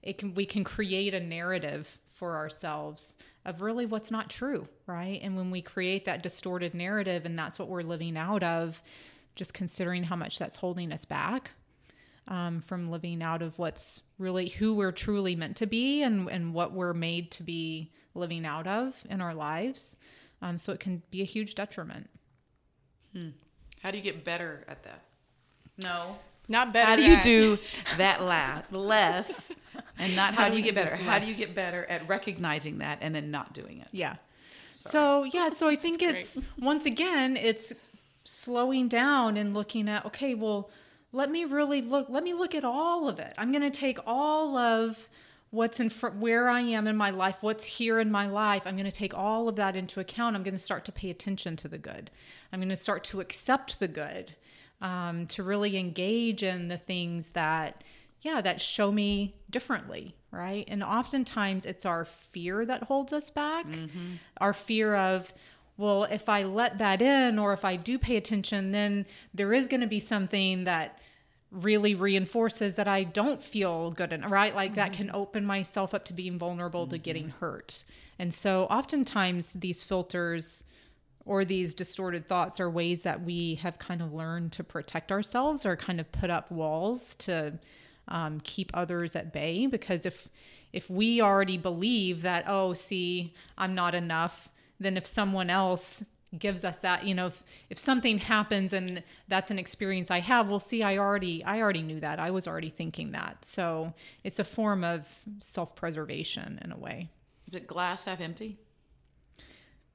it 0.02 0.18
can 0.18 0.34
we 0.34 0.46
can 0.46 0.62
create 0.62 1.14
a 1.14 1.20
narrative 1.20 1.98
for 2.06 2.36
ourselves 2.36 3.16
of 3.44 3.60
really 3.60 3.86
what's 3.86 4.12
not 4.12 4.30
true, 4.30 4.68
right? 4.86 5.18
And 5.20 5.36
when 5.36 5.50
we 5.50 5.62
create 5.62 6.04
that 6.04 6.22
distorted 6.22 6.74
narrative 6.74 7.26
and 7.26 7.36
that's 7.36 7.58
what 7.58 7.68
we're 7.68 7.82
living 7.82 8.16
out 8.16 8.44
of, 8.44 8.80
just 9.34 9.52
considering 9.52 10.04
how 10.04 10.14
much 10.14 10.38
that's 10.38 10.54
holding 10.54 10.92
us 10.92 11.04
back 11.04 11.50
um, 12.28 12.60
from 12.60 12.88
living 12.88 13.20
out 13.20 13.42
of 13.42 13.58
what's 13.58 14.02
really 14.18 14.48
who 14.48 14.74
we're 14.74 14.92
truly 14.92 15.34
meant 15.34 15.56
to 15.56 15.66
be 15.66 16.02
and, 16.02 16.28
and 16.28 16.54
what 16.54 16.72
we're 16.72 16.94
made 16.94 17.32
to 17.32 17.42
be 17.42 17.90
living 18.14 18.46
out 18.46 18.68
of 18.68 19.02
in 19.10 19.20
our 19.20 19.34
lives. 19.34 19.96
Um, 20.40 20.56
so 20.56 20.72
it 20.72 20.78
can 20.78 21.02
be 21.10 21.22
a 21.22 21.24
huge 21.24 21.56
detriment. 21.56 22.08
Hmm. 23.12 23.28
How 23.82 23.90
do 23.90 23.96
you 23.96 24.02
get 24.02 24.24
better 24.24 24.64
at 24.68 24.82
that? 24.84 25.02
No. 25.82 26.18
Not 26.48 26.72
better. 26.72 26.90
How 26.90 26.96
do 26.96 27.04
you 27.04 27.20
do 27.22 27.58
that 27.96 28.22
la- 28.22 28.62
less 28.76 29.52
and 29.98 30.16
not 30.16 30.34
how, 30.34 30.44
How 30.44 30.48
do 30.48 30.56
you 30.56 30.62
get 30.62 30.74
better? 30.74 30.96
How 30.96 31.18
do 31.18 31.26
you 31.26 31.34
get 31.34 31.54
better 31.54 31.84
at 31.86 32.06
recognizing 32.08 32.78
that 32.78 32.98
and 33.00 33.14
then 33.14 33.30
not 33.30 33.54
doing 33.54 33.80
it? 33.80 33.88
Yeah. 33.92 34.16
So 34.74 35.24
yeah, 35.24 35.48
so 35.50 35.68
I 35.68 35.76
think 35.76 36.02
it's 36.02 36.38
once 36.58 36.86
again 36.86 37.36
it's 37.36 37.72
slowing 38.24 38.88
down 38.88 39.36
and 39.36 39.54
looking 39.54 39.88
at 39.88 40.06
okay, 40.06 40.34
well, 40.34 40.70
let 41.12 41.30
me 41.30 41.44
really 41.44 41.82
look 41.82 42.06
let 42.08 42.24
me 42.24 42.34
look 42.34 42.54
at 42.54 42.64
all 42.64 43.08
of 43.08 43.18
it. 43.18 43.34
I'm 43.38 43.52
going 43.52 43.62
to 43.62 43.70
take 43.70 43.98
all 44.06 44.56
of 44.56 45.08
what's 45.50 45.80
in 45.80 45.90
front 45.90 46.16
where 46.16 46.48
I 46.48 46.60
am 46.60 46.86
in 46.86 46.96
my 46.96 47.10
life, 47.10 47.38
what's 47.40 47.64
here 47.64 47.98
in 47.98 48.10
my 48.10 48.26
life. 48.26 48.62
I'm 48.64 48.76
going 48.76 48.84
to 48.84 48.92
take 48.92 49.14
all 49.14 49.48
of 49.48 49.56
that 49.56 49.76
into 49.76 50.00
account. 50.00 50.36
I'm 50.36 50.42
going 50.42 50.54
to 50.54 50.58
start 50.58 50.84
to 50.84 50.92
pay 50.92 51.10
attention 51.10 51.56
to 51.56 51.68
the 51.68 51.78
good. 51.78 52.10
I'm 52.52 52.60
going 52.60 52.68
to 52.68 52.76
start 52.76 53.04
to 53.04 53.20
accept 53.20 53.80
the 53.80 53.88
good. 53.88 54.34
Um, 54.82 55.26
to 55.26 55.42
really 55.42 55.76
engage 55.76 56.42
in 56.42 56.68
the 56.68 56.78
things 56.78 57.30
that 57.32 57.84
yeah, 58.22 58.40
that 58.40 58.60
show 58.60 58.92
me 58.92 59.34
differently, 59.48 60.14
right? 60.30 60.64
And 60.68 60.82
oftentimes 60.82 61.64
it's 61.64 61.86
our 61.86 62.04
fear 62.04 62.64
that 62.66 62.84
holds 62.84 63.12
us 63.12 63.30
back. 63.30 63.66
Our 64.38 64.52
fear 64.52 64.94
of, 64.94 65.32
well, 65.76 66.04
if 66.04 66.28
I 66.28 66.42
let 66.42 66.78
that 66.78 67.00
in 67.00 67.38
or 67.38 67.52
if 67.52 67.64
I 67.64 67.76
do 67.76 67.98
pay 67.98 68.16
attention, 68.16 68.72
then 68.72 69.06
there 69.32 69.52
is 69.52 69.68
going 69.68 69.80
to 69.80 69.86
be 69.86 70.00
something 70.00 70.64
that 70.64 70.98
really 71.50 71.94
reinforces 71.94 72.76
that 72.76 72.86
I 72.86 73.02
don't 73.04 73.42
feel 73.42 73.90
good 73.90 74.12
enough, 74.12 74.30
right? 74.30 74.54
Like 74.54 74.74
that 74.74 74.92
can 74.92 75.10
open 75.12 75.44
myself 75.44 75.94
up 75.94 76.04
to 76.06 76.12
being 76.12 76.38
vulnerable 76.38 76.86
to 76.86 76.98
getting 76.98 77.30
hurt. 77.30 77.84
And 78.18 78.32
so 78.32 78.64
oftentimes 78.64 79.52
these 79.52 79.82
filters 79.82 80.62
or 81.26 81.44
these 81.44 81.74
distorted 81.74 82.28
thoughts 82.28 82.60
are 82.60 82.70
ways 82.70 83.02
that 83.02 83.22
we 83.22 83.56
have 83.56 83.78
kind 83.78 84.00
of 84.00 84.12
learned 84.12 84.52
to 84.52 84.64
protect 84.64 85.12
ourselves 85.12 85.66
or 85.66 85.76
kind 85.76 86.00
of 86.00 86.10
put 86.12 86.30
up 86.30 86.50
walls 86.50 87.14
to 87.16 87.58
um, 88.08 88.40
keep 88.40 88.70
others 88.74 89.14
at 89.14 89.32
bay 89.32 89.66
because 89.66 90.04
if 90.04 90.28
if 90.72 90.88
we 90.88 91.20
already 91.20 91.56
believe 91.56 92.22
that 92.22 92.44
oh 92.48 92.74
see 92.74 93.32
i'm 93.56 93.74
not 93.74 93.94
enough 93.94 94.48
then 94.80 94.96
if 94.96 95.06
someone 95.06 95.48
else 95.48 96.04
gives 96.38 96.64
us 96.64 96.78
that 96.78 97.04
you 97.04 97.14
know 97.14 97.26
if, 97.26 97.42
if 97.70 97.78
something 97.78 98.18
happens 98.18 98.72
and 98.72 99.02
that's 99.28 99.50
an 99.50 99.58
experience 99.58 100.10
i 100.10 100.20
have 100.20 100.48
well 100.48 100.60
see 100.60 100.82
i 100.82 100.96
already 100.96 101.42
i 101.44 101.60
already 101.60 101.82
knew 101.82 101.98
that 101.98 102.20
i 102.20 102.30
was 102.30 102.46
already 102.46 102.70
thinking 102.70 103.12
that 103.12 103.44
so 103.44 103.92
it's 104.22 104.38
a 104.38 104.44
form 104.44 104.84
of 104.84 105.08
self-preservation 105.40 106.60
in 106.64 106.70
a 106.70 106.78
way 106.78 107.08
Is 107.48 107.54
it 107.54 107.66
glass 107.66 108.04
half 108.04 108.20
empty? 108.20 108.58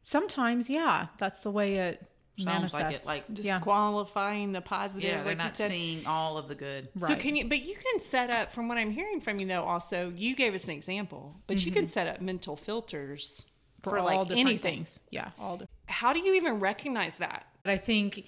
sometimes 0.03 0.69
yeah 0.69 1.07
that's 1.17 1.39
the 1.39 1.51
way 1.51 1.75
it 1.75 2.05
Sounds 2.37 2.73
like 2.73 2.83
manifests 2.83 3.05
it 3.05 3.07
like 3.07 3.23
yeah 3.29 3.55
disqualifying 3.55 4.51
the 4.51 4.59
positive. 4.59 5.03
yeah, 5.03 5.15
they're 5.17 5.23
like 5.23 5.31
you 5.31 5.37
not 5.37 5.55
said. 5.55 5.71
seeing 5.71 6.05
all 6.05 6.37
of 6.37 6.49
the 6.49 6.55
good. 6.55 6.89
So 6.99 7.15
can 7.15 7.37
you? 7.37 7.47
But 7.47 7.63
you 7.63 7.75
can 7.75 8.01
set 8.01 8.29
up. 8.29 8.51
From 8.51 8.67
what 8.67 8.77
I'm 8.77 8.91
hearing 8.91 9.21
from 9.21 9.39
you, 9.39 9.47
though, 9.47 9.63
also 9.63 10.11
you 10.13 10.35
gave 10.35 10.53
us 10.53 10.65
an 10.65 10.71
example. 10.71 11.37
But 11.47 11.65
you 11.65 11.71
can 11.71 11.83
mm-hmm. 11.83 11.91
set 11.91 12.07
up 12.07 12.19
mental 12.19 12.57
filters 12.57 13.45
for, 13.91 13.99
all 13.99 14.05
like 14.05 14.27
different 14.27 14.47
anything. 14.47 14.75
things 14.77 14.99
yeah 15.11 15.31
all 15.39 15.57
different 15.57 15.69
How 15.87 16.13
do 16.13 16.19
you 16.19 16.33
even 16.33 16.59
recognize 16.59 17.15
that? 17.15 17.45
But 17.63 17.71
I 17.71 17.77
think 17.77 18.25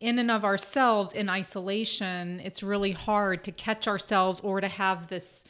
in 0.00 0.18
and 0.18 0.30
of 0.30 0.44
ourselves, 0.44 1.12
in 1.12 1.28
isolation, 1.28 2.40
it's 2.40 2.62
really 2.62 2.92
hard 2.92 3.44
to 3.44 3.52
catch 3.52 3.86
ourselves 3.86 4.40
or 4.40 4.60
to 4.60 4.68
have 4.68 5.08
this 5.08 5.44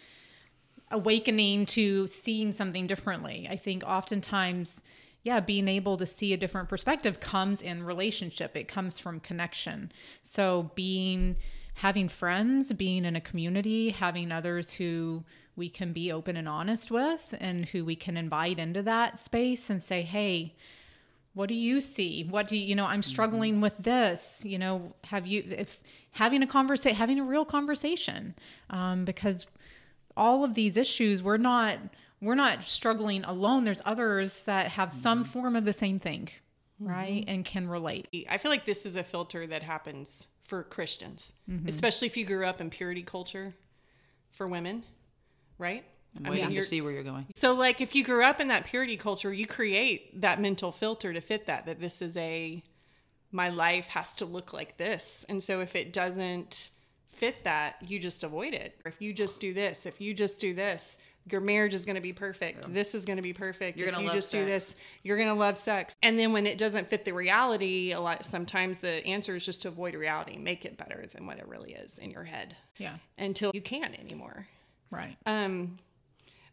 awakening 0.90 1.66
to 1.66 2.06
seeing 2.08 2.52
something 2.52 2.86
differently. 2.86 3.46
I 3.48 3.56
think 3.56 3.84
oftentimes, 3.84 4.82
yeah, 5.22 5.38
being 5.38 5.68
able 5.68 5.96
to 5.98 6.06
see 6.06 6.32
a 6.32 6.36
different 6.36 6.68
perspective 6.68 7.20
comes 7.20 7.62
in 7.62 7.84
relationship, 7.84 8.56
it 8.56 8.66
comes 8.66 8.98
from 8.98 9.20
connection. 9.20 9.92
So, 10.22 10.70
being 10.74 11.36
having 11.74 12.08
friends, 12.08 12.72
being 12.72 13.04
in 13.04 13.16
a 13.16 13.20
community, 13.20 13.90
having 13.90 14.32
others 14.32 14.72
who 14.72 15.24
we 15.60 15.68
can 15.68 15.92
be 15.92 16.10
open 16.10 16.36
and 16.36 16.48
honest 16.48 16.90
with 16.90 17.34
and 17.38 17.66
who 17.66 17.84
we 17.84 17.94
can 17.94 18.16
invite 18.16 18.58
into 18.58 18.82
that 18.82 19.18
space 19.18 19.70
and 19.70 19.80
say, 19.82 20.02
hey, 20.02 20.54
what 21.34 21.48
do 21.48 21.54
you 21.54 21.80
see? 21.80 22.24
What 22.24 22.48
do 22.48 22.56
you 22.56 22.64
you 22.70 22.74
know 22.74 22.86
i'm 22.86 23.02
struggling 23.14 23.60
with 23.60 23.76
this. 23.78 24.42
You 24.44 24.58
know 24.58 24.94
have 25.04 25.26
you 25.32 25.44
if 25.64 25.80
having 26.22 26.42
a 26.42 26.46
conversation 26.46 26.96
having 26.96 27.20
a 27.20 27.24
real 27.24 27.44
conversation 27.44 28.34
um, 28.70 29.04
because 29.04 29.46
all 30.16 30.42
of 30.42 30.54
these 30.54 30.76
issues 30.76 31.22
we're 31.22 31.36
not 31.52 31.78
we're 32.20 32.34
not 32.46 32.64
struggling 32.64 33.22
alone. 33.24 33.62
There's 33.64 33.82
others 33.84 34.42
that 34.42 34.64
have 34.78 34.92
some 34.92 35.22
form 35.24 35.54
of 35.56 35.64
the 35.64 35.72
same 35.84 35.98
thing 36.00 36.28
right? 36.80 37.24
And 37.28 37.44
can 37.44 37.68
relate. 37.68 38.08
I 38.28 38.38
feel 38.38 38.50
like 38.50 38.64
this 38.64 38.86
is 38.86 38.96
a 38.96 39.02
filter 39.04 39.46
that 39.46 39.62
happens 39.62 40.26
for 40.42 40.62
Christians, 40.64 41.32
Mm-hmm. 41.48 41.68
especially 41.68 42.06
if 42.08 42.16
you 42.16 42.24
grew 42.24 42.44
up 42.46 42.58
in 42.60 42.70
purity 42.70 43.02
culture 43.02 43.54
for 44.32 44.48
women, 44.48 44.84
right? 45.60 45.84
I'm 46.16 46.26
I 46.26 46.30
waiting 46.30 46.48
mean, 46.48 46.56
to 46.56 46.64
see 46.64 46.80
where 46.80 46.90
you're 46.90 47.04
going. 47.04 47.26
So, 47.36 47.54
like, 47.54 47.80
if 47.80 47.94
you 47.94 48.02
grew 48.02 48.24
up 48.24 48.40
in 48.40 48.48
that 48.48 48.64
purity 48.64 48.96
culture, 48.96 49.32
you 49.32 49.46
create 49.46 50.20
that 50.20 50.40
mental 50.40 50.72
filter 50.72 51.12
to 51.12 51.20
fit 51.20 51.46
that, 51.46 51.66
that 51.66 51.78
this 51.78 52.02
is 52.02 52.16
a, 52.16 52.64
my 53.30 53.50
life 53.50 53.86
has 53.88 54.12
to 54.14 54.24
look 54.24 54.52
like 54.52 54.76
this. 54.76 55.24
And 55.28 55.40
so, 55.40 55.60
if 55.60 55.76
it 55.76 55.92
doesn't 55.92 56.70
fit 57.12 57.44
that, 57.44 57.76
you 57.86 58.00
just 58.00 58.24
avoid 58.24 58.54
it. 58.54 58.80
If 58.84 59.00
you 59.00 59.12
just 59.12 59.38
do 59.38 59.54
this, 59.54 59.86
if 59.86 60.00
you 60.00 60.12
just 60.12 60.40
do 60.40 60.52
this, 60.52 60.96
your 61.30 61.40
marriage 61.40 61.74
is 61.74 61.84
going 61.84 61.96
to 61.96 62.00
be 62.00 62.12
perfect. 62.12 62.72
This 62.72 62.94
is 62.94 63.04
going 63.04 63.18
to 63.18 63.22
be 63.22 63.34
perfect. 63.34 63.76
You're 63.76 63.88
if 63.88 63.94
gonna 63.94 64.04
you 64.04 64.08
love 64.08 64.16
just 64.16 64.32
do 64.32 64.38
sex. 64.38 64.66
this, 64.66 64.76
you're 65.02 65.16
going 65.16 65.28
to 65.28 65.34
love 65.34 65.58
sex. 65.58 65.94
And 66.02 66.18
then 66.18 66.32
when 66.32 66.46
it 66.46 66.58
doesn't 66.58 66.88
fit 66.88 67.04
the 67.04 67.12
reality, 67.12 67.92
a 67.92 68.00
lot 68.00 68.24
sometimes 68.24 68.78
the 68.78 69.04
answer 69.06 69.36
is 69.36 69.44
just 69.44 69.62
to 69.62 69.68
avoid 69.68 69.94
reality, 69.94 70.38
make 70.38 70.64
it 70.64 70.76
better 70.76 71.04
than 71.12 71.26
what 71.26 71.38
it 71.38 71.46
really 71.46 71.72
is 71.72 71.98
in 71.98 72.10
your 72.10 72.24
head 72.24 72.56
yeah 72.78 72.96
until 73.18 73.50
you 73.54 73.60
can't 73.60 73.98
anymore. 74.00 74.46
Right 74.90 75.16
Um, 75.26 75.78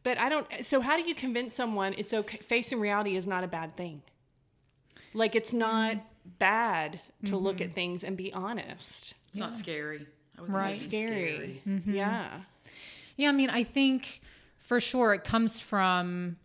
but 0.04 0.18
I 0.18 0.30
don't. 0.30 0.48
So 0.66 0.80
how 0.82 0.96
do 0.96 1.04
you 1.08 1.14
convince 1.16 1.54
someone 1.54 1.94
it's 1.98 2.14
okay? 2.14 2.38
Facing 2.38 2.80
reality 2.80 3.16
is 3.18 3.28
not 3.28 3.44
a 3.44 3.48
bad 3.48 3.76
thing. 3.76 4.02
Like 5.14 5.36
it's 5.36 5.54
not 5.54 5.96
Mm-hmm. 5.98 6.38
bad 6.40 7.00
to 7.26 7.38
look 7.38 7.62
at 7.62 7.72
things 7.74 8.04
and 8.04 8.18
be 8.18 8.34
honest. 8.34 9.14
It's 9.30 9.38
not 9.38 9.56
scary. 9.56 10.06
I 10.38 10.42
would 10.42 10.50
Right. 10.52 10.78
think 10.78 10.94
it's 10.94 11.10
Scary. 11.10 11.62
Mm-hmm. 11.66 11.94
Yeah. 11.94 12.42
Yeah, 13.16 13.30
I 13.30 13.32
mean, 13.32 13.50
I 13.50 13.64
think 13.64 14.20
for 14.60 14.80
sure 14.82 15.14
it 15.14 15.24
comes 15.24 15.60
from 15.62 16.36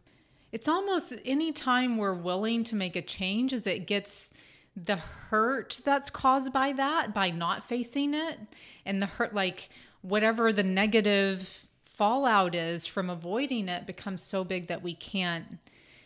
it's 0.52 0.68
almost 0.68 1.12
any 1.24 1.50
time 1.52 1.96
we're 1.96 2.14
willing 2.14 2.62
to 2.64 2.76
make 2.76 2.94
a 2.94 3.02
change 3.02 3.52
as 3.52 3.66
it 3.66 3.86
gets 3.88 4.30
the 4.76 4.96
hurt 4.96 5.80
that's 5.84 6.08
caused 6.08 6.52
by 6.52 6.72
that 6.74 7.12
by 7.12 7.30
not 7.30 7.66
facing 7.66 8.14
it 8.14 8.38
and 8.86 9.02
the 9.02 9.06
hurt 9.06 9.34
like 9.34 9.68
whatever 10.02 10.52
the 10.52 10.62
negative 10.62 11.66
fallout 12.02 12.52
is 12.56 12.84
from 12.84 13.08
avoiding 13.08 13.68
it 13.68 13.86
becomes 13.86 14.20
so 14.20 14.42
big 14.42 14.66
that 14.66 14.82
we 14.82 14.92
can't 14.92 15.44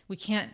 we 0.07 0.15
can't 0.15 0.51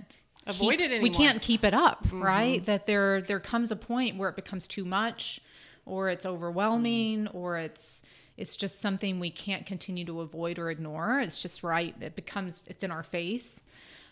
Avoid 0.47 0.79
keep- 0.79 0.91
it 0.91 1.01
we 1.01 1.09
can't 1.09 1.41
keep 1.41 1.65
it 1.65 1.73
up 1.73 2.05
right? 2.13 2.63
That 2.65 2.85
there 2.85 3.21
there 3.21 3.41
comes 3.41 3.69
a 3.69 3.75
point 3.75 4.17
where 4.17 4.29
it 4.29 4.37
becomes 4.37 4.69
too 4.69 4.85
much 4.85 5.41
or 5.85 6.09
it's 6.09 6.25
overwhelming 6.25 7.27
or 7.27 7.57
it's 7.57 8.01
it's 8.37 8.55
just 8.55 8.79
something 8.79 9.19
we 9.19 9.31
can't 9.31 9.65
continue 9.65 10.05
to 10.05 10.21
avoid 10.21 10.59
or 10.59 10.69
ignore. 10.69 11.19
It's 11.19 11.41
just 11.41 11.61
right 11.61 11.93
it 11.99 12.15
becomes 12.15 12.63
it's 12.67 12.83
in 12.83 12.91
our 12.91 13.03
face. 13.03 13.63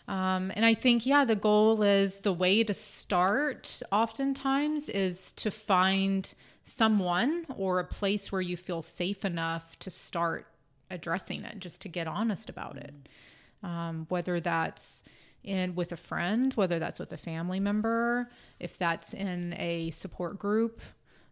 Um, 0.08 0.52
and 0.56 0.66
i 0.66 0.74
think 0.74 1.06
yeah 1.06 1.24
the 1.24 1.36
goal 1.36 1.82
is 1.82 2.20
the 2.20 2.32
way 2.32 2.64
to 2.64 2.74
start 2.74 3.80
oftentimes 3.92 4.88
is 4.88 5.32
to 5.32 5.50
find 5.50 6.34
someone 6.64 7.46
or 7.56 7.78
a 7.78 7.84
place 7.84 8.32
where 8.32 8.40
you 8.40 8.56
feel 8.56 8.82
safe 8.82 9.24
enough 9.24 9.78
to 9.78 9.90
start 9.90 10.46
addressing 10.92 11.44
it 11.44 11.58
just 11.58 11.80
to 11.82 11.88
get 11.88 12.06
honest 12.06 12.48
about 12.48 12.76
it 12.76 12.94
um, 13.62 14.06
whether 14.08 14.40
that's 14.40 15.02
in 15.44 15.74
with 15.74 15.92
a 15.92 15.96
friend, 15.96 16.52
whether 16.54 16.78
that's 16.78 16.98
with 16.98 17.12
a 17.12 17.16
family 17.16 17.60
member, 17.60 18.30
if 18.60 18.78
that's 18.78 19.12
in 19.14 19.54
a 19.58 19.90
support 19.90 20.38
group. 20.38 20.80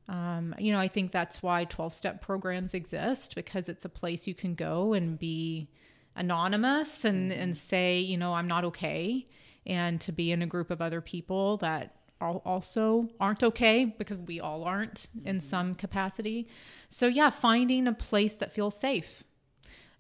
Um, 0.08 0.54
you 0.58 0.72
know, 0.72 0.80
I 0.80 0.88
think 0.88 1.12
that's 1.12 1.42
why 1.42 1.64
12 1.64 1.94
step 1.94 2.20
programs 2.20 2.74
exist 2.74 3.36
because 3.36 3.68
it's 3.68 3.84
a 3.84 3.88
place 3.88 4.26
you 4.26 4.34
can 4.34 4.54
go 4.54 4.92
and 4.92 5.18
be 5.18 5.68
anonymous 6.16 7.04
and, 7.04 7.32
and 7.32 7.56
say, 7.56 8.00
you 8.00 8.16
know, 8.16 8.34
I'm 8.34 8.48
not 8.48 8.64
okay. 8.64 9.28
And 9.66 10.00
to 10.00 10.10
be 10.10 10.32
in 10.32 10.42
a 10.42 10.46
group 10.46 10.70
of 10.70 10.82
other 10.82 11.00
people 11.00 11.58
that 11.58 11.94
also 12.20 13.08
aren't 13.20 13.44
okay 13.44 13.84
because 13.84 14.18
we 14.18 14.40
all 14.40 14.64
aren't 14.64 15.06
in 15.24 15.40
some 15.40 15.74
capacity. 15.76 16.48
So, 16.88 17.06
yeah, 17.06 17.30
finding 17.30 17.86
a 17.86 17.92
place 17.92 18.36
that 18.36 18.52
feels 18.52 18.78
safe. 18.78 19.22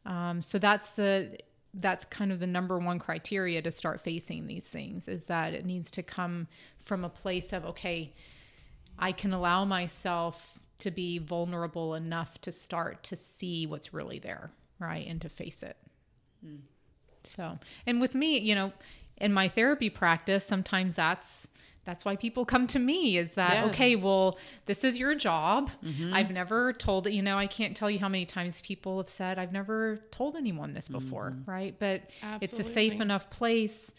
Um, 0.06 0.42
so 0.42 0.58
that's 0.58 0.90
the 0.90 1.38
that's 1.74 2.04
kind 2.06 2.32
of 2.32 2.40
the 2.40 2.46
number 2.46 2.78
one 2.78 2.98
criteria 2.98 3.62
to 3.62 3.70
start 3.70 4.00
facing 4.00 4.48
these 4.48 4.66
things 4.66 5.06
is 5.06 5.26
that 5.26 5.54
it 5.54 5.64
needs 5.64 5.88
to 5.92 6.02
come 6.02 6.48
from 6.80 7.04
a 7.04 7.08
place 7.08 7.52
of 7.52 7.64
okay, 7.64 8.12
I 8.98 9.12
can 9.12 9.32
allow 9.32 9.64
myself 9.64 10.58
to 10.78 10.90
be 10.90 11.18
vulnerable 11.18 11.94
enough 11.94 12.40
to 12.40 12.52
start 12.52 13.02
to 13.04 13.16
see 13.16 13.66
what's 13.66 13.92
really 13.94 14.18
there, 14.18 14.50
right, 14.78 15.06
and 15.06 15.20
to 15.20 15.28
face 15.28 15.62
it. 15.62 15.76
So, 17.24 17.58
and 17.86 18.00
with 18.00 18.14
me, 18.14 18.38
you 18.38 18.54
know, 18.54 18.72
in 19.18 19.32
my 19.32 19.48
therapy 19.48 19.90
practice, 19.90 20.44
sometimes 20.44 20.94
that's 20.94 21.48
that's 21.90 22.04
why 22.04 22.14
people 22.14 22.44
come 22.44 22.68
to 22.68 22.78
me 22.78 23.18
is 23.18 23.32
that 23.32 23.52
Yes. 23.54 23.66
okay, 23.70 23.96
well, 23.96 24.38
this 24.66 24.84
is 24.84 24.96
your 24.96 25.16
job. 25.16 25.70
Mm-hmm. 25.84 26.14
I've 26.14 26.30
never 26.30 26.72
told, 26.72 27.10
you 27.10 27.20
know, 27.20 27.36
I 27.36 27.48
can't 27.48 27.76
tell 27.76 27.90
you 27.90 27.98
how 27.98 28.08
many 28.08 28.24
times 28.24 28.60
people 28.60 28.98
have 28.98 29.08
said 29.08 29.40
I've 29.40 29.50
never 29.52 29.98
told 30.12 30.36
anyone 30.36 30.72
this 30.72 30.86
before, 30.86 31.32
mm-hmm. 31.32 31.50
right? 31.50 31.74
But 31.80 32.10
it's 32.40 32.60
a 32.60 32.62
safe 32.64 33.00
enough 33.00 33.28
place 33.28 33.92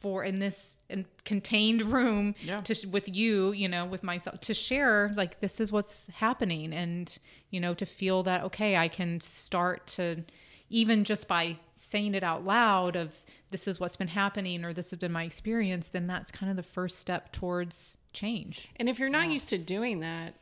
for 0.00 0.24
in 0.24 0.38
this 0.38 0.78
in 0.88 1.04
contained 1.26 1.82
room 1.92 2.34
Yeah. 2.42 2.62
to 2.62 2.88
with 2.88 3.08
you, 3.14 3.52
you 3.52 3.68
know, 3.68 3.84
with 3.84 4.02
myself 4.02 4.40
to 4.40 4.54
share 4.54 5.12
like 5.14 5.40
this 5.40 5.60
is 5.60 5.70
what's 5.70 6.06
happening 6.14 6.72
and 6.72 7.06
you 7.50 7.60
know 7.60 7.74
to 7.74 7.84
feel 7.84 8.22
that 8.22 8.42
okay, 8.44 8.74
I 8.76 8.88
can 8.88 9.20
start 9.20 9.86
to 9.98 10.24
even 10.70 11.04
just 11.04 11.28
by 11.28 11.58
saying 11.76 12.14
it 12.14 12.22
out 12.22 12.42
loud 12.44 12.96
of 12.96 13.12
this 13.54 13.68
is 13.68 13.78
what's 13.78 13.94
been 13.94 14.08
happening 14.08 14.64
or 14.64 14.72
this 14.72 14.90
has 14.90 14.98
been 14.98 15.12
my 15.12 15.22
experience, 15.22 15.86
then 15.86 16.08
that's 16.08 16.32
kind 16.32 16.50
of 16.50 16.56
the 16.56 16.62
first 16.64 16.98
step 16.98 17.30
towards 17.30 17.98
change. 18.12 18.68
And 18.74 18.88
if 18.88 18.98
you're 18.98 19.08
not 19.08 19.28
used 19.30 19.48
to 19.50 19.58
doing 19.58 20.00
that, 20.00 20.34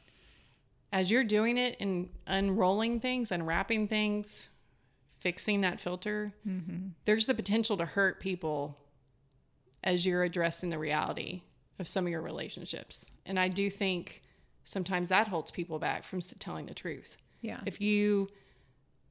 as 0.94 1.10
you're 1.10 1.22
doing 1.22 1.58
it 1.58 1.76
and 1.78 2.08
unrolling 2.26 3.00
things, 3.00 3.30
unwrapping 3.30 3.86
things, 3.86 4.48
fixing 5.18 5.60
that 5.60 5.78
filter, 5.78 6.32
mm-hmm. 6.48 6.86
there's 7.04 7.26
the 7.26 7.34
potential 7.34 7.76
to 7.76 7.84
hurt 7.84 8.18
people 8.18 8.78
as 9.84 10.06
you're 10.06 10.22
addressing 10.22 10.70
the 10.70 10.78
reality 10.78 11.42
of 11.78 11.86
some 11.86 12.06
of 12.06 12.10
your 12.10 12.22
relationships. 12.22 13.04
And 13.26 13.38
I 13.38 13.48
do 13.48 13.68
think 13.68 14.22
sometimes 14.64 15.10
that 15.10 15.28
holds 15.28 15.50
people 15.50 15.78
back 15.78 16.04
from 16.04 16.22
telling 16.38 16.64
the 16.64 16.72
truth. 16.72 17.18
Yeah. 17.42 17.60
If 17.66 17.78
you 17.78 18.30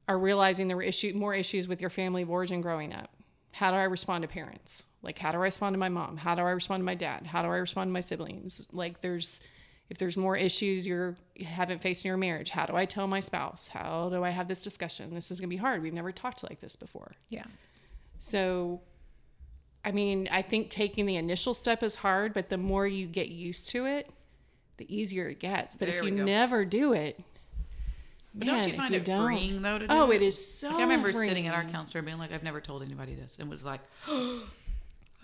are 0.08 0.18
realizing 0.18 0.66
there 0.66 0.76
were 0.76 0.82
issue 0.82 1.12
more 1.14 1.36
issues 1.36 1.68
with 1.68 1.80
your 1.80 1.90
family 1.90 2.22
of 2.22 2.30
origin 2.30 2.60
growing 2.60 2.92
up, 2.92 3.11
how 3.52 3.70
do 3.70 3.76
I 3.76 3.84
respond 3.84 4.22
to 4.22 4.28
parents? 4.28 4.82
Like 5.02 5.18
how 5.18 5.32
do 5.32 5.38
I 5.38 5.42
respond 5.42 5.74
to 5.74 5.78
my 5.78 5.88
mom? 5.88 6.16
How 6.16 6.34
do 6.34 6.42
I 6.42 6.50
respond 6.50 6.80
to 6.80 6.84
my 6.84 6.94
dad? 6.94 7.26
How 7.26 7.42
do 7.42 7.48
I 7.48 7.56
respond 7.56 7.88
to 7.88 7.92
my 7.92 8.00
siblings? 8.00 8.66
Like 8.72 9.00
there's 9.00 9.40
if 9.90 9.98
there's 9.98 10.16
more 10.16 10.36
issues 10.36 10.86
you're 10.86 11.16
you 11.34 11.44
haven't 11.44 11.82
faced 11.82 12.04
in 12.04 12.08
your 12.08 12.16
marriage, 12.16 12.50
how 12.50 12.66
do 12.66 12.74
I 12.76 12.84
tell 12.86 13.06
my 13.06 13.20
spouse? 13.20 13.68
How 13.68 14.08
do 14.10 14.22
I 14.24 14.30
have 14.30 14.48
this 14.48 14.62
discussion? 14.62 15.12
This 15.14 15.30
is 15.30 15.38
gonna 15.40 15.48
be 15.48 15.56
hard. 15.56 15.82
We've 15.82 15.92
never 15.92 16.12
talked 16.12 16.42
like 16.44 16.60
this 16.60 16.76
before. 16.76 17.12
yeah. 17.28 17.44
So, 18.18 18.80
I 19.84 19.90
mean, 19.90 20.28
I 20.30 20.42
think 20.42 20.70
taking 20.70 21.06
the 21.06 21.16
initial 21.16 21.54
step 21.54 21.82
is 21.82 21.96
hard, 21.96 22.32
but 22.34 22.48
the 22.48 22.56
more 22.56 22.86
you 22.86 23.08
get 23.08 23.28
used 23.28 23.68
to 23.70 23.86
it, 23.86 24.08
the 24.76 24.86
easier 24.94 25.28
it 25.28 25.40
gets. 25.40 25.74
But 25.76 25.88
There 25.88 25.98
if 25.98 26.04
you 26.04 26.16
go. 26.16 26.24
never 26.24 26.64
do 26.64 26.92
it, 26.92 27.20
But 28.34 28.46
man, 28.46 28.56
don't 28.56 28.66
you 28.68 28.72
if 28.74 28.76
find 28.80 28.94
it 28.94 29.04
don't- 29.04 29.24
freeing 29.26 29.62
though 29.62 29.78
to 29.78 29.86
do 29.86 29.94
Oh, 29.94 30.10
it? 30.10 30.16
it 30.16 30.22
is 30.22 30.58
so. 30.58 30.68
Like, 30.68 30.78
I 30.78 30.82
remember 30.82 31.12
sitting 31.12 31.46
at 31.46 31.54
our 31.54 31.64
counselor 31.64 31.98
and 32.00 32.06
being 32.06 32.18
like, 32.18 32.32
"I've 32.32 32.42
never 32.42 32.60
told 32.60 32.82
anybody 32.82 33.14
this," 33.14 33.36
and 33.38 33.50
was 33.50 33.64
like, 33.64 33.80
"Oh, 34.08 34.42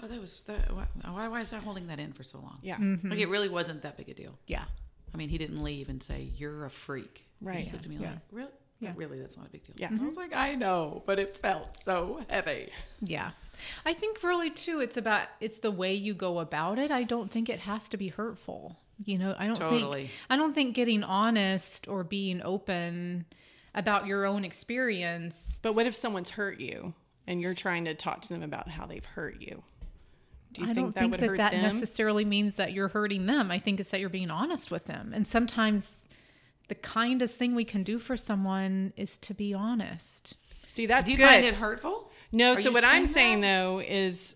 that 0.02 0.20
was 0.20 0.42
that. 0.46 0.74
Why, 0.74 0.86
why, 1.10 1.28
why 1.28 1.40
is 1.40 1.50
that 1.50 1.62
holding 1.62 1.86
that 1.88 1.98
in 1.98 2.12
for 2.12 2.22
so 2.22 2.38
long?" 2.38 2.58
Yeah. 2.62 2.74
like 2.74 2.80
mm-hmm. 2.82 3.12
it 3.12 3.28
really 3.28 3.48
wasn't 3.48 3.82
that 3.82 3.96
big 3.96 4.08
a 4.08 4.14
deal. 4.14 4.38
Yeah. 4.46 4.64
I 5.12 5.16
mean, 5.16 5.28
he 5.30 5.38
didn't 5.38 5.62
leave 5.62 5.88
and 5.88 6.02
say, 6.02 6.28
"You're 6.36 6.66
a 6.66 6.70
freak." 6.70 7.24
He 7.40 7.46
Right. 7.46 7.60
just 7.60 7.72
looked 7.72 7.84
at 7.86 7.90
me 7.90 7.96
Yeah. 7.96 8.10
like, 8.10 8.18
"Really? 8.30 8.50
Yeah. 8.80 8.92
Really? 8.94 9.18
That's 9.20 9.36
not 9.36 9.46
a 9.46 9.50
big 9.50 9.64
deal." 9.66 9.74
Yeah. 9.78 9.88
And 9.88 10.00
I 10.00 10.04
was 10.04 10.12
mm-hmm. 10.12 10.20
like, 10.20 10.34
"I 10.34 10.54
know, 10.54 11.02
but 11.06 11.18
it 11.18 11.36
felt 11.38 11.78
so 11.78 12.20
heavy." 12.28 12.70
Yeah. 13.00 13.30
I 13.84 13.92
think 13.92 14.22
really 14.22 14.50
too 14.50 14.80
it's 14.80 14.96
about 14.96 15.28
it's 15.40 15.58
the 15.58 15.70
way 15.70 15.94
you 15.94 16.14
go 16.14 16.38
about 16.40 16.78
it. 16.78 16.90
I 16.90 17.02
don't 17.04 17.30
think 17.30 17.48
it 17.48 17.60
has 17.60 17.88
to 17.88 17.96
be 17.96 18.08
hurtful. 18.08 18.76
You 19.04 19.18
know, 19.18 19.34
I 19.38 19.46
don't 19.46 19.56
Totally. 19.56 20.00
think 20.06 20.10
I 20.30 20.36
don't 20.36 20.54
think 20.54 20.74
getting 20.74 21.04
honest 21.04 21.86
or 21.88 22.02
being 22.04 22.42
open 22.42 23.26
about 23.74 24.06
your 24.06 24.24
own 24.26 24.44
experience. 24.44 25.60
But 25.62 25.74
what 25.74 25.86
if 25.86 25.94
someone's 25.94 26.30
hurt 26.30 26.58
you 26.60 26.94
and 27.26 27.40
you're 27.40 27.54
trying 27.54 27.84
to 27.84 27.94
talk 27.94 28.22
to 28.22 28.28
them 28.28 28.42
about 28.42 28.68
how 28.68 28.86
they've 28.86 29.04
hurt 29.04 29.40
you? 29.40 29.62
Do 30.52 30.62
you 30.62 30.70
I 30.70 30.74
think 30.74 30.86
don't 30.86 30.94
that 30.94 31.00
think 31.00 31.12
would 31.12 31.20
that 31.20 31.26
hurt 31.28 31.36
that 31.36 31.52
them? 31.52 31.62
necessarily 31.74 32.24
means 32.24 32.56
that 32.56 32.72
you're 32.72 32.88
hurting 32.88 33.26
them. 33.26 33.50
I 33.50 33.58
think 33.58 33.78
it's 33.80 33.90
that 33.90 34.00
you're 34.00 34.08
being 34.08 34.30
honest 34.30 34.70
with 34.70 34.86
them. 34.86 35.12
And 35.14 35.26
sometimes 35.26 36.08
the 36.68 36.74
kindest 36.74 37.36
thing 37.38 37.54
we 37.54 37.64
can 37.64 37.82
do 37.82 37.98
for 37.98 38.16
someone 38.16 38.92
is 38.96 39.16
to 39.18 39.34
be 39.34 39.54
honest. 39.54 40.36
See, 40.66 40.86
that's 40.86 41.04
Do 41.06 41.12
you 41.12 41.18
good. 41.18 41.24
find 41.26 41.44
it 41.44 41.54
hurtful? 41.54 42.10
No, 42.32 42.52
Are 42.54 42.56
so 42.56 42.62
you 42.68 42.72
what 42.72 42.84
I'm 42.84 43.06
saying 43.06 43.14
saying 43.14 43.40
though 43.42 43.80
is 43.80 44.34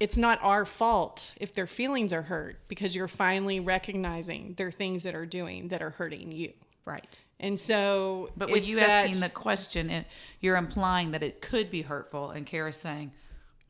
it's 0.00 0.16
not 0.16 0.38
our 0.42 0.64
fault 0.64 1.32
if 1.36 1.54
their 1.54 1.66
feelings 1.66 2.12
are 2.12 2.22
hurt 2.22 2.58
because 2.68 2.94
you're 2.96 3.08
finally 3.08 3.60
recognizing 3.60 4.54
there 4.56 4.66
are 4.66 4.72
things 4.72 5.04
that 5.04 5.14
are 5.14 5.26
doing 5.26 5.68
that 5.68 5.82
are 5.82 5.90
hurting 5.90 6.32
you. 6.32 6.52
Right. 6.84 7.20
And 7.40 7.58
so 7.58 8.30
But 8.36 8.48
with 8.50 8.58
it's 8.58 8.68
you 8.68 8.76
that- 8.76 8.88
asking 9.06 9.20
the 9.20 9.28
question, 9.28 9.90
it, 9.90 10.06
you're 10.40 10.56
implying 10.56 11.12
that 11.12 11.22
it 11.22 11.40
could 11.40 11.70
be 11.70 11.82
hurtful, 11.82 12.30
and 12.30 12.44
Cara's 12.46 12.76
saying, 12.76 13.12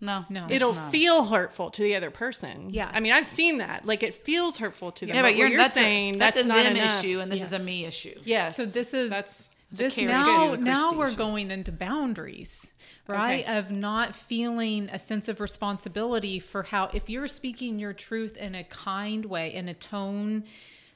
"No, 0.01 0.25
No. 0.29 0.47
it'll 0.51 0.75
not." 0.75 0.91
feel 0.91 1.25
hurtful 1.25 1.71
to 1.71 1.83
the 1.83 1.95
other 1.95 2.11
person. 2.11 2.71
Yeah. 2.71 2.91
I 2.93 3.01
mean, 3.01 3.13
I've 3.13 3.27
seen 3.27 3.59
that. 3.59 3.87
Like 3.87 4.03
it 4.03 4.15
feels 4.15 4.57
hurtful 4.57 4.93
to 4.93 5.07
them. 5.07 5.15
Yeah, 5.15 5.23
but, 5.23 5.29
but 5.29 5.37
you're, 5.37 5.49
you're 5.49 5.59
that's 5.63 5.75
saying 5.75 6.17
a, 6.17 6.19
that's, 6.19 6.37
that's, 6.37 6.45
a 6.45 6.49
not 6.49 6.63
them 6.65 6.77
enough. 6.77 7.05
issue, 7.05 7.21
and 7.21 7.31
this 7.31 7.43
is 7.43 7.53
a 7.53 7.59
me 7.61 7.85
issue. 7.85 8.19
Yes. 8.25 8.57
So 8.57 8.65
this 8.67 8.93
is 8.95 9.11
that's 9.11 9.49
a 9.73 9.77
this 9.77 9.95
Karen 9.95 10.11
now 10.11 10.45
issue, 10.53 10.53
a 10.55 10.57
now 10.65 10.93
we're 10.93 11.07
issue. 11.09 11.17
going 11.17 11.51
into 11.51 11.73
boundaries 11.73 12.67
right 13.07 13.45
Okay. 13.45 13.59
of 13.59 13.71
not 13.71 14.15
feeling 14.15 14.89
a 14.91 14.99
sense 14.99 15.29
of 15.29 15.41
responsibility 15.41 16.39
for 16.39 16.63
how 16.63 16.91
if 16.95 17.09
you're 17.11 17.29
speaking 17.29 17.79
your 17.79 17.93
truth 17.93 18.37
in 18.37 18.55
a 18.55 18.65
kind 18.65 19.25
way 19.27 19.53
in 19.55 19.69
a 19.69 19.75
tone 19.75 20.45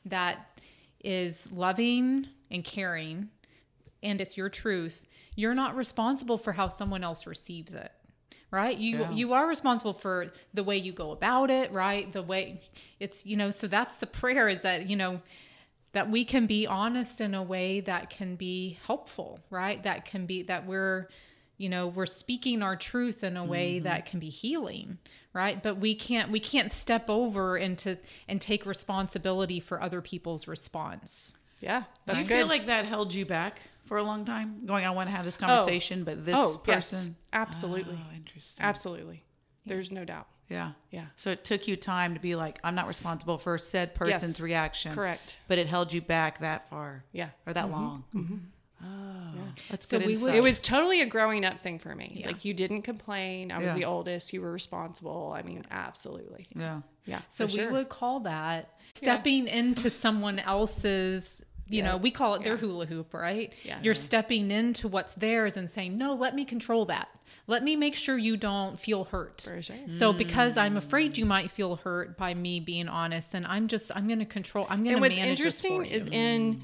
that 0.07 0.59
is 1.05 1.51
loving 1.53 2.27
and 2.51 2.65
caring 2.65 3.29
and 4.03 4.21
it's 4.21 4.37
your 4.37 4.49
truth 4.49 5.07
you're 5.37 5.55
not 5.55 5.77
responsible 5.77 6.39
for 6.39 6.53
how 6.53 6.67
someone 6.69 7.05
else 7.05 7.27
receives 7.27 7.75
it 7.75 7.93
right 8.51 8.79
you 8.79 9.01
Yeah. 9.01 9.11
you 9.13 9.33
are 9.35 9.47
responsible 9.47 9.93
for 9.93 10.33
the 10.55 10.65
way 10.65 10.77
you 10.79 10.93
go 10.93 11.11
about 11.11 11.51
it 11.51 11.71
right 11.73 12.11
the 12.13 12.23
way 12.23 12.61
it's 13.01 13.27
you 13.27 13.37
know 13.37 13.51
so 13.51 13.67
that's 13.67 13.99
the 13.99 14.07
prayer 14.07 14.49
is 14.49 14.63
that 14.63 14.89
you 14.89 14.97
know 14.97 15.21
that 15.93 16.11
we 16.11 16.25
can 16.25 16.47
be 16.47 16.67
honest 16.67 17.21
in 17.21 17.35
a 17.35 17.43
way 17.43 17.81
that 17.81 18.09
can 18.11 18.35
be 18.37 18.79
helpful 18.87 19.41
right 19.51 19.83
that 19.83 20.05
can 20.07 20.25
be 20.27 20.43
that 20.43 20.67
we're 20.67 21.09
you 21.59 21.69
know 21.69 21.87
we're 21.87 22.07
speaking 22.07 22.63
our 22.63 22.77
truth 22.77 23.23
in 23.23 23.37
a 23.37 23.45
way 23.45 23.75
mm-hmm. 23.75 23.85
that 23.85 24.07
can 24.07 24.19
be 24.19 24.31
healing 24.31 24.97
right 25.33 25.63
but 25.63 25.77
we 25.79 25.95
can't 25.95 26.31
we 26.31 26.41
can't 26.41 26.73
step 26.73 27.11
over 27.11 27.57
into 27.57 27.99
and 28.29 28.41
take 28.41 28.65
responsibility 28.65 29.61
for 29.61 29.83
other 29.83 30.01
people's 30.01 30.49
response 30.49 31.35
yeah, 31.61 31.85
that's 32.07 32.19
Do 32.19 32.23
you 32.23 32.29
good. 32.29 32.37
feel 32.39 32.47
like 32.47 32.67
that 32.67 32.87
held 32.87 33.13
you 33.13 33.27
back 33.27 33.61
for 33.87 33.99
a 33.99 34.03
long 34.03 34.25
time? 34.25 34.65
Going, 34.67 34.85
I 34.85 34.91
want 34.91 35.09
to 35.09 35.17
have 35.17 35.25
this 35.25 35.37
conversation, 35.37 36.05
but 36.05 36.25
this 36.25 36.37
Oh, 36.37 36.63
yes. 36.67 36.91
person. 36.91 37.17
Oh, 37.19 37.27
absolutely. 37.33 37.99
Oh, 37.99 38.15
interesting. 38.15 38.65
Absolutely. 38.65 39.25
There's 39.67 39.91
no 39.91 40.05
doubt. 40.05 40.29
Yeah. 40.49 40.73
Yeah. 40.91 41.07
So 41.17 41.31
it 41.31 41.45
took 41.45 41.69
you 41.69 41.77
time 41.77 42.15
to 42.15 42.21
be 42.21 42.35
like, 42.35 42.59
I'm 42.65 42.75
not 42.75 42.87
responsible 42.87 43.39
for 43.39 43.59
said 43.59 43.95
person's 43.95 44.39
Yes. 44.39 44.41
reaction. 44.41 44.93
Correct. 44.93 45.37
But 45.47 45.59
it 45.59 45.67
held 45.67 45.93
you 45.93 46.01
back 46.01 46.39
that 46.39 46.71
far. 46.71 47.05
Yeah. 47.13 47.31
Or 47.47 47.53
that 47.53 47.65
mm-hmm. 47.65 47.75
long. 47.75 48.05
Mm-hmm. 48.15 48.37
Oh, 48.83 48.87
that's 49.71 49.89
So 49.89 49.99
good 49.99 50.07
we 50.07 50.17
would- 50.17 50.35
It 50.35 50.43
was 50.43 50.61
totally 50.61 51.01
a 51.01 51.07
growing 51.07 51.45
up 51.45 51.61
thing 51.61 51.79
for 51.79 51.95
me. 51.95 52.19
Yeah. 52.21 52.29
Like 52.29 52.45
you 52.45 52.55
didn't 52.55 52.83
complain. 52.83 53.51
I 53.51 53.57
was 53.59 53.67
Yeah. 53.67 53.75
the 53.75 53.85
oldest. 53.85 54.33
You 54.33 54.41
were 54.41 54.53
responsible. 54.53 55.33
I 55.37 55.43
mean, 55.43 55.65
absolutely. 55.71 56.49
Yeah. 56.55 56.83
Yeah. 57.07 57.21
So 57.29 57.47
for 57.49 57.53
we 57.55 57.59
sure. 57.61 57.73
would 57.73 57.89
call 57.89 58.21
that 58.21 58.79
stepping 58.95 59.47
into 59.49 59.91
someone 59.91 60.39
else's, 60.39 61.43
you 61.69 61.83
know, 61.83 61.97
we 61.97 62.11
call 62.11 62.35
it 62.35 62.45
their 62.45 62.55
Yeah. 62.55 62.61
hula 62.61 62.87
hoop, 62.87 63.13
right? 63.15 63.53
Yeah. 63.65 63.79
You're 63.83 63.95
stepping 63.95 64.51
into 64.51 64.89
what's 64.89 65.15
theirs 65.15 65.57
and 65.57 65.69
saying, 65.69 65.99
no, 65.99 66.15
let 66.15 66.35
me 66.35 66.45
control 66.45 66.85
that. 66.87 67.09
Let 67.47 67.65
me 67.65 67.77
make 67.77 67.95
sure 67.95 68.17
you 68.17 68.37
don't 68.37 68.79
feel 68.79 69.05
hurt. 69.05 69.41
For 69.41 69.61
sure. 69.61 69.77
So 69.89 70.13
because 70.13 70.57
I'm 70.57 70.77
afraid 70.77 71.17
you 71.17 71.25
might 71.27 71.51
feel 71.51 71.77
hurt 71.77 72.17
by 72.17 72.35
me 72.35 72.61
being 72.61 72.89
honest, 72.89 73.33
then 73.33 73.45
I'm 73.47 73.69
just 73.69 73.91
I'm 73.95 74.07
going 74.07 74.19
to 74.19 74.25
control. 74.27 74.67
I'm 74.69 74.85
going 74.85 74.95
and 74.95 74.97
to 74.97 75.09
what's 75.09 75.17
manage 75.17 75.41
this 75.41 75.61
for 75.61 75.67
interesting 75.67 75.85
is 75.87 76.07
in 76.09 76.55
mm. 76.57 76.61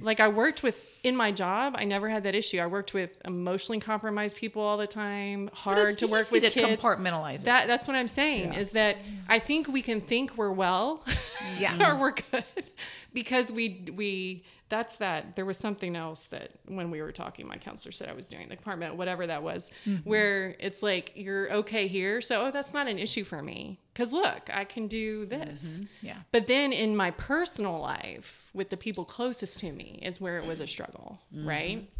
Like 0.00 0.20
I 0.20 0.28
worked 0.28 0.62
with 0.62 0.76
in 1.04 1.16
my 1.16 1.30
job, 1.30 1.74
I 1.78 1.84
never 1.84 2.08
had 2.08 2.24
that 2.24 2.34
issue. 2.34 2.58
I 2.58 2.66
worked 2.66 2.94
with 2.94 3.16
emotionally 3.24 3.80
compromised 3.80 4.36
people 4.36 4.62
all 4.62 4.76
the 4.76 4.86
time, 4.86 5.50
hard 5.52 5.98
to 5.98 6.06
work 6.06 6.30
with 6.30 6.42
to 6.42 6.50
kids. 6.50 6.82
compartmentalize 6.82 7.36
it. 7.36 7.44
That 7.44 7.68
that's 7.68 7.86
what 7.86 7.96
I'm 7.96 8.08
saying 8.08 8.54
is 8.54 8.70
that 8.70 8.96
I 9.28 9.38
think 9.38 9.68
we 9.68 9.82
can 9.82 10.00
think 10.00 10.36
we're 10.36 10.52
well, 10.52 11.04
Yeah. 11.58 11.90
or 11.92 11.98
we're 11.98 12.12
good, 12.12 12.44
because 13.12 13.52
we 13.52 13.84
we 13.94 14.44
that's 14.68 14.96
that. 14.96 15.34
There 15.36 15.46
was 15.46 15.56
something 15.56 15.96
else 15.96 16.22
that 16.24 16.50
when 16.66 16.90
we 16.90 17.00
were 17.00 17.12
talking, 17.12 17.46
my 17.46 17.56
counselor 17.56 17.92
said 17.92 18.08
I 18.08 18.12
was 18.12 18.26
doing 18.26 18.48
the 18.48 18.56
compartment, 18.56 18.96
whatever 18.96 19.26
that 19.26 19.42
was, 19.42 19.68
mm-hmm. 19.86 20.08
where 20.08 20.56
it's 20.58 20.82
like 20.82 21.12
you're 21.14 21.50
okay 21.52 21.88
here, 21.88 22.20
so 22.20 22.46
oh 22.46 22.50
that's 22.50 22.74
not 22.74 22.86
an 22.88 22.98
issue 22.98 23.24
for 23.24 23.42
me 23.42 23.78
because 23.94 24.12
look, 24.12 24.50
I 24.52 24.64
can 24.64 24.86
do 24.86 25.26
this. 25.26 25.64
Mm-hmm. 25.64 26.06
yeah. 26.06 26.16
But 26.32 26.46
then 26.46 26.72
in 26.72 26.96
my 26.96 27.12
personal 27.12 27.80
life, 27.80 28.47
with 28.58 28.68
the 28.68 28.76
people 28.76 29.06
closest 29.06 29.60
to 29.60 29.72
me, 29.72 30.00
is 30.02 30.20
where 30.20 30.38
it 30.38 30.46
was 30.46 30.60
a 30.60 30.66
struggle, 30.66 31.18
mm-hmm. 31.34 31.48
right? 31.48 31.90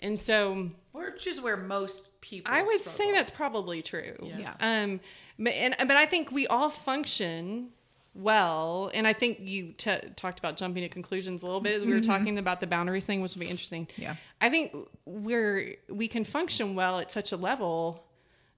And 0.00 0.18
so 0.18 0.70
Which 0.92 1.26
is 1.26 1.40
where 1.40 1.56
most 1.56 2.08
people 2.20 2.52
I 2.52 2.62
would 2.62 2.84
say 2.84 3.12
that's 3.12 3.30
probably 3.30 3.82
true. 3.82 4.16
Yes. 4.22 4.56
Um, 4.60 5.00
but 5.38 5.52
and 5.52 5.74
but 5.78 5.96
I 5.96 6.06
think 6.06 6.32
we 6.32 6.46
all 6.46 6.70
function 6.70 7.70
well, 8.14 8.92
and 8.94 9.08
I 9.08 9.12
think 9.12 9.38
you 9.40 9.72
t- 9.72 9.98
talked 10.14 10.38
about 10.38 10.56
jumping 10.56 10.84
to 10.84 10.88
conclusions 10.88 11.42
a 11.42 11.46
little 11.46 11.60
bit 11.60 11.74
as 11.74 11.84
we 11.84 11.92
were 11.92 11.98
mm-hmm. 11.98 12.10
talking 12.10 12.38
about 12.38 12.60
the 12.60 12.66
boundaries 12.66 13.04
thing, 13.04 13.20
which 13.20 13.34
will 13.34 13.40
be 13.40 13.48
interesting. 13.48 13.88
Yeah. 13.96 14.14
I 14.40 14.50
think 14.50 14.74
we're 15.04 15.74
we 15.88 16.06
can 16.06 16.24
function 16.24 16.76
well 16.76 17.00
at 17.00 17.10
such 17.10 17.32
a 17.32 17.36
level 17.36 18.04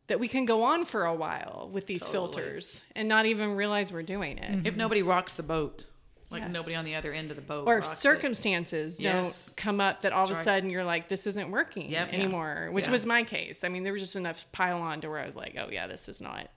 that 0.09 0.21
we 0.21 0.29
can 0.29 0.45
go 0.45 0.63
on 0.63 0.85
for 0.85 1.05
a 1.05 1.15
while 1.15 1.69
with 1.73 1.87
these 1.87 2.07
filters 2.07 2.85
and 2.95 3.09
not 3.09 3.27
even 3.27 3.57
realize 3.57 3.93
we're 3.93 4.03
doing 4.03 4.39
it. 4.39 4.51
Mm-hmm. 4.51 4.67
if 4.67 4.77
nobody 4.77 5.03
rocks 5.03 5.35
the 5.35 5.43
boat, 5.43 5.85
like 6.31 6.43
Yes. 6.43 6.51
nobody 6.53 6.75
on 6.75 6.85
the 6.85 6.95
other 6.97 7.13
end 7.13 7.31
of 7.31 7.37
the 7.37 7.43
boat, 7.43 7.67
or 7.69 7.77
rocks 7.77 7.93
it. 7.93 7.99
circumstances 7.99 8.99
Yes. 8.99 9.45
don't 9.47 9.57
come 9.57 9.81
up 9.81 10.03
that 10.03 10.13
all 10.13 10.25
of 10.25 10.31
a 10.37 10.43
sudden 10.43 10.71
you're 10.71 10.85
like, 10.85 11.09
this 11.09 11.27
isn't 11.27 11.51
working 11.51 11.91
Yep. 11.91 12.09
Yeah. 12.13 12.19
anymore, 12.19 12.69
which 12.73 12.87
Yeah. 12.87 12.91
was 12.93 13.07
my 13.07 13.23
case. 13.23 13.63
I 13.65 13.69
mean, 13.69 13.85
there 13.85 13.93
was 13.93 14.03
just 14.03 14.17
enough 14.17 14.45
pile 14.53 14.81
on 14.83 15.01
to 15.03 15.09
where 15.09 15.21
I 15.21 15.27
was 15.27 15.37
like, 15.37 15.57
oh 15.59 15.69
yeah, 15.71 15.87
this 15.87 16.09
is 16.09 16.21
not, 16.21 16.51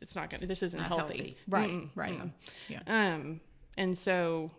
it's 0.00 0.16
not 0.16 0.30
gonna, 0.30 0.46
this 0.46 0.62
isn't 0.62 0.80
healthy. 0.80 1.16
healthy. 1.18 1.36
Right. 1.48 1.70
Mm-mm, 1.70 1.90
right. 1.94 2.18
mm-mm. 2.18 2.32
Yeah. 2.68 2.80
Um, 2.86 3.40
and 3.76 3.96
so, 3.98 4.50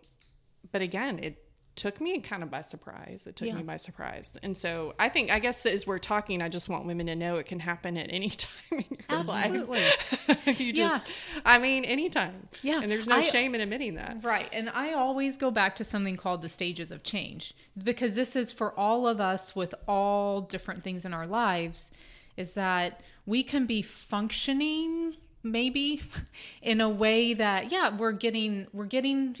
but 0.70 0.82
again, 0.82 1.18
it 1.18 1.44
took 1.78 1.98
me 2.00 2.20
kind 2.20 2.42
of 2.42 2.50
by 2.50 2.60
surprise. 2.60 3.22
It 3.26 3.36
took 3.36 3.48
Yeah. 3.48 3.54
me 3.54 3.62
by 3.62 3.78
surprise. 3.78 4.30
And 4.42 4.54
so 4.56 4.94
I 4.98 5.08
think, 5.08 5.30
I 5.30 5.38
guess 5.38 5.64
as 5.64 5.86
we're 5.86 5.98
talking, 5.98 6.42
I 6.42 6.48
just 6.50 6.68
want 6.68 6.84
women 6.84 7.06
to 7.06 7.16
know 7.16 7.36
it 7.36 7.46
can 7.46 7.58
happen 7.60 7.96
at 7.96 8.12
any 8.12 8.28
time 8.44 8.50
in 8.72 8.84
your 8.90 8.98
Absolutely. 9.20 9.78
life. 9.80 10.60
you 10.60 10.72
just, 10.74 11.06
I 11.46 11.56
mean, 11.58 11.84
anytime. 11.86 12.48
Yeah. 12.62 12.80
And 12.82 12.90
there's 12.92 13.06
no 13.06 13.16
I- 13.16 13.22
shame 13.22 13.54
in 13.54 13.62
admitting 13.62 13.94
that. 13.94 14.18
Right. 14.22 14.48
And 14.52 14.68
I 14.68 14.92
always 14.92 15.36
go 15.38 15.50
back 15.50 15.76
to 15.76 15.84
something 15.84 16.16
called 16.18 16.42
the 16.42 16.48
stages 16.50 16.90
of 16.92 17.02
change 17.02 17.54
because 17.82 18.14
this 18.14 18.36
is 18.36 18.52
for 18.52 18.72
all 18.78 19.06
of 19.08 19.20
us 19.20 19.56
with 19.56 19.74
all 19.86 20.42
different 20.42 20.84
things 20.84 21.04
in 21.06 21.14
our 21.14 21.26
lives 21.26 21.90
is 22.36 22.52
that 22.52 23.00
we 23.24 23.42
can 23.42 23.66
be 23.66 23.82
functioning 23.82 25.14
maybe 25.42 26.02
in 26.62 26.80
a 26.80 26.88
way 26.88 27.34
that 27.34 27.70
yeah, 27.72 27.96
we're 27.96 28.12
getting 28.12 28.66
we're 28.72 28.84
getting 28.84 29.36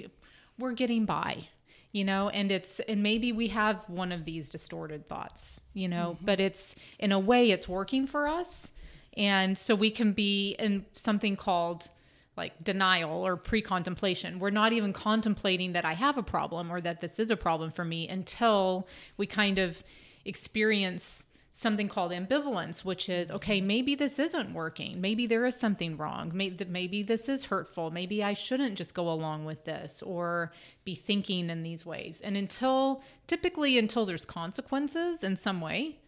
we're 0.58 0.72
getting 0.72 1.04
by. 1.04 1.48
You 1.92 2.04
know, 2.04 2.28
and 2.28 2.52
it's 2.52 2.80
and 2.80 3.02
maybe 3.02 3.32
we 3.32 3.48
have 3.48 3.88
one 3.88 4.12
of 4.12 4.24
these 4.24 4.50
distorted 4.50 5.08
thoughts, 5.08 5.60
you 5.72 5.88
know, 5.88 6.14
mm-hmm. 6.14 6.24
but 6.26 6.38
it's 6.38 6.74
in 6.98 7.12
a 7.12 7.18
way 7.18 7.50
it's 7.50 7.66
working 7.66 8.06
for 8.06 8.28
us. 8.28 8.72
And 9.16 9.56
so 9.56 9.74
we 9.74 9.90
can 9.90 10.12
be 10.12 10.54
in 10.58 10.84
something 10.92 11.34
called 11.34 11.90
like 12.36 12.62
denial 12.62 13.26
or 13.26 13.36
pre-contemplation. 13.36 14.38
We're 14.38 14.50
not 14.50 14.72
even 14.72 14.92
contemplating 14.92 15.72
that 15.72 15.84
I 15.84 15.94
have 15.94 16.16
a 16.16 16.22
problem 16.22 16.70
or 16.70 16.80
that 16.80 17.00
this 17.00 17.18
is 17.18 17.30
a 17.30 17.36
problem 17.36 17.72
for 17.72 17.84
me 17.84 18.08
until 18.08 18.86
we 19.16 19.26
kind 19.26 19.58
of 19.58 19.82
experience 20.24 21.24
something 21.58 21.88
called 21.88 22.12
ambivalence, 22.12 22.84
which 22.84 23.08
is 23.08 23.32
okay, 23.32 23.60
maybe 23.60 23.96
this 23.96 24.20
isn't 24.20 24.54
working. 24.54 25.00
Maybe 25.00 25.26
there 25.26 25.44
is 25.44 25.56
something 25.56 25.96
wrong. 25.96 26.30
Maybe, 26.32 26.64
maybe 26.66 27.02
this 27.02 27.28
is 27.28 27.44
hurtful. 27.44 27.90
Maybe 27.90 28.22
I 28.22 28.34
shouldn't 28.34 28.76
just 28.76 28.94
go 28.94 29.10
along 29.10 29.44
with 29.44 29.64
this 29.64 30.00
or 30.02 30.52
be 30.84 30.94
thinking 30.94 31.50
in 31.50 31.64
these 31.64 31.84
ways. 31.84 32.20
And 32.20 32.36
until, 32.36 33.02
typically, 33.26 33.76
until 33.76 34.04
there's 34.04 34.24
consequences 34.24 35.24
in 35.24 35.36
some 35.36 35.60
way, 35.60 35.98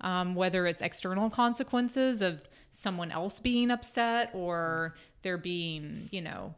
um, 0.00 0.34
whether 0.34 0.66
it's 0.66 0.82
external 0.82 1.30
consequences 1.30 2.20
of 2.20 2.40
someone 2.70 3.12
else 3.12 3.38
being 3.38 3.70
upset 3.70 4.30
or 4.34 4.96
there 5.22 5.38
being, 5.38 6.08
you 6.10 6.20
know, 6.20 6.52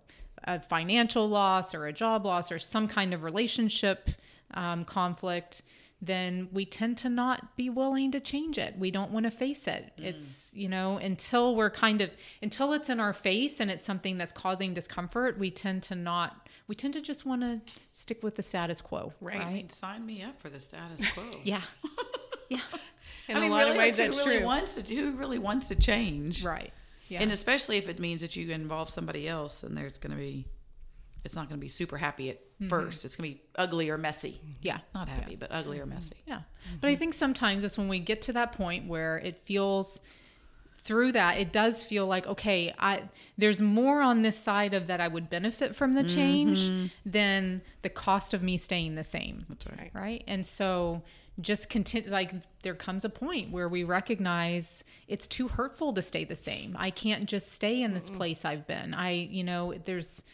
a 0.44 0.58
financial 0.58 1.28
loss 1.28 1.74
or 1.74 1.86
a 1.86 1.92
job 1.92 2.24
loss 2.24 2.50
or 2.50 2.58
some 2.58 2.88
kind 2.88 3.12
of 3.12 3.24
relationship 3.24 4.08
um, 4.54 4.86
conflict, 4.86 5.60
then 6.00 6.48
we 6.52 6.64
tend 6.64 6.96
to 6.98 7.08
not 7.08 7.56
be 7.56 7.68
willing 7.68 8.12
to 8.12 8.20
change 8.20 8.56
it. 8.56 8.78
We 8.78 8.90
don't 8.90 9.10
want 9.10 9.24
to 9.24 9.30
face 9.30 9.66
it. 9.66 9.90
Mm. 9.98 10.04
It's, 10.04 10.50
you 10.54 10.68
know, 10.68 10.98
until 10.98 11.56
we're 11.56 11.70
kind 11.70 12.00
of, 12.00 12.14
until 12.40 12.72
it's 12.72 12.88
in 12.88 13.00
our 13.00 13.12
face 13.12 13.60
and 13.60 13.70
it's 13.70 13.82
something 13.82 14.16
that's 14.16 14.32
causing 14.32 14.74
discomfort, 14.74 15.38
we 15.38 15.50
tend 15.50 15.82
to 15.84 15.96
not, 15.96 16.48
we 16.68 16.76
tend 16.76 16.94
to 16.94 17.00
just 17.00 17.26
want 17.26 17.42
to 17.42 17.60
stick 17.90 18.22
with 18.22 18.36
the 18.36 18.42
status 18.42 18.80
quo. 18.80 19.12
Right. 19.20 19.38
Right. 19.38 19.72
Sign 19.72 20.06
me 20.06 20.22
up 20.22 20.40
for 20.40 20.50
the 20.50 20.60
status 20.60 21.04
quo. 21.14 21.24
Yeah. 21.42 21.62
yeah. 22.48 22.60
In 23.26 23.36
I 23.36 23.40
mean, 23.40 23.50
a 23.50 23.54
lot 23.54 23.58
really, 23.60 23.70
of 23.72 23.76
ways, 23.76 23.96
that's 23.96 24.18
who 24.18 24.24
really 24.24 24.38
true. 24.38 24.46
Wants 24.46 24.74
to, 24.74 24.94
who 24.94 25.12
really 25.12 25.38
wants 25.38 25.68
to 25.68 25.74
change? 25.74 26.44
Right. 26.44 26.72
Yeah. 27.08 27.22
And 27.22 27.32
especially 27.32 27.76
if 27.78 27.88
it 27.88 27.98
means 27.98 28.20
that 28.20 28.36
you 28.36 28.50
involve 28.52 28.90
somebody 28.90 29.28
else 29.28 29.64
and 29.64 29.76
there's 29.76 29.98
going 29.98 30.12
to 30.12 30.16
be, 30.16 30.46
it's 31.28 31.36
not 31.36 31.46
going 31.46 31.60
to 31.60 31.62
be 31.62 31.68
super 31.68 31.98
happy 31.98 32.30
at 32.30 32.40
mm-hmm. 32.40 32.68
first. 32.68 33.04
It's 33.04 33.14
going 33.14 33.32
to 33.32 33.36
be 33.36 33.42
ugly 33.56 33.90
or 33.90 33.98
messy. 33.98 34.40
yeah. 34.62 34.78
Not 34.94 35.10
happy, 35.10 35.36
but 35.36 35.52
ugly 35.52 35.78
or 35.78 35.82
mm-hmm. 35.82 35.96
messy. 35.96 36.16
Yeah. 36.26 36.36
Mm-hmm. 36.36 36.76
But 36.80 36.88
I 36.88 36.94
think 36.94 37.12
sometimes 37.12 37.62
it's 37.64 37.76
when 37.76 37.86
we 37.86 37.98
get 37.98 38.22
to 38.22 38.32
that 38.32 38.52
point 38.52 38.88
where 38.88 39.18
it 39.18 39.36
feels 39.44 40.00
through 40.80 41.12
that 41.12 41.36
it 41.36 41.52
does 41.52 41.82
feel 41.82 42.06
like 42.06 42.26
okay, 42.26 42.72
I 42.78 43.02
there's 43.36 43.60
more 43.60 44.00
on 44.00 44.22
this 44.22 44.38
side 44.38 44.72
of 44.72 44.86
that 44.86 45.02
I 45.02 45.08
would 45.08 45.28
benefit 45.28 45.76
from 45.76 45.92
the 45.94 46.02
change 46.04 46.90
than 47.04 47.60
the 47.82 47.90
cost 47.90 48.32
of 48.32 48.42
me 48.42 48.56
staying 48.56 48.94
the 48.94 49.04
same. 49.04 49.44
That's 49.50 49.66
right. 49.66 49.90
Right? 49.92 50.24
And 50.26 50.46
so 50.46 51.02
just 51.40 51.68
continue 51.68 52.10
like 52.10 52.32
there 52.62 52.74
comes 52.74 53.04
a 53.04 53.10
point 53.10 53.50
where 53.52 53.68
we 53.68 53.84
recognize 53.84 54.82
it's 55.08 55.26
too 55.26 55.46
hurtful 55.46 55.92
to 55.92 56.00
stay 56.00 56.24
the 56.24 56.36
same. 56.36 56.74
I 56.78 56.90
can't 56.90 57.26
just 57.26 57.52
stay 57.52 57.82
in 57.82 57.92
this 57.92 58.08
place 58.08 58.46
I've 58.46 58.66
been. 58.66 58.94
I, 58.94 59.10
you 59.10 59.44
know, 59.44 59.74
there's 59.84 60.24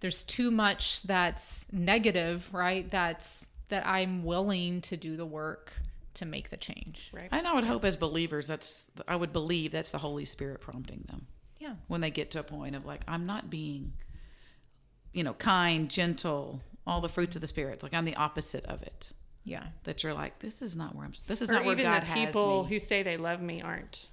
there's 0.00 0.22
too 0.22 0.50
much 0.50 1.02
that's 1.04 1.64
negative, 1.72 2.48
right? 2.52 2.90
That's 2.90 3.46
that 3.68 3.86
I'm 3.86 4.24
willing 4.24 4.80
to 4.82 4.96
do 4.96 5.16
the 5.16 5.26
work 5.26 5.72
to 6.14 6.24
make 6.24 6.48
the 6.50 6.56
change. 6.56 7.10
Right. 7.12 7.28
And 7.30 7.46
I 7.46 7.54
would 7.54 7.64
hope 7.64 7.84
as 7.84 7.96
believers, 7.96 8.46
that's, 8.46 8.84
I 9.06 9.14
would 9.14 9.32
believe 9.32 9.72
that's 9.72 9.90
the 9.90 9.98
Holy 9.98 10.24
Spirit 10.24 10.60
prompting 10.60 11.04
them 11.06 11.26
Yeah. 11.60 11.74
when 11.86 12.00
they 12.00 12.10
get 12.10 12.30
to 12.32 12.40
a 12.40 12.42
point 12.42 12.74
of 12.74 12.86
like, 12.86 13.02
I'm 13.06 13.26
not 13.26 13.50
being, 13.50 13.92
you 15.12 15.22
know, 15.22 15.34
kind, 15.34 15.88
gentle, 15.90 16.60
all 16.86 17.00
the 17.00 17.08
fruits 17.08 17.36
of 17.36 17.42
the 17.42 17.46
Spirit. 17.48 17.82
Like 17.82 17.92
I'm 17.94 18.04
the 18.06 18.16
opposite 18.16 18.64
of 18.66 18.82
it. 18.82 19.08
Yeah. 19.44 19.64
That 19.84 20.02
you're 20.02 20.14
like, 20.14 20.38
this 20.38 20.62
is 20.62 20.74
not 20.76 20.94
where 20.94 21.04
I'm, 21.04 21.12
this 21.26 21.42
is 21.42 21.50
or 21.50 21.52
not 21.54 21.64
where 21.64 21.74
even 21.74 21.84
God 21.84 22.02
the 22.02 22.06
has 22.06 22.26
people 22.26 22.62
me. 22.64 22.68
who 22.70 22.78
say 22.78 23.02
they 23.02 23.16
love 23.18 23.40
me 23.42 23.60
aren't 23.62 24.08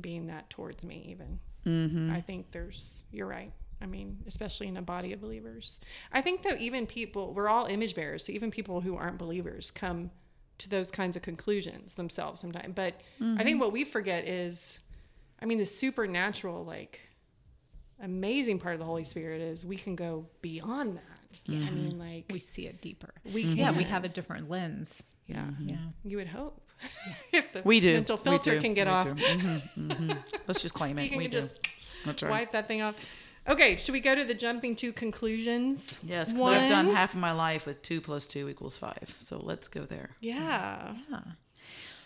being 0.00 0.28
that 0.28 0.48
towards 0.50 0.84
me 0.84 1.04
even 1.10 1.40
Mm-hmm. 1.66 2.10
i 2.12 2.22
think 2.22 2.52
there's 2.52 3.02
you're 3.12 3.26
right 3.26 3.52
i 3.82 3.86
mean 3.86 4.18
especially 4.26 4.66
in 4.68 4.76
a 4.76 4.82
body 4.82 5.12
of 5.12 5.20
believers 5.20 5.80
i 6.12 6.20
think 6.20 6.42
though 6.42 6.56
even 6.58 6.86
people 6.86 7.32
we're 7.34 7.48
all 7.48 7.66
image 7.66 7.94
bearers 7.94 8.24
so 8.24 8.32
even 8.32 8.50
people 8.50 8.80
who 8.80 8.96
aren't 8.96 9.18
believers 9.18 9.70
come 9.70 10.10
to 10.58 10.68
those 10.68 10.90
kinds 10.90 11.16
of 11.16 11.22
conclusions 11.22 11.94
themselves 11.94 12.40
sometimes 12.40 12.72
but 12.74 12.94
i 12.94 13.22
Mm-hmm. 13.24 13.38
think 13.42 13.60
what 13.60 13.72
we 13.72 13.84
forget 13.84 14.26
is 14.28 14.78
i 15.42 15.46
mean 15.46 15.58
the 15.58 15.66
supernatural 15.66 16.64
like 16.64 17.00
amazing 18.02 18.58
part 18.58 18.74
of 18.74 18.78
the 18.78 18.84
holy 18.86 19.04
spirit 19.04 19.40
is 19.40 19.64
we 19.66 19.76
can 19.76 19.94
go 19.94 20.26
beyond 20.42 20.96
that 20.96 21.02
i 21.48 21.70
mean 21.70 21.92
mm-hmm. 21.92 21.98
like 21.98 22.24
We 22.32 22.38
see 22.38 22.66
it 22.66 22.80
deeper. 22.80 23.12
we 23.24 23.44
mm-hmm. 23.44 23.56
Yeah, 23.56 23.72
we 23.72 23.84
have 23.84 24.04
a 24.04 24.08
different 24.08 24.48
lens. 24.50 25.02
yeah 25.26 25.36
mm-hmm. 25.42 25.68
Yeah. 25.70 25.76
you 26.04 26.16
would 26.16 26.26
hope 26.28 26.60
if 27.32 27.52
the 27.52 27.60
We 27.64 27.78
do. 27.80 27.92
mental 27.94 28.16
We 28.16 28.22
filter 28.24 28.54
do. 28.54 28.60
can 28.60 28.72
get 28.74 28.86
We 28.86 28.92
off. 28.92 29.08
do. 29.76 30.14
Let's 30.48 30.62
just 30.62 30.72
claim 30.74 30.98
it. 30.98 31.04
You 31.04 31.08
can 31.10 31.18
we 31.18 31.28
do. 31.28 31.42
just 31.42 31.60
That's 32.06 32.22
right. 32.22 32.30
Wipe 32.30 32.52
that 32.52 32.66
thing 32.68 32.80
off. 32.80 32.96
Okay, 33.48 33.76
should 33.76 33.92
we 33.92 34.00
go 34.00 34.14
to 34.14 34.24
the 34.24 34.34
jumping 34.34 34.76
to 34.76 34.92
conclusions? 34.92 35.96
Yes, 36.02 36.30
'cause 36.30 36.38
One. 36.38 36.54
I've 36.54 36.68
done 36.68 36.86
half 36.94 37.14
of 37.14 37.20
my 37.20 37.32
life 37.32 37.66
with 37.66 37.82
two 37.82 38.00
plus 38.00 38.26
two 38.26 38.48
equals 38.48 38.78
five. 38.78 39.14
So 39.20 39.38
let's 39.42 39.66
go 39.68 39.84
there. 39.84 40.16
Yeah. 40.20 40.94
Yeah. 41.10 41.20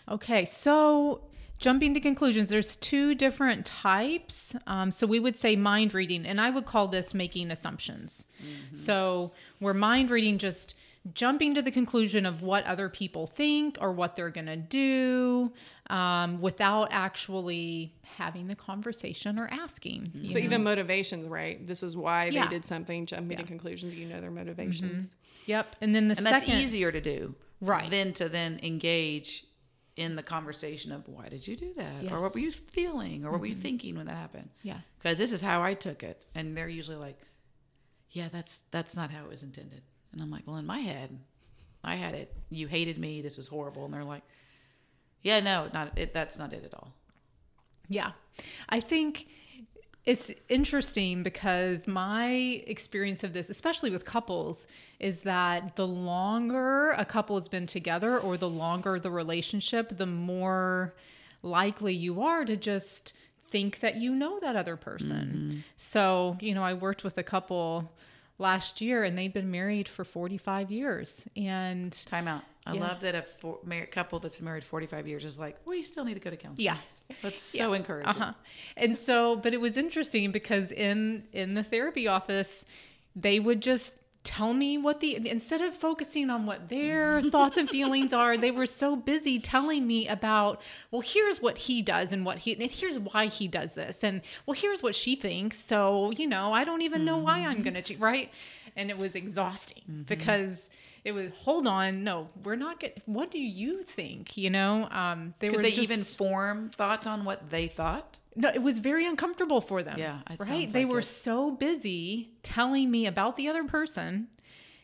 Okay, 0.09 0.45
so 0.45 1.21
jumping 1.59 1.93
to 1.93 1.99
conclusions, 1.99 2.49
there's 2.49 2.75
two 2.77 3.15
different 3.15 3.65
types. 3.65 4.55
Um, 4.67 4.91
so 4.91 5.05
we 5.07 5.19
would 5.19 5.37
say 5.37 5.55
mind 5.55 5.93
reading, 5.93 6.25
and 6.25 6.39
I 6.39 6.49
would 6.51 6.65
call 6.65 6.87
this 6.87 7.13
making 7.13 7.51
assumptions. 7.51 8.25
So 8.73 9.31
we're 9.59 9.73
mind 9.73 10.09
reading 10.11 10.37
just 10.37 10.75
jumping 11.13 11.53
to 11.55 11.61
the 11.61 11.71
conclusion 11.71 12.25
of 12.25 12.41
what 12.41 12.63
other 12.65 12.89
people 12.89 13.27
think 13.27 13.77
or 13.79 13.91
what 13.91 14.15
they're 14.15 14.31
going 14.31 14.47
to 14.47 14.55
do 14.55 15.51
um, 15.89 16.41
without 16.41 16.87
actually 16.91 17.93
having 18.03 18.47
the 18.47 18.55
conversation 18.55 19.37
or 19.37 19.47
asking. 19.51 20.11
you 20.15 20.31
So 20.31 20.39
know? 20.39 20.45
even 20.45 20.63
motivations, 20.63 21.27
right? 21.27 21.65
This 21.67 21.83
is 21.83 21.95
why 21.95 22.25
Yeah. 22.27 22.45
they 22.47 22.49
did 22.55 22.65
something. 22.65 23.05
Jumping 23.05 23.37
to 23.37 23.43
conclusions, 23.43 23.93
you 23.93 24.07
know 24.07 24.19
their 24.21 24.31
motivations. 24.31 25.11
Yep. 25.45 25.75
And 25.81 25.93
then 25.93 26.07
the 26.07 26.15
And 26.17 26.25
second 26.25 26.49
that's 26.49 26.63
easier 26.63 26.91
to 26.91 27.01
do. 27.01 27.35
Right. 27.61 27.89
Than 27.89 28.13
to 28.13 28.29
then 28.29 28.59
engage 28.63 29.45
in 29.95 30.15
the 30.15 30.23
conversation 30.23 30.91
of 30.91 31.07
why 31.07 31.29
did 31.29 31.47
you 31.47 31.55
do 31.55 31.73
that? 31.75 32.11
Or 32.11 32.19
what 32.19 32.33
were 32.33 32.39
you 32.39 32.51
feeling? 32.51 33.23
Or 33.25 33.31
what 33.31 33.39
were 33.39 33.45
you 33.45 33.55
thinking 33.55 33.95
when 33.95 34.07
that 34.07 34.15
happened? 34.15 34.49
Yeah. 34.63 34.79
Because 34.97 35.17
this 35.17 35.31
is 35.31 35.39
how 35.41 35.61
I 35.61 35.73
took 35.73 36.03
it. 36.03 36.25
And 36.35 36.57
they're 36.57 36.67
usually 36.67 36.97
like, 36.97 37.17
Yeah, 38.11 38.27
that's 38.31 38.61
that's 38.71 38.95
not 38.95 39.11
how 39.11 39.23
it 39.25 39.29
was 39.29 39.43
intended. 39.43 39.83
And 40.11 40.21
I'm 40.21 40.31
like, 40.31 40.43
Well, 40.47 40.57
in 40.57 40.65
my 40.65 40.79
head, 40.79 41.17
I 41.83 41.95
had 41.95 42.15
it, 42.15 42.35
you 42.49 42.67
hated 42.67 42.97
me, 42.97 43.21
this 43.21 43.37
is 43.37 43.47
horrible. 43.47 43.85
And 43.85 43.93
they're 43.93 44.03
like, 44.03 44.23
Yeah, 45.25 45.39
no, 45.39 45.69
not 45.73 45.97
it 45.97 46.13
that's 46.13 46.37
not 46.37 46.53
it 46.53 46.63
at 46.63 46.73
all. 46.75 46.93
Yeah. 47.89 48.11
I 48.69 48.79
think 48.79 49.27
it's 50.05 50.31
interesting 50.49 51.23
because 51.23 51.87
my 51.87 52.61
experience 52.67 53.23
of 53.23 53.33
this, 53.33 53.49
especially 53.49 53.89
with 53.89 54.05
couples, 54.05 54.67
is 54.99 55.21
that 55.21 55.75
the 55.77 55.87
longer 55.87 56.91
a 56.91 57.05
couple 57.05 57.37
has 57.37 57.47
been 57.47 57.65
together 57.65 58.19
or 58.19 58.37
the 58.37 58.47
longer 58.47 58.99
the 58.99 59.09
relationship, 59.09 59.97
the 59.97 60.05
more 60.05 60.93
likely 61.41 61.93
you 61.93 62.21
are 62.21 62.45
to 62.45 62.55
just 62.55 63.13
think 63.49 63.79
that 63.79 63.95
you 63.95 64.13
know 64.13 64.39
that 64.41 64.55
other 64.55 64.77
person. 64.77 65.27
Mm-hmm. 65.27 65.59
So, 65.77 66.37
you 66.39 66.53
know, 66.53 66.63
I 66.63 66.75
worked 66.75 67.03
with 67.03 67.17
a 67.17 67.23
couple 67.23 67.91
last 68.37 68.79
year 68.79 69.03
and 69.03 69.17
they'd 69.17 69.33
been 69.33 69.49
married 69.49 69.87
for 69.87 70.03
45 70.03 70.69
years. 70.69 71.27
And 71.35 71.91
Time 72.05 72.27
out. 72.27 72.43
I 72.65 72.73
Yeah. 72.73 72.81
love 72.81 73.01
that 73.01 73.15
a 73.15 73.21
for, 73.21 73.59
married 73.63 73.91
couple 73.91 74.19
that's 74.19 74.35
been 74.37 74.45
married 74.45 74.63
45 74.63 75.07
years 75.07 75.23
is 75.25 75.37
like, 75.37 75.57
we 75.65 75.83
still 75.83 76.03
need 76.05 76.15
to 76.15 76.19
go 76.19 76.29
to 76.29 76.37
counseling. 76.37 76.65
yeah. 76.65 76.77
That's 77.21 77.39
so 77.39 77.73
encouraging. 77.73 78.09
Uh-huh. 78.09 78.33
And 78.75 78.97
so, 78.97 79.35
but 79.35 79.53
it 79.53 79.61
was 79.61 79.77
interesting 79.77 80.31
because 80.31 80.71
in 80.71 81.25
in 81.33 81.53
the 81.53 81.61
therapy 81.61 82.07
office, 82.07 82.65
they 83.15 83.39
would 83.39 83.61
just 83.61 83.93
tell 84.23 84.55
me 84.55 84.79
what 84.79 85.01
the 85.01 85.15
instead 85.29 85.61
of 85.61 85.77
focusing 85.77 86.31
on 86.31 86.47
what 86.47 86.67
their 86.67 87.21
thoughts 87.33 87.57
and 87.57 87.69
feelings 87.69 88.11
are, 88.11 88.37
they 88.37 88.49
were 88.49 88.65
so 88.65 88.95
busy 88.95 89.37
telling 89.39 89.85
me 89.85 90.07
about, 90.07 90.59
well, 90.89 91.01
here's 91.01 91.39
what 91.39 91.59
he 91.59 91.83
does 91.83 92.11
and 92.11 92.25
what 92.25 92.39
he 92.39 92.53
and 92.53 92.71
here's 92.71 92.97
why 92.97 93.27
he 93.27 93.47
does 93.47 93.75
this. 93.75 94.03
And 94.03 94.21
well, 94.47 94.55
here's 94.59 94.81
what 94.81 94.95
she 94.95 95.15
thinks. 95.15 95.59
So, 95.59 96.09
you 96.09 96.25
know, 96.25 96.51
I 96.53 96.63
don't 96.63 96.81
even 96.81 97.05
know 97.05 97.19
why 97.19 97.41
I'm 97.45 97.61
going 97.61 97.75
to 97.75 97.83
cheat, 97.83 97.99
right? 97.99 98.31
And 98.75 98.89
it 98.89 98.97
was 98.97 99.13
exhausting 99.13 100.05
because 100.07 100.69
it 101.05 101.13
was 101.13 101.31
hold 101.33 101.67
on, 101.67 102.03
no, 102.03 102.27
we're 102.43 102.55
not 102.57 102.79
get 102.81 103.01
what 103.05 103.31
do 103.31 103.39
you 103.39 103.83
think, 103.83 104.35
you 104.35 104.49
know? 104.49 104.89
Um 104.91 105.33
they 105.39 105.47
Could 105.47 105.57
were 105.57 105.63
they 105.63 105.71
just, 105.71 105.83
even 105.89 106.03
form 106.03 106.69
thoughts 106.71 107.07
on 107.07 107.23
what 107.23 107.49
they 107.49 107.67
thought? 107.69 108.17
no, 108.35 108.49
it 108.49 108.61
was 108.61 108.79
very 108.79 109.05
uncomfortable 109.05 109.61
for 109.61 109.81
them. 109.81 109.97
Yeah, 109.97 110.19
right. 110.39 110.67
They 110.69 110.83
like 110.83 110.91
were 110.91 110.99
it. 110.99 111.05
so 111.05 111.51
busy 111.51 112.31
telling 112.43 112.91
me 112.91 113.05
about 113.05 113.37
the 113.37 113.47
other 113.47 113.63
person 113.63 114.27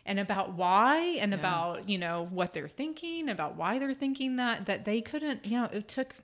and 0.05 0.19
about 0.19 0.53
why 0.53 0.99
and 1.19 1.33
about 1.33 1.89
you 1.89 1.97
know 1.97 2.27
what 2.31 2.53
they're 2.53 2.69
thinking, 2.69 3.27
about 3.29 3.57
why 3.57 3.77
they're 3.77 3.93
thinking 3.93 4.37
that 4.37 4.67
that 4.67 4.85
they 4.85 5.01
couldn't. 5.01 5.45
You 5.45 5.57
know, 5.61 5.69
it 5.71 5.87
took 5.89 6.15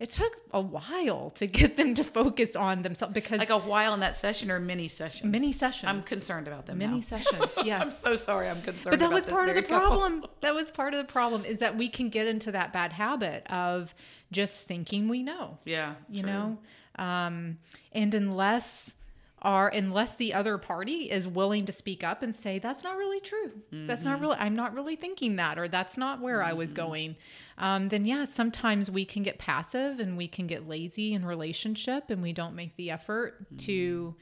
it 0.00 0.10
took 0.10 0.36
a 0.52 0.60
while 0.60 1.30
to 1.36 1.46
get 1.46 1.76
them 1.76 1.94
to 1.94 2.02
focus 2.02 2.56
on 2.56 2.82
themselves 2.82 3.14
because 3.14 3.38
Like 3.38 3.50
a 3.50 3.58
while 3.58 3.94
in 3.94 4.00
that 4.00 4.16
session 4.16 4.50
or 4.50 4.58
many 4.58 4.88
sessions? 4.88 5.30
Many 5.30 5.52
sessions. 5.52 5.88
I'm 5.88 6.02
concerned 6.02 6.48
about 6.48 6.66
them 6.66 6.78
many 6.78 6.94
now. 6.94 7.00
sessions. 7.00 7.44
Yes. 7.64 7.82
I'm 7.82 7.90
so 7.92 8.14
sorry. 8.16 8.48
I'm 8.48 8.62
concerned. 8.62 8.90
but 8.92 8.98
that 9.00 9.12
was 9.12 9.26
part 9.26 9.48
of 9.48 9.54
the 9.54 9.62
couple. 9.62 9.88
problem 9.98 10.24
that 10.40 10.54
was 10.54 10.70
part 10.70 10.94
of 10.94 10.98
the 11.06 11.12
problem 11.12 11.44
is 11.44 11.58
that 11.60 11.76
we 11.76 11.88
can 11.88 12.08
get 12.08 12.26
into 12.26 12.50
that 12.52 12.72
bad 12.72 12.92
habit 12.92 13.46
of 13.52 13.94
just 14.32 14.66
thinking 14.66 15.08
we 15.08 15.22
know 15.22 15.58
Yeah, 15.64 15.94
you 16.08 16.22
true. 16.22 16.30
know 16.32 16.58
um 16.98 17.58
and 17.92 18.14
unless 18.14 18.94
are 19.42 19.68
unless 19.68 20.16
the 20.16 20.34
other 20.34 20.58
party 20.58 21.10
is 21.10 21.26
willing 21.26 21.64
to 21.66 21.72
speak 21.72 22.04
up 22.04 22.22
and 22.22 22.34
say 22.36 22.58
that's 22.58 22.82
not 22.84 22.96
really 22.96 23.20
true 23.20 23.50
that's 23.70 24.00
Mm-hmm. 24.02 24.10
not 24.10 24.20
really 24.20 24.36
i'm 24.38 24.54
not 24.54 24.74
really 24.74 24.96
thinking 24.96 25.36
that 25.36 25.58
or 25.58 25.66
that's 25.68 25.96
not 25.96 26.20
where 26.20 26.42
i 26.42 26.52
was 26.52 26.72
going 26.72 27.16
um, 27.58 27.88
then 27.88 28.04
yeah 28.04 28.24
sometimes 28.24 28.90
we 28.90 29.04
can 29.04 29.22
get 29.22 29.38
passive 29.38 29.98
and 30.00 30.16
we 30.16 30.28
can 30.28 30.46
get 30.46 30.68
lazy 30.68 31.14
in 31.14 31.24
relationship 31.24 32.10
and 32.10 32.22
we 32.22 32.32
don't 32.32 32.54
make 32.54 32.76
the 32.76 32.90
effort 32.90 33.46
to 33.58 34.14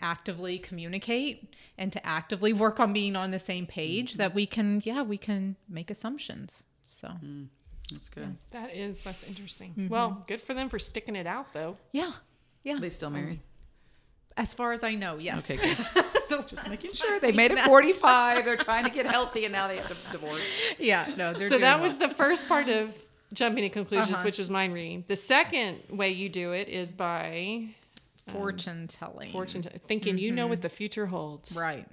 actively 0.00 0.58
communicate 0.58 1.54
and 1.78 1.92
to 1.92 2.04
actively 2.06 2.52
work 2.52 2.80
on 2.80 2.92
being 2.92 3.14
on 3.16 3.30
the 3.30 3.38
same 3.38 3.66
page 3.66 4.10
Mm-hmm. 4.12 4.18
that 4.18 4.34
we 4.34 4.46
can 4.46 4.82
yeah 4.84 5.02
we 5.02 5.16
can 5.16 5.56
make 5.68 5.90
assumptions 5.90 6.64
so 6.84 7.08
That's 7.90 8.08
good. 8.08 8.36
That 8.52 8.74
is 8.74 8.98
that's 9.04 9.22
interesting. 9.24 9.70
Mm-hmm. 9.70 9.88
Well, 9.88 10.24
good 10.26 10.40
for 10.42 10.54
them 10.54 10.68
for 10.68 10.78
sticking 10.78 11.16
it 11.16 11.26
out 11.26 11.52
though. 11.52 11.76
yeah 11.92 12.12
yeah 12.64 12.78
they 12.80 12.90
still 12.90 13.10
married? 13.10 13.40
As 14.36 14.54
far 14.54 14.72
as 14.72 14.82
i 14.82 14.94
know 14.94 15.16
yes 15.18 15.50
Okay, 15.50 15.56
good. 16.28 16.48
Just 16.48 16.66
making 16.68 16.92
sure 16.94 17.20
they 17.20 17.30
made 17.32 17.50
it 17.52 17.62
45. 17.64 18.44
They're 18.46 18.56
trying 18.56 18.84
to 18.84 18.90
get 18.90 19.04
healthy, 19.06 19.44
and 19.44 19.52
now 19.52 19.68
they 19.68 19.76
have 19.76 19.88
to 19.88 19.96
divorce. 20.12 20.42
yeah 20.78 21.06
no 21.16 21.32
they're 21.34 21.48
so 21.48 21.56
doing 21.56 21.60
that 21.62 21.80
well. 21.80 21.88
was 21.90 21.98
the 21.98 22.08
first 22.08 22.48
part 22.48 22.68
of 22.70 22.90
jumping 23.34 23.62
to 23.64 23.68
conclusions, 23.68 24.12
Uh-huh. 24.12 24.22
which 24.24 24.38
was 24.38 24.48
mind 24.50 24.72
reading. 24.74 25.04
The 25.08 25.16
second 25.16 25.80
way 25.90 26.10
you 26.10 26.28
do 26.28 26.52
it 26.52 26.68
is 26.68 26.92
by 26.92 27.66
fortune 28.30 28.88
telling. 28.88 29.32
fortune 29.32 29.62
t- 29.62 29.70
thinking 29.88 30.16
you 30.18 30.32
know 30.32 30.46
what 30.46 30.62
the 30.62 30.68
future 30.68 31.06
holds. 31.06 31.50
Mm-hmm. 31.50 31.58
Right. 31.58 31.86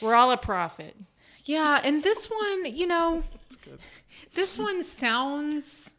We're 0.00 0.14
all 0.14 0.30
a 0.32 0.36
prophet. 0.36 0.96
Yeah, 1.44 1.80
and 1.84 2.02
this 2.02 2.26
one, 2.26 2.74
you 2.74 2.86
know, 2.88 3.22
this 4.34 4.58
one 4.58 4.82
sounds 4.84 5.94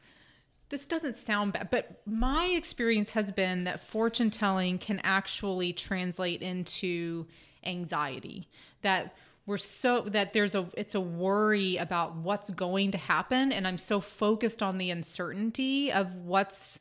this 0.70 0.86
doesn't 0.86 1.16
sound 1.16 1.54
bad, 1.54 1.70
but 1.70 2.02
my 2.06 2.48
experience 2.48 3.12
has 3.12 3.32
been 3.32 3.64
that 3.64 3.80
fortune 3.80 4.30
telling 4.30 4.78
can 4.78 5.00
actually 5.04 5.74
translate 5.74 6.42
into 6.42 7.26
anxiety. 7.66 8.48
That 8.82 9.16
we're 9.46 9.58
so 9.58 10.02
that 10.02 10.34
there's 10.34 10.56
a 10.56 10.68
it's 10.76 10.94
a 10.94 11.00
worry 11.00 11.78
about 11.78 12.18
what's 12.18 12.50
going 12.50 12.92
to 12.92 12.98
happen 12.98 13.54
and 13.54 13.66
I'm 13.66 13.78
so 13.78 14.02
focused 14.02 14.62
on 14.62 14.78
the 14.78 14.92
uncertainty 14.92 15.92
of 15.92 16.14
what's 16.16 16.80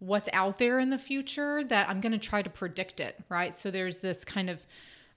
what's 0.00 0.28
out 0.32 0.58
there 0.58 0.80
in 0.80 0.90
the 0.90 0.98
future 0.98 1.62
that 1.64 1.88
I'm 1.88 2.00
going 2.00 2.12
to 2.12 2.18
try 2.18 2.42
to 2.42 2.50
predict 2.50 3.00
it, 3.00 3.16
right? 3.28 3.54
So 3.54 3.70
there's 3.70 3.98
this 3.98 4.24
kind 4.24 4.50
of 4.50 4.60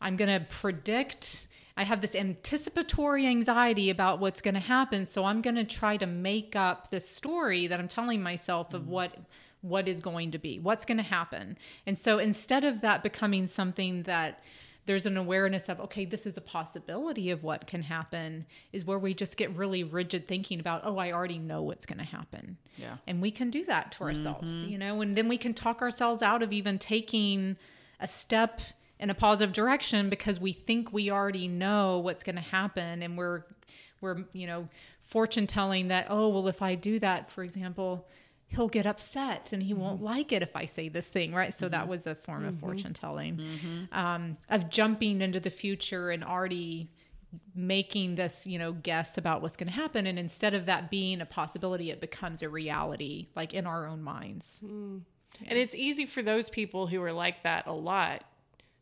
I'm 0.02 0.18
going 0.18 0.40
to 0.40 0.46
predict 0.48 1.48
I 1.76 1.84
have 1.84 2.02
this 2.02 2.16
anticipatory 2.16 3.26
anxiety 3.26 3.90
about 3.90 4.20
what's 4.20 4.42
going 4.42 4.54
to 4.54 4.60
happen, 4.60 5.06
so 5.06 5.26
I'm 5.26 5.42
going 5.42 5.56
to 5.56 5.64
try 5.64 5.98
to 5.98 6.06
make 6.06 6.56
up 6.56 6.92
this 6.92 7.08
story 7.08 7.68
that 7.68 7.80
I'm 7.80 7.88
telling 7.88 8.22
myself 8.22 8.74
of 8.74 8.84
mm. 8.84 8.88
what 8.88 9.18
what 9.62 9.88
is 9.88 10.02
going 10.02 10.32
to 10.32 10.38
be, 10.38 10.60
what's 10.60 10.84
going 10.84 10.98
to 10.98 11.04
happen. 11.04 11.58
And 11.88 11.98
so 11.98 12.20
instead 12.20 12.66
of 12.66 12.82
that 12.82 13.02
becoming 13.02 13.48
something 13.48 14.04
that 14.04 14.44
there's 14.86 15.06
an 15.06 15.16
awareness 15.16 15.70
of 15.70 15.80
okay 15.80 16.06
this 16.06 16.26
is 16.26 16.38
a 16.38 16.42
possibility 16.42 17.30
of 17.32 17.44
what 17.44 17.68
can 17.68 17.82
happen 17.82 18.46
is 18.72 18.84
where 18.86 19.00
we 19.00 19.14
just 19.14 19.38
get 19.38 19.56
really 19.56 19.84
rigid 19.84 20.28
thinking 20.28 20.60
about 20.60 20.82
oh 20.84 20.98
i 20.98 21.12
already 21.12 21.38
know 21.38 21.62
what's 21.62 21.86
going 21.86 21.98
to 21.98 22.04
happen 22.04 22.58
Yeah. 22.78 22.98
and 23.08 23.22
we 23.22 23.32
can 23.32 23.50
do 23.50 23.64
that 23.66 23.94
to 23.94 24.04
ourselves 24.04 24.54
mm-hmm. 24.54 24.70
you 24.70 24.78
know 24.78 25.02
and 25.02 25.16
then 25.16 25.28
we 25.28 25.38
can 25.38 25.54
talk 25.54 25.82
ourselves 25.82 26.22
out 26.22 26.44
of 26.44 26.52
even 26.52 26.78
taking 26.80 27.56
a 28.00 28.08
step 28.08 28.62
in 29.00 29.10
a 29.10 29.16
positive 29.16 29.54
direction 29.54 30.10
because 30.10 30.40
we 30.40 30.54
think 30.54 30.94
we 30.94 31.12
already 31.12 31.48
know 31.48 32.00
what's 32.00 32.24
going 32.24 32.36
to 32.36 32.42
happen 32.42 33.02
and 33.04 33.18
we're 33.18 33.44
we're 34.02 34.24
you 34.34 34.48
know 34.48 34.68
fortune 35.02 35.48
telling 35.48 35.88
that 35.88 36.08
oh 36.10 36.30
well 36.30 36.48
if 36.48 36.62
i 36.62 36.76
do 36.76 37.00
that 37.00 37.32
for 37.32 37.44
example 37.44 38.08
he'll 38.48 38.68
get 38.68 38.86
upset 38.86 39.50
and 39.52 39.64
he 39.64 39.74
mm-hmm. 39.74 39.82
won't 39.82 40.02
like 40.02 40.32
it 40.32 40.42
if 40.42 40.56
i 40.56 40.66
say 40.66 40.90
this 40.90 41.08
thing 41.08 41.34
right? 41.34 41.54
So 41.54 41.70
that 41.70 41.82
mm-hmm. 41.82 41.90
was 41.90 42.08
a 42.08 42.16
form 42.16 42.46
of 42.46 42.54
mm-hmm. 42.56 42.66
fortune 42.66 42.94
telling 42.94 43.40
um, 43.92 44.38
of 44.50 44.70
jumping 44.70 45.22
into 45.22 45.40
the 45.40 45.50
future 45.50 46.12
and 46.12 46.24
already 46.24 46.90
making 47.56 48.14
this 48.14 48.46
you 48.46 48.60
know 48.60 48.74
guess 48.74 49.18
about 49.18 49.42
what's 49.42 49.58
going 49.58 49.68
to 49.68 49.74
happen. 49.74 50.06
And 50.06 50.20
instead 50.20 50.54
of 50.54 50.68
that 50.68 50.92
being 50.92 51.22
a 51.22 51.26
possibility 51.26 51.90
it 51.90 52.00
becomes 52.00 52.42
a 52.44 52.50
reality 52.50 53.28
like 53.36 53.54
in 53.54 53.66
our 53.66 53.88
own 53.88 54.04
minds. 54.04 54.60
Mm. 54.64 55.02
And 55.48 55.58
it's 55.58 55.74
easy 55.74 56.06
for 56.06 56.22
those 56.22 56.50
people 56.50 56.86
who 56.86 57.02
are 57.02 57.12
like 57.12 57.42
that 57.42 57.66
a 57.66 57.74
lot 57.74 58.24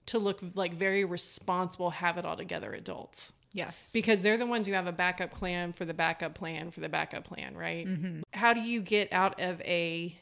to 0.07 0.19
look 0.19 0.41
like 0.55 0.73
very 0.73 1.05
responsible, 1.05 1.89
have 1.91 2.17
it 2.17 2.25
all 2.25 2.37
together 2.37 2.73
adults. 2.73 3.31
Yes. 3.53 3.89
because 3.91 4.21
they're 4.21 4.37
the 4.37 4.45
ones 4.45 4.65
who 4.65 4.73
have 4.73 4.87
a 4.87 4.93
backup 4.93 5.31
plan 5.31 5.73
for 5.73 5.83
the 5.83 5.93
backup 5.93 6.35
plan 6.35 6.71
for 6.71 6.79
the 6.79 6.87
backup 6.87 7.25
plan, 7.25 7.55
right? 7.55 7.85
Mm-hmm. 7.85 8.21
How 8.31 8.53
do 8.53 8.61
you 8.61 8.81
get 8.81 9.11
out 9.11 9.41
of 9.41 9.59
a 9.61 10.17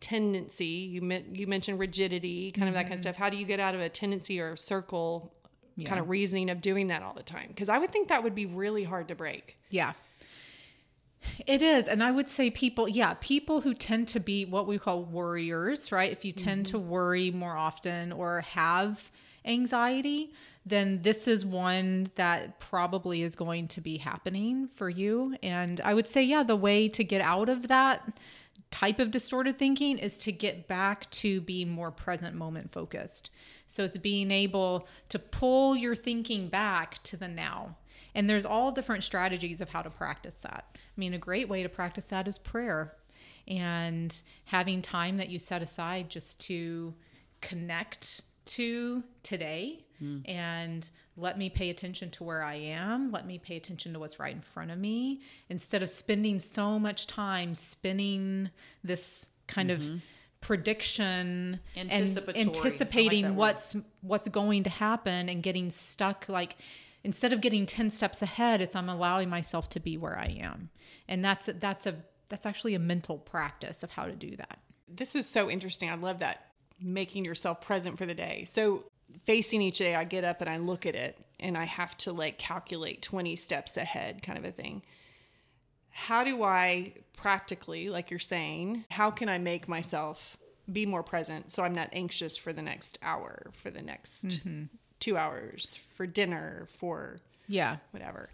tendency? 0.00 0.64
You 0.64 1.22
you 1.32 1.46
mentioned 1.46 1.78
rigidity, 1.78 2.50
kind 2.50 2.68
of 2.68 2.74
that 2.74 2.82
kind 2.82 2.94
of 2.94 2.98
mm-hmm. 2.98 3.02
stuff. 3.02 3.16
How 3.16 3.30
do 3.30 3.36
you 3.36 3.46
get 3.46 3.60
out 3.60 3.76
of 3.76 3.80
a 3.80 3.88
tendency 3.88 4.40
or 4.40 4.52
a 4.52 4.56
circle 4.56 5.32
kind 5.84 6.00
of 6.00 6.08
reasoning 6.08 6.50
of 6.50 6.60
doing 6.60 6.88
that 6.88 7.02
all 7.02 7.14
the 7.14 7.22
time? 7.22 7.46
Because 7.48 7.68
I 7.68 7.78
would 7.78 7.90
think 7.90 8.08
that 8.08 8.24
would 8.24 8.34
be 8.34 8.46
really 8.46 8.82
hard 8.82 9.08
to 9.08 9.14
break. 9.14 9.56
Yeah. 9.70 9.92
It 11.46 11.62
is. 11.62 11.88
And 11.88 12.02
I 12.02 12.10
would 12.10 12.28
say 12.28 12.50
people, 12.50 12.88
yeah, 12.88 13.14
people 13.20 13.60
who 13.60 13.74
tend 13.74 14.08
to 14.08 14.20
be 14.20 14.44
what 14.44 14.66
we 14.66 14.78
call 14.78 15.04
worriers, 15.04 15.90
right? 15.92 16.10
If 16.12 16.24
you 16.24 16.32
tend 16.32 16.66
to 16.66 16.78
mm-hmm. 16.78 16.88
worry 16.88 17.30
more 17.30 17.56
often 17.56 18.12
or 18.12 18.40
have 18.42 19.10
anxiety, 19.44 20.32
then 20.66 21.00
this 21.02 21.26
is 21.26 21.44
one 21.44 22.10
that 22.16 22.60
probably 22.60 23.22
is 23.22 23.34
going 23.34 23.68
to 23.68 23.80
be 23.80 23.96
happening 23.96 24.68
for 24.74 24.90
you. 24.90 25.34
And 25.42 25.80
I 25.80 25.94
would 25.94 26.06
say, 26.06 26.22
yeah, 26.22 26.42
the 26.42 26.56
way 26.56 26.88
to 26.88 27.02
get 27.02 27.20
out 27.20 27.48
of 27.48 27.68
that 27.68 28.12
type 28.70 28.98
of 28.98 29.10
distorted 29.10 29.58
thinking 29.58 29.98
is 29.98 30.18
to 30.18 30.32
get 30.32 30.68
back 30.68 31.10
to 31.10 31.40
being 31.40 31.70
more 31.70 31.90
present 31.90 32.36
moment 32.36 32.70
focused. 32.70 33.30
So 33.66 33.84
it's 33.84 33.96
being 33.96 34.30
able 34.30 34.86
to 35.08 35.18
pull 35.18 35.76
your 35.76 35.94
thinking 35.94 36.48
back 36.48 37.02
to 37.04 37.16
the 37.16 37.28
now. 37.28 37.76
And 38.14 38.28
there's 38.28 38.44
all 38.44 38.72
different 38.72 39.04
strategies 39.04 39.60
of 39.60 39.68
how 39.70 39.82
to 39.82 39.90
practice 39.90 40.38
that. 40.38 40.76
I 40.98 41.00
mean, 41.00 41.14
a 41.14 41.18
great 41.18 41.48
way 41.48 41.62
to 41.62 41.68
practice 41.68 42.06
that 42.06 42.26
is 42.26 42.38
prayer 42.38 42.96
and 43.46 44.20
having 44.44 44.82
time 44.82 45.16
that 45.18 45.28
you 45.28 45.38
set 45.38 45.62
aside 45.62 46.10
just 46.10 46.40
to 46.40 46.92
connect 47.40 48.22
to 48.46 49.04
today 49.22 49.84
and 50.26 50.88
let 51.16 51.38
me 51.38 51.50
pay 51.50 51.70
attention 51.70 52.10
to 52.12 52.24
where 52.24 52.42
I 52.42 52.54
am. 52.54 53.10
Let 53.10 53.26
me 53.26 53.38
pay 53.38 53.56
attention 53.56 53.92
to 53.94 53.98
what's 53.98 54.20
right 54.20 54.32
in 54.32 54.40
front 54.40 54.70
of 54.70 54.78
me 54.78 55.22
instead 55.48 55.82
of 55.82 55.90
spending 55.90 56.38
so 56.38 56.78
much 56.78 57.08
time 57.08 57.54
spinning 57.54 58.48
this 58.84 59.28
kind 59.48 59.72
of 59.72 59.82
prediction. 60.40 61.58
And 61.74 61.90
like 61.90 62.36
anticipating 62.36 63.24
that 63.24 63.34
what's 63.34 63.74
what's 64.02 64.28
going 64.28 64.62
to 64.64 64.70
happen 64.70 65.28
and 65.28 65.42
getting 65.42 65.70
stuck 65.70 66.28
like 66.28 66.56
instead 67.08 67.32
of 67.32 67.40
getting 67.40 67.64
10 67.66 67.90
steps 67.90 68.20
ahead 68.22 68.60
it's 68.60 68.76
i'm 68.76 68.88
allowing 68.88 69.28
myself 69.28 69.68
to 69.68 69.80
be 69.80 69.96
where 69.96 70.18
i 70.18 70.26
am 70.26 70.68
and 71.08 71.24
that's 71.24 71.48
that's 71.58 71.86
a 71.86 71.94
that's 72.28 72.46
actually 72.46 72.74
a 72.74 72.78
mental 72.78 73.18
practice 73.18 73.82
of 73.82 73.90
how 73.90 74.04
to 74.04 74.12
do 74.12 74.36
that 74.36 74.58
This 74.88 75.14
is 75.14 75.28
so 75.28 75.50
interesting. 75.50 75.90
I 75.90 75.94
love 75.94 76.20
that 76.20 76.46
making 76.80 77.24
yourself 77.24 77.60
present 77.60 77.98
for 77.98 78.06
the 78.06 78.14
day. 78.14 78.44
So 78.44 78.84
facing 79.24 79.60
each 79.62 79.78
day, 79.78 79.94
I 79.94 80.04
get 80.04 80.24
up 80.24 80.40
and 80.40 80.48
I 80.48 80.58
look 80.58 80.86
at 80.86 80.94
it 80.94 81.18
and 81.40 81.56
I 81.56 81.64
have 81.64 81.96
to 81.98 82.12
like 82.12 82.38
calculate 82.38 83.02
20 83.02 83.36
steps 83.36 83.76
ahead 83.76 84.22
kind 84.22 84.38
of 84.38 84.44
a 84.44 84.52
thing. 84.52 84.82
How 85.90 86.24
do 86.24 86.42
I 86.44 86.94
practically, 87.16 87.88
like 87.90 88.10
you're 88.10 88.20
saying, 88.20 88.84
how 88.90 89.10
can 89.10 89.28
I 89.28 89.38
make 89.38 89.68
myself 89.68 90.36
be 90.70 90.86
more 90.86 91.02
present 91.02 91.50
so 91.50 91.62
I'm 91.62 91.74
not 91.74 91.88
anxious 91.92 92.36
for 92.36 92.52
the 92.52 92.62
next 92.62 92.98
hour, 93.02 93.50
for 93.60 93.70
the 93.70 93.82
next 93.82 94.26
mm-hmm. 94.26 94.64
Two 95.00 95.16
hours, 95.16 95.78
for 95.96 96.06
dinner, 96.06 96.68
for 96.78 97.16
yeah 97.48 97.76
whatever? 97.90 98.28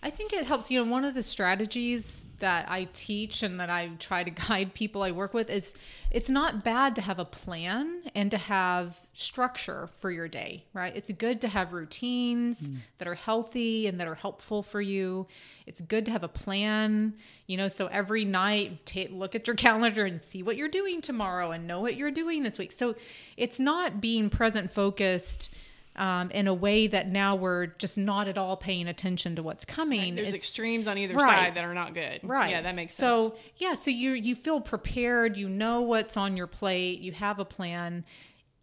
I 0.00 0.10
think 0.10 0.32
it 0.32 0.46
helps. 0.46 0.70
You 0.70 0.84
know, 0.84 0.90
one 0.90 1.04
of 1.04 1.14
the 1.14 1.24
strategies 1.24 2.24
that 2.38 2.70
I 2.70 2.88
teach 2.92 3.42
and 3.42 3.58
that 3.58 3.68
I 3.68 3.90
try 3.98 4.22
to 4.22 4.30
guide 4.48 4.72
people 4.72 5.02
I 5.02 5.10
work 5.10 5.34
with 5.34 5.50
is 5.50 5.74
it's 6.12 6.30
not 6.30 6.62
bad 6.62 6.94
to 6.94 7.02
have 7.02 7.18
a 7.18 7.24
plan 7.24 8.02
and 8.14 8.30
to 8.30 8.38
have 8.38 8.96
structure 9.12 9.88
for 9.98 10.10
your 10.12 10.28
day, 10.28 10.64
right? 10.72 10.94
It's 10.94 11.10
good 11.10 11.40
to 11.40 11.48
have 11.48 11.72
routines 11.72 12.68
mm. 12.68 12.76
that 12.98 13.08
are 13.08 13.16
healthy 13.16 13.88
and 13.88 13.98
that 13.98 14.06
are 14.06 14.14
helpful 14.14 14.62
for 14.62 14.80
you. 14.80 15.26
It's 15.66 15.80
good 15.80 16.06
to 16.06 16.12
have 16.12 16.22
a 16.22 16.28
plan, 16.28 17.14
you 17.48 17.56
know, 17.56 17.68
so 17.68 17.88
every 17.88 18.24
night 18.24 18.86
ta 18.86 19.06
look 19.10 19.34
at 19.34 19.48
your 19.48 19.56
calendar 19.66 20.04
and 20.04 20.20
see 20.20 20.44
what 20.44 20.56
you're 20.56 20.68
doing 20.68 21.00
tomorrow 21.00 21.50
and 21.50 21.66
know 21.66 21.80
what 21.80 21.96
you're 21.96 22.12
doing 22.12 22.44
this 22.44 22.56
week. 22.56 22.70
So 22.70 22.94
it's 23.36 23.58
not 23.58 24.00
being 24.00 24.30
present 24.30 24.70
focused 24.70 25.50
um, 25.98 26.30
in 26.30 26.46
a 26.46 26.54
way 26.54 26.86
that 26.86 27.08
now 27.08 27.34
we're 27.34 27.66
just 27.66 27.98
not 27.98 28.28
at 28.28 28.38
all 28.38 28.56
paying 28.56 28.86
attention 28.88 29.36
to 29.36 29.42
what's 29.42 29.64
coming. 29.64 30.14
There's 30.14 30.28
It's- 30.28 30.42
extremes 30.42 30.86
on 30.86 30.96
either 30.96 31.14
Right. 31.14 31.36
side 31.46 31.54
that 31.54 31.64
are 31.64 31.74
not 31.74 31.92
good. 31.94 32.20
Right. 32.22 32.50
Yeah, 32.50 32.62
that 32.62 32.74
makes 32.74 32.94
sense. 32.94 33.00
So 33.00 33.36
yeah, 33.56 33.74
so 33.74 33.90
you 33.90 34.12
you 34.12 34.34
feel 34.34 34.60
prepared, 34.60 35.36
you 35.36 35.48
know 35.48 35.80
what's 35.82 36.16
on 36.16 36.36
your 36.36 36.46
plate, 36.46 37.00
you 37.00 37.12
have 37.12 37.38
a 37.38 37.44
plan, 37.44 38.04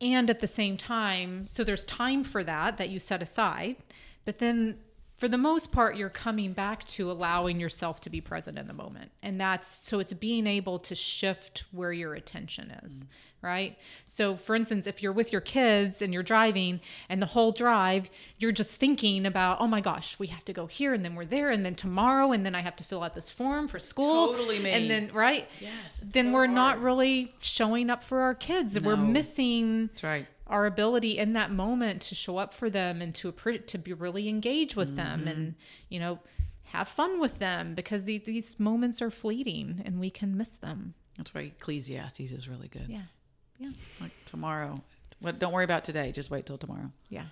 and 0.01 0.29
at 0.29 0.39
the 0.39 0.47
same 0.47 0.77
time, 0.77 1.45
so 1.45 1.63
there's 1.63 1.83
time 1.86 2.23
for 2.23 2.43
that 2.43 2.77
that 2.77 2.89
you 2.89 2.99
set 2.99 3.21
aside, 3.21 3.75
but 4.25 4.39
then 4.39 4.77
for 5.18 5.28
the 5.28 5.38
most 5.38 5.72
part 5.72 5.95
you're 5.95 6.09
coming 6.09 6.53
back 6.53 6.86
to 6.88 7.09
allowing 7.09 7.59
yourself 7.59 8.01
to 8.01 8.09
be 8.09 8.22
present 8.22 8.57
in 8.57 8.68
the 8.68 8.74
moment. 8.74 9.11
And 9.24 9.39
that's 9.39 9.88
so 9.88 9.99
it's 9.99 10.13
being 10.13 10.45
able 10.45 10.80
to 10.80 10.95
shift 10.95 11.63
where 11.72 11.93
your 11.93 12.13
attention 12.16 12.72
is, 12.84 13.05
right? 13.41 13.78
So 14.07 14.36
for 14.36 14.55
instance, 14.55 14.88
if 14.88 15.01
you're 15.01 15.13
with 15.13 15.32
your 15.32 15.41
kids 15.41 16.01
and 16.01 16.13
you're 16.13 16.24
driving 16.24 16.82
and 17.07 17.22
the 17.22 17.28
whole 17.28 17.51
drive 17.51 18.09
you're 18.39 18.51
just 18.51 18.72
thinking 18.72 19.26
about, 19.26 19.61
"Oh 19.61 19.68
my 19.68 19.80
gosh, 19.80 20.20
we 20.20 20.28
have 20.28 20.43
to 20.45 20.53
go 20.53 20.68
here 20.68 20.93
and 20.93 21.05
then 21.05 21.16
we're 21.16 21.26
there 21.26 21.49
and 21.49 21.66
then 21.66 21.76
tomorrow 21.76 22.34
and 22.34 22.45
then 22.45 22.53
I 22.53 22.61
have 22.61 22.76
to 22.78 22.84
fill 22.84 23.01
out 23.01 23.16
this 23.16 23.30
form 23.32 23.68
for 23.70 23.80
school." 23.80 24.34
Totally 24.34 24.59
me. 24.59 24.72
And 24.72 24.89
then 24.89 25.11
right? 25.13 25.47
Yes, 25.61 25.74
Then 26.03 26.28
so 26.28 26.32
we're 26.34 26.47
not 26.47 26.82
really 26.82 27.34
showing 27.39 27.89
up 27.89 28.03
for 28.03 28.22
our 28.22 28.36
kids. 28.36 28.78
We're 28.80 28.97
missing 28.97 29.88
That's 29.88 30.03
right. 30.03 30.28
Our 30.47 30.65
ability 30.65 31.17
in 31.17 31.33
that 31.33 31.51
moment 31.51 32.01
to 32.03 32.15
show 32.15 32.37
up 32.37 32.53
for 32.53 32.69
them 32.69 33.01
and 33.01 33.15
to 33.15 33.31
to 33.31 33.77
be 33.77 33.93
really 33.93 34.29
engaged 34.29 34.75
with 34.75 34.95
them 34.95 35.27
and 35.27 35.37
Mm-hmm. 35.47 35.59
you 35.89 35.99
know 35.99 36.19
have 36.69 36.87
fun 36.87 37.19
with 37.19 37.39
them 37.39 37.73
because 37.75 38.05
these, 38.05 38.23
these 38.25 38.59
moments 38.59 39.01
are 39.01 39.11
fleeting 39.11 39.81
and 39.85 39.99
we 39.99 40.09
can 40.09 40.35
miss 40.35 40.51
them 40.53 40.93
That's 41.17 41.33
why 41.33 41.41
Ecclesiastes 41.41 42.19
is 42.31 42.47
really 42.47 42.67
good. 42.67 42.87
yeah 42.87 43.03
yeah 43.59 43.71
Like 44.01 44.11
tomorrow. 44.25 44.81
What? 45.21 45.39
Don't 45.39 45.53
worry 45.53 45.63
about 45.63 45.85
today. 45.85 46.11
Just 46.11 46.29
wait 46.29 46.45
till 46.45 46.57
tomorrow. 46.57 46.91
yeah 47.09 47.25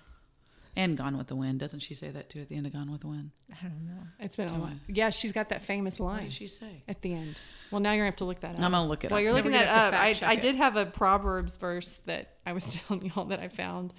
And 0.76 0.96
Gone 0.96 1.16
with 1.16 1.28
the 1.28 1.36
Wind. 1.36 1.60
Doesn't 1.60 1.80
she 1.80 1.94
say 1.94 2.10
that 2.10 2.30
too 2.30 2.40
at 2.40 2.48
the 2.48 2.56
end 2.56 2.66
of 2.66 2.72
Gone 2.72 2.90
with 2.90 3.02
the 3.02 3.06
Wind? 3.06 3.30
i 3.52 3.56
don't 3.62 3.86
know 3.86 4.02
it's 4.18 4.36
been 4.36 4.48
a 4.48 4.52
while. 4.52 4.72
Yeah, 4.88 5.10
she's 5.10 5.32
got 5.32 5.50
that 5.50 5.64
famous 5.64 6.00
line. 6.00 6.16
What 6.16 6.24
does 6.24 6.34
she 6.34 6.48
say? 6.48 6.82
at 6.88 7.00
the 7.02 7.12
end. 7.12 7.40
Well, 7.70 7.80
now 7.80 7.92
you're 7.92 8.00
gonna 8.00 8.10
have 8.10 8.16
to 8.16 8.24
look 8.24 8.40
that 8.40 8.56
up. 8.56 8.60
I'm 8.60 8.72
gonna 8.72 8.88
look 8.88 9.04
it 9.04 9.10
While 9.10 9.18
up. 9.18 9.22
you're 9.22 9.32
looking 9.32 9.52
that 9.52 9.68
up, 9.68 9.94
I, 9.94 10.14
I 10.22 10.36
did 10.36 10.56
have 10.56 10.76
a 10.76 10.86
Proverbs 10.86 11.56
verse 11.56 11.98
that 12.06 12.34
I 12.44 12.52
was 12.52 12.64
telling 12.88 13.06
y'all 13.06 13.26
that 13.26 13.40
I 13.40 13.48
found. 13.48 13.92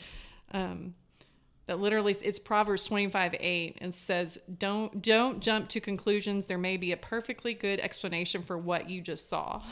Um, 0.52 0.96
that 1.68 1.80
literally 1.80 2.16
it's 2.22 2.40
Proverbs 2.40 2.84
25 2.84 3.36
8 3.40 3.78
and 3.82 3.94
says, 3.94 4.38
Don't 4.58 5.02
don't 5.02 5.40
jump 5.40 5.70
to 5.70 5.80
conclusions. 5.80 6.46
There 6.46 6.58
may 6.58 6.78
be 6.78 6.92
a 6.92 6.98
perfectly 6.98 7.54
good 7.54 7.80
explanation 7.80 8.44
for 8.44 8.58
what 8.58 8.90
you 8.90 9.02
just 9.02 9.30
saw. 9.30 9.64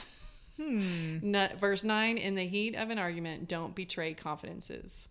Hmm. 0.57 1.17
verse 1.59 1.83
9 1.83 2.17
In 2.17 2.35
the 2.35 2.45
heat 2.45 2.75
of 2.75 2.89
an 2.89 2.99
argument, 2.99 3.47
don't 3.47 3.75
betray 3.75 4.13
confidences. 4.13 5.07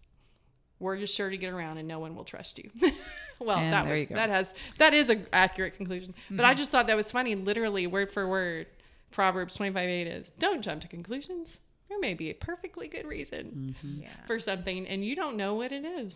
Word 0.83 1.01
is 1.01 1.11
sure 1.11 1.31
to 1.31 1.37
get 1.37 1.53
around 1.53 1.79
and 1.79 1.89
no 1.89 1.99
one 1.99 2.15
will 2.15 2.25
trust 2.25 2.59
you. 2.59 2.71
well, 3.39 3.59
And 3.59 3.73
that 3.73 3.85
there 3.85 3.93
was 3.93 4.01
you 4.01 4.07
go. 4.07 4.15
that 4.17 4.29
has 4.29 4.53
that 4.79 4.95
is 4.95 5.09
an 5.09 5.27
accurate 5.33 5.77
conclusion. 5.77 6.15
But 6.31 6.45
I 6.45 6.51
mm-hmm. 6.51 6.59
just 6.59 6.71
thought 6.71 6.87
that 6.89 6.97
was 6.97 7.11
funny, 7.11 7.35
literally 7.35 7.87
word 7.87 8.13
for 8.13 8.29
word. 8.29 8.67
Proverbs 9.11 9.55
25 9.57 9.89
8 9.89 10.07
is 10.07 10.31
don't 10.39 10.63
jump 10.63 10.83
to 10.83 10.89
conclusions. 10.89 11.59
There 11.89 12.01
may 12.01 12.15
be 12.15 12.31
a 12.31 12.35
perfectly 12.35 12.89
good 12.89 13.07
reason 13.07 13.77
mm-hmm. 13.83 14.03
yeah 14.03 14.09
for 14.27 14.39
something, 14.39 14.87
and 14.87 15.05
you 15.05 15.15
don't 15.15 15.37
know 15.37 15.55
what 15.55 15.73
it 15.73 15.85
is. 15.85 16.15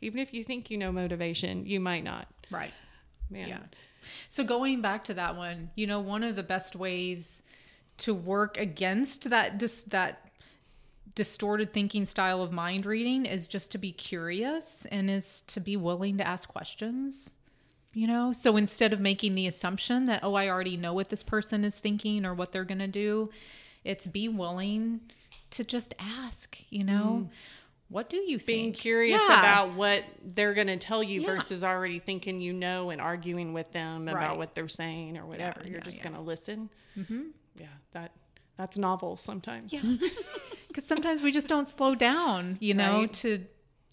Even 0.00 0.20
if 0.20 0.32
you 0.32 0.44
think 0.44 0.70
you 0.70 0.78
know 0.78 0.92
motivation, 0.92 1.66
you 1.66 1.80
might 1.80 2.04
not. 2.04 2.28
right 2.50 2.72
Man. 3.30 3.48
Yeah. 3.48 3.58
So 4.28 4.44
going 4.44 4.80
back 4.82 5.04
to 5.04 5.14
that 5.14 5.36
one, 5.36 5.70
you 5.74 5.86
know, 5.86 6.00
one 6.00 6.22
of 6.22 6.36
the 6.36 6.42
best 6.42 6.76
ways 6.76 7.42
to 7.98 8.14
work 8.14 8.56
against 8.58 9.30
that 9.30 9.58
dis- 9.58 9.84
that 9.84 10.25
distorted 11.16 11.72
thinking 11.72 12.06
style 12.06 12.40
of 12.42 12.52
mind 12.52 12.86
reading 12.86 13.26
is 13.26 13.48
just 13.48 13.72
to 13.72 13.78
be 13.78 13.90
curious 13.90 14.86
and 14.92 15.10
is 15.10 15.42
to 15.48 15.60
be 15.60 15.76
willing 15.76 16.18
to 16.18 16.26
ask 16.26 16.48
questions. 16.48 17.34
You 17.92 18.06
know, 18.06 18.32
so 18.34 18.56
instead 18.58 18.92
of 18.92 19.00
making 19.00 19.34
the 19.34 19.46
assumption 19.46 20.04
that 20.06 20.20
oh, 20.22 20.34
I 20.34 20.48
already 20.50 20.76
know 20.76 20.92
what 20.92 21.08
this 21.08 21.22
person 21.22 21.64
is 21.64 21.78
thinking 21.78 22.24
or 22.26 22.34
what 22.34 22.52
they're 22.52 22.64
going 22.64 22.78
to 22.80 22.86
do, 22.86 23.30
it's 23.84 24.06
be 24.06 24.28
willing 24.28 25.00
to 25.52 25.64
just 25.64 25.94
ask, 25.98 26.58
you 26.68 26.84
know, 26.84 27.30
what 27.88 28.10
do 28.10 28.18
you 28.18 28.38
think? 28.38 28.46
Being 28.46 28.72
curious 28.74 29.22
Yeah. 29.26 29.38
about 29.38 29.72
what 29.74 30.04
they're 30.22 30.52
going 30.52 30.66
to 30.66 30.76
tell 30.76 31.02
you 31.02 31.22
Yeah. 31.22 31.26
versus 31.36 31.64
already 31.64 31.98
thinking 31.98 32.38
you 32.40 32.52
know 32.52 32.90
and 32.90 33.00
arguing 33.00 33.54
with 33.54 33.72
them 33.72 34.08
about 34.08 34.30
Right. 34.30 34.36
what 34.36 34.54
they're 34.54 34.68
saying 34.68 35.16
or 35.16 35.24
whatever. 35.24 35.62
Yeah, 35.64 35.70
You're 35.70 35.80
just 35.80 36.02
going 36.02 36.16
to 36.16 36.20
listen. 36.20 36.68
Mm-hmm. 36.98 37.22
Yeah, 37.58 37.66
that 37.92 38.12
that's 38.58 38.76
novel 38.76 39.16
sometimes. 39.16 39.72
Because 40.76 40.86
sometimes 40.86 41.22
we 41.22 41.32
just 41.32 41.48
don't 41.48 41.70
slow 41.70 41.94
down 41.94 42.58
you 42.60 42.74
know 42.74 43.00
Right. 43.00 43.12
to 43.14 43.46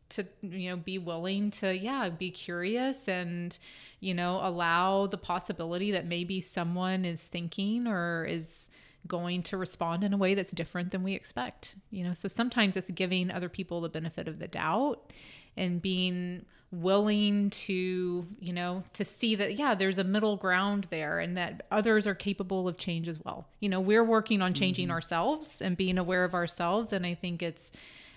to 0.09 0.25
you 0.41 0.69
know 0.69 0.75
be 0.75 0.97
willing 0.97 1.49
to 1.51 1.73
yeah 1.73 2.09
be 2.09 2.29
curious 2.29 3.07
and 3.07 3.57
you 4.01 4.13
know 4.13 4.41
allow 4.43 5.07
the 5.07 5.17
possibility 5.17 5.91
that 5.91 6.05
maybe 6.05 6.41
someone 6.41 7.05
is 7.05 7.25
thinking 7.25 7.87
or 7.87 8.25
is 8.25 8.69
going 9.07 9.43
to 9.43 9.55
respond 9.55 10.03
in 10.03 10.11
a 10.11 10.17
way 10.17 10.33
that's 10.33 10.51
different 10.51 10.91
than 10.91 11.03
we 11.03 11.13
expect 11.13 11.75
you 11.89 12.03
know 12.03 12.11
so 12.11 12.27
sometimes 12.27 12.75
it's 12.75 12.89
giving 12.91 13.31
other 13.31 13.47
people 13.47 13.79
the 13.79 13.87
benefit 13.87 14.27
of 14.27 14.39
the 14.39 14.47
doubt 14.49 15.13
and 15.55 15.81
being 15.81 16.45
willing 16.73 17.51
to 17.51 18.25
you 18.39 18.51
know 18.51 18.83
to 18.93 19.05
see 19.05 19.35
that 19.35 19.59
yeah 19.59 19.75
there's 19.75 19.99
a 19.99 20.03
middle 20.03 20.35
ground 20.35 20.87
there 20.89 21.19
and 21.19 21.37
that 21.37 21.67
others 21.69 22.07
are 22.07 22.15
capable 22.15 22.67
of 22.67 22.77
change 22.77 23.07
as 23.07 23.23
well 23.23 23.45
you 23.59 23.69
know 23.69 23.79
we're 23.79 24.03
working 24.03 24.41
on 24.41 24.55
changing 24.55 24.89
ourselves 24.89 25.61
and 25.61 25.77
being 25.77 25.99
aware 25.99 26.23
of 26.23 26.33
ourselves 26.33 26.91
and 26.91 27.05
i 27.05 27.13
think 27.13 27.43
it's 27.43 27.71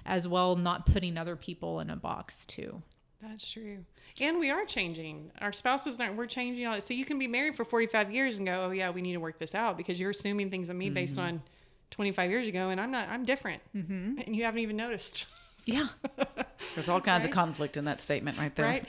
as 0.07 0.27
well 0.27 0.57
not 0.57 0.87
putting 0.87 1.19
other 1.19 1.37
people 1.37 1.81
in 1.81 1.91
a 1.91 1.97
box 1.97 2.47
too 2.47 2.83
That's 3.23 3.51
true. 3.51 3.85
And 4.21 4.39
we 4.39 4.51
are 4.51 4.65
changing. 4.65 5.31
Our 5.41 5.53
spouses 5.53 5.99
aren't. 6.01 6.17
We're 6.17 6.27
changing 6.27 6.67
all. 6.67 6.75
that. 6.75 6.85
So 6.85 6.95
you 6.95 7.05
can 7.05 7.19
be 7.19 7.27
married 7.27 7.57
for 7.57 7.65
45 7.65 8.11
years 8.13 8.39
and 8.39 8.47
go, 8.47 8.67
oh 8.67 8.71
yeah, 8.71 8.91
we 8.91 9.03
need 9.03 9.13
to 9.13 9.21
work 9.21 9.39
this 9.39 9.55
out 9.55 9.77
because 9.77 10.01
you're 10.01 10.11
assuming 10.11 10.51
things 10.51 10.69
of 10.69 10.77
me 10.77 10.89
based 10.91 11.19
on 11.19 11.43
25 11.91 12.31
years 12.31 12.47
ago, 12.49 12.71
and 12.71 12.81
I'm 12.81 12.91
not. 12.91 13.09
I'm 13.09 13.25
different, 13.25 13.63
mm-hmm. 13.75 14.21
and 14.25 14.35
you 14.35 14.45
haven't 14.45 14.61
even 14.61 14.77
noticed, 14.77 15.27
yeah 15.65 15.89
There's 16.75 16.89
all 16.89 17.01
kinds 17.01 17.23
Right? 17.23 17.31
of 17.31 17.35
conflict 17.35 17.77
in 17.77 17.85
that 17.87 18.01
statement 18.01 18.39
right 18.39 18.55
there. 18.55 18.67
right? 18.67 18.85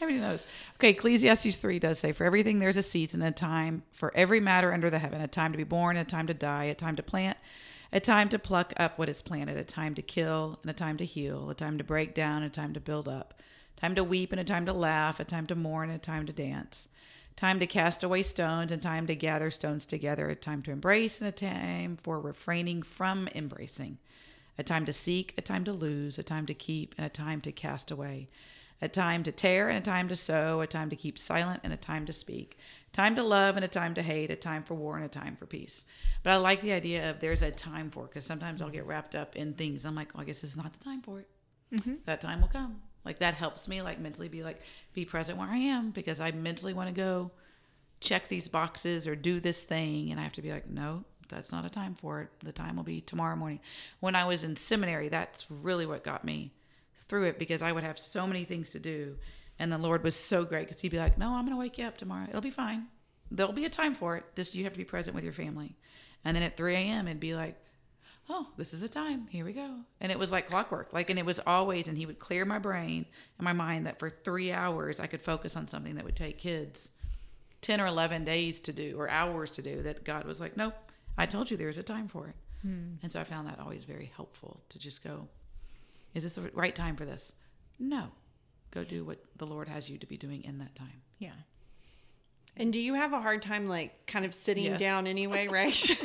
Everybody 0.00 0.26
knows. 0.26 0.46
Okay, 0.76 0.90
Ecclesiastes 0.90 1.56
3 1.56 1.78
does 1.78 1.98
say, 1.98 2.12
For 2.12 2.24
everything 2.24 2.58
there's 2.58 2.76
a 2.76 2.82
season 2.82 3.22
and 3.22 3.34
a 3.34 3.36
time, 3.38 3.82
for 3.92 4.12
every 4.16 4.40
matter 4.40 4.72
under 4.72 4.90
the 4.90 4.98
heaven, 4.98 5.20
a 5.20 5.28
time 5.28 5.52
to 5.52 5.58
be 5.58 5.64
born, 5.64 5.96
a 5.96 6.04
time 6.04 6.26
to 6.26 6.34
die, 6.34 6.64
a 6.64 6.74
time 6.74 6.96
to 6.96 7.02
plant, 7.02 7.36
a 7.92 8.00
time 8.00 8.28
to 8.30 8.38
pluck 8.38 8.72
up 8.76 8.98
what 8.98 9.08
is 9.08 9.22
planted, 9.22 9.56
a 9.56 9.64
time 9.64 9.94
to 9.94 10.02
kill, 10.02 10.58
and 10.62 10.70
a 10.70 10.74
time 10.74 10.96
to 10.98 11.04
heal, 11.04 11.48
a 11.50 11.54
time 11.54 11.78
to 11.78 11.84
break 11.84 12.14
down, 12.14 12.42
a 12.42 12.50
time 12.50 12.72
to 12.74 12.80
build 12.80 13.08
up, 13.08 13.40
time 13.76 13.94
to 13.94 14.02
weep, 14.04 14.32
and 14.32 14.40
a 14.40 14.44
time 14.44 14.66
to 14.66 14.72
laugh, 14.72 15.20
a 15.20 15.24
time 15.24 15.46
to 15.46 15.54
mourn, 15.54 15.90
and 15.90 15.96
a 15.96 16.02
time 16.02 16.26
to 16.26 16.32
dance, 16.32 16.88
time 17.36 17.60
to 17.60 17.66
cast 17.66 18.02
away 18.02 18.22
stones, 18.22 18.72
and 18.72 18.82
time 18.82 19.06
to 19.06 19.14
gather 19.14 19.50
stones 19.50 19.86
together, 19.86 20.28
a 20.28 20.34
time 20.34 20.62
to 20.62 20.70
embrace, 20.72 21.20
and 21.20 21.28
a 21.28 21.32
time 21.32 21.96
for 22.02 22.20
refraining 22.20 22.82
from 22.82 23.28
embracing 23.34 23.98
a 24.58 24.64
time 24.64 24.84
to 24.84 24.92
seek, 24.92 25.34
a 25.38 25.42
time 25.42 25.64
to 25.64 25.72
lose, 25.72 26.18
a 26.18 26.22
time 26.22 26.44
to 26.46 26.54
keep, 26.54 26.94
and 26.98 27.06
a 27.06 27.10
time 27.10 27.40
to 27.42 27.52
cast 27.52 27.90
away, 27.90 28.28
a 28.82 28.88
time 28.88 29.22
to 29.22 29.32
tear, 29.32 29.68
and 29.68 29.78
a 29.78 29.80
time 29.80 30.08
to 30.08 30.16
sow, 30.16 30.60
a 30.60 30.66
time 30.66 30.90
to 30.90 30.96
keep 30.96 31.18
silent, 31.18 31.60
and 31.62 31.72
a 31.72 31.76
time 31.76 32.04
to 32.06 32.12
speak, 32.12 32.58
time 32.92 33.14
to 33.16 33.22
love, 33.22 33.56
and 33.56 33.64
a 33.64 33.68
time 33.68 33.94
to 33.94 34.02
hate, 34.02 34.30
a 34.30 34.36
time 34.36 34.62
for 34.64 34.74
war, 34.74 34.96
and 34.96 35.04
a 35.04 35.08
time 35.08 35.36
for 35.36 35.46
peace. 35.46 35.84
But 36.22 36.32
I 36.32 36.36
like 36.36 36.60
the 36.60 36.72
idea 36.72 37.08
of 37.08 37.20
there's 37.20 37.42
a 37.42 37.50
time 37.50 37.90
for 37.90 38.04
it 38.04 38.10
because 38.10 38.26
sometimes 38.26 38.60
I'll 38.60 38.68
get 38.70 38.86
wrapped 38.86 39.14
up 39.14 39.36
in 39.36 39.54
things. 39.54 39.84
I'm 39.84 39.94
like, 39.94 40.12
well, 40.14 40.22
I 40.22 40.26
guess 40.26 40.42
it's 40.42 40.56
not 40.56 40.72
the 40.76 40.84
time 40.84 41.02
for 41.02 41.20
it. 41.20 41.28
That 42.06 42.20
time 42.20 42.40
will 42.40 42.48
come. 42.48 42.80
Like 43.04 43.20
that 43.20 43.34
helps 43.34 43.68
me, 43.68 43.80
like 43.80 44.00
mentally 44.00 44.28
be 44.28 44.42
like, 44.42 44.60
be 44.92 45.04
present 45.04 45.38
where 45.38 45.48
I 45.48 45.58
am 45.58 45.90
because 45.92 46.20
I 46.20 46.30
mentally 46.32 46.74
want 46.74 46.88
to 46.88 46.94
go 46.94 47.30
check 48.00 48.28
these 48.28 48.48
boxes 48.48 49.06
or 49.06 49.16
do 49.16 49.40
this 49.40 49.62
thing 49.64 50.10
and 50.10 50.20
I 50.20 50.22
have 50.24 50.32
to 50.34 50.42
be 50.42 50.52
like, 50.52 50.68
no, 50.68 51.04
that's 51.28 51.52
not 51.52 51.64
a 51.64 51.70
time 51.70 51.94
for 51.94 52.22
it. 52.22 52.28
The 52.42 52.52
time 52.52 52.76
will 52.76 52.84
be 52.84 53.00
tomorrow 53.00 53.36
morning. 53.36 53.60
When 54.00 54.14
I 54.14 54.24
was 54.24 54.44
in 54.44 54.56
seminary, 54.56 55.08
that's 55.08 55.46
really 55.50 55.86
what 55.86 56.04
got 56.04 56.24
me 56.24 56.52
through 57.08 57.24
it 57.24 57.38
because 57.38 57.62
I 57.62 57.72
would 57.72 57.84
have 57.84 57.98
so 57.98 58.26
many 58.26 58.44
things 58.44 58.70
to 58.70 58.78
do. 58.78 59.16
And 59.58 59.72
the 59.72 59.78
Lord 59.78 60.04
was 60.04 60.14
so 60.14 60.44
great 60.44 60.68
because 60.68 60.80
he'd 60.80 60.90
be 60.90 60.98
like, 60.98 61.18
no, 61.18 61.34
I'm 61.34 61.44
going 61.44 61.56
to 61.56 61.60
wake 61.60 61.78
you 61.78 61.84
up 61.84 61.98
tomorrow. 61.98 62.26
It'll 62.28 62.40
be 62.40 62.50
fine. 62.50 62.86
There'll 63.30 63.52
be 63.52 63.64
a 63.64 63.70
time 63.70 63.94
for 63.94 64.16
it. 64.16 64.24
This, 64.34 64.54
you 64.54 64.64
have 64.64 64.72
to 64.72 64.78
be 64.78 64.84
present 64.84 65.14
with 65.14 65.24
your 65.24 65.32
family. 65.32 65.76
And 66.24 66.36
then 66.36 66.42
at 66.42 66.56
3 66.56 66.74
a.m., 66.74 67.08
it'd 67.08 67.20
be 67.20 67.34
like, 67.34 67.56
oh, 68.30 68.46
this 68.56 68.72
is 68.72 68.80
the 68.80 68.88
time. 68.88 69.26
Here 69.30 69.44
we 69.44 69.52
go. 69.52 69.76
And 70.00 70.12
it 70.12 70.18
was 70.18 70.30
like 70.30 70.48
clockwork. 70.48 70.92
Like, 70.92 71.10
and 71.10 71.18
it 71.18 71.26
was 71.26 71.40
always, 71.46 71.88
and 71.88 71.96
he 71.96 72.06
would 72.06 72.18
clear 72.18 72.44
my 72.44 72.58
brain 72.58 73.06
and 73.38 73.44
my 73.44 73.52
mind 73.52 73.86
that 73.86 73.98
for 73.98 74.10
three 74.10 74.52
hours 74.52 75.00
I 75.00 75.06
could 75.06 75.22
focus 75.22 75.56
on 75.56 75.68
something 75.68 75.94
that 75.96 76.04
would 76.04 76.16
take 76.16 76.38
kids 76.38 76.90
10 77.62 77.80
or 77.80 77.86
11 77.86 78.24
days 78.24 78.60
to 78.60 78.72
do 78.72 78.96
or 78.98 79.08
hours 79.08 79.50
to 79.52 79.62
do 79.62 79.82
that 79.82 80.04
God 80.04 80.24
was 80.24 80.40
like, 80.40 80.56
nope, 80.56 80.74
I 81.18 81.26
told 81.26 81.50
you 81.50 81.56
there's 81.56 81.78
a 81.78 81.82
time 81.82 82.08
for 82.08 82.28
it. 82.28 82.34
Hmm. 82.62 82.94
And 83.02 83.12
so 83.12 83.20
I 83.20 83.24
found 83.24 83.46
that 83.48 83.60
always 83.60 83.84
very 83.84 84.10
helpful 84.16 84.60
to 84.70 84.78
just 84.78 85.04
go, 85.04 85.28
is 86.14 86.22
this 86.22 86.32
the 86.34 86.50
right 86.54 86.74
time 86.74 86.96
for 86.96 87.04
this? 87.04 87.32
No. 87.78 88.08
Go 88.70 88.84
do 88.84 89.04
what 89.04 89.22
the 89.36 89.46
Lord 89.46 89.68
has 89.68 89.88
you 89.88 89.98
to 89.98 90.06
be 90.06 90.16
doing 90.16 90.44
in 90.44 90.58
that 90.58 90.74
time. 90.74 91.02
yeah 91.18 91.32
and 92.58 92.72
do 92.72 92.80
you 92.80 92.94
have 92.94 93.12
a 93.12 93.20
hard 93.20 93.40
time, 93.40 93.68
like, 93.68 94.06
kind 94.06 94.24
of 94.24 94.34
sitting 94.34 94.64
Yes. 94.64 94.80
down 94.80 95.06
anyway, 95.06 95.48
right? 95.50 95.96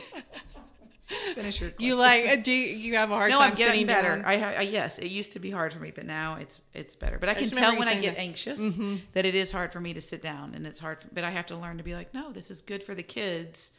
Finish 1.36 1.60
your 1.62 1.72
you 1.80 1.96
like? 1.96 2.44
Do 2.44 2.52
you, 2.52 2.76
you 2.76 2.98
have 2.98 3.12
a 3.12 3.16
hard 3.16 3.32
no, 3.32 3.38
time 3.38 3.52
I'm 3.52 3.56
getting 3.56 3.74
sitting 3.74 3.88
better. 3.88 4.16
down? 4.16 4.26
I, 4.26 4.56
I 4.56 4.62
yes, 4.62 5.00
it 5.00 5.10
used 5.10 5.34
to 5.34 5.40
be 5.40 5.52
hard 5.52 5.74
for 5.74 5.80
me, 5.80 5.92
but 5.94 6.06
now 6.06 6.38
it's 6.40 6.62
it's 6.74 6.96
better. 6.96 7.20
But 7.20 7.30
I 7.30 7.34
can 7.34 7.50
tell 7.50 7.78
when 7.78 7.88
I 7.88 8.00
get 8.00 8.16
that. 8.16 8.22
anxious 8.22 8.60
mm-hmm. 8.60 8.96
that 9.14 9.26
it 9.26 9.36
is 9.36 9.52
hard 9.52 9.74
for 9.74 9.80
me 9.80 9.94
to 9.94 10.02
sit 10.02 10.22
down, 10.22 10.56
and 10.56 10.66
it's 10.66 10.80
hard. 10.80 11.02
For, 11.02 11.08
but 11.12 11.24
I 11.24 11.32
have 11.32 11.46
to 11.48 11.58
learn 11.58 11.78
to 11.78 11.84
be 11.84 11.94
like, 11.94 12.14
no, 12.14 12.32
this 12.32 12.50
is 12.50 12.62
good 12.62 12.84
for 12.84 12.96
the 12.96 13.04
kids 13.04 13.72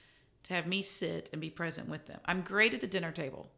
to 0.45 0.55
have 0.55 0.67
me 0.67 0.83
sit 0.83 1.29
and 1.33 1.41
be 1.41 1.51
present 1.51 1.89
with 1.89 2.07
them. 2.07 2.21
I'm 2.25 2.43
great 2.43 2.75
at 2.75 2.81
the 2.81 2.87
dinner 2.87 3.13
table 3.13 3.51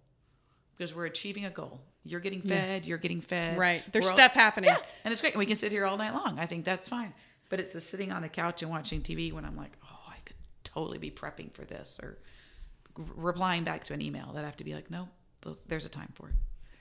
because 0.76 0.94
we're 0.94 1.06
achieving 1.06 1.44
a 1.44 1.50
goal. 1.50 1.80
You're 2.04 2.20
getting 2.20 2.42
fed. 2.42 2.84
You're 2.84 2.98
getting 2.98 3.20
fed. 3.20 3.58
Right. 3.58 3.82
There's 3.92 4.06
all- 4.06 4.12
stuff 4.14 4.32
happening. 4.32 4.70
Yeah, 4.70 4.78
and 5.04 5.12
it's 5.12 5.20
great. 5.20 5.32
And 5.34 5.40
we 5.40 5.46
can 5.46 5.56
sit 5.56 5.72
here 5.72 5.84
all 5.84 5.96
night 5.96 6.14
long. 6.14 6.38
I 6.38 6.46
think 6.46 6.64
that's 6.64 6.88
fine. 6.88 7.12
But 7.48 7.60
it's 7.60 7.72
the 7.72 7.80
sitting 7.80 8.12
on 8.12 8.22
the 8.22 8.28
couch 8.28 8.62
and 8.62 8.70
watching 8.70 9.00
TV 9.02 9.32
when 9.32 9.44
I'm 9.44 9.56
like, 9.56 9.72
oh, 9.84 9.98
I 10.08 10.16
could 10.24 10.36
totally 10.64 10.98
be 10.98 11.10
prepping 11.10 11.52
for 11.52 11.64
this 11.64 11.98
or 12.02 12.18
replying 13.16 13.64
back 13.64 13.84
to 13.84 13.92
an 13.94 14.00
email 14.02 14.32
that 14.34 14.42
I 14.42 14.46
have 14.46 14.56
to 14.58 14.64
be 14.64 14.74
like, 14.74 14.90
no, 14.90 15.08
there's 15.66 15.84
a 15.84 15.88
time 15.88 16.12
for 16.14 16.28
it. 16.28 16.34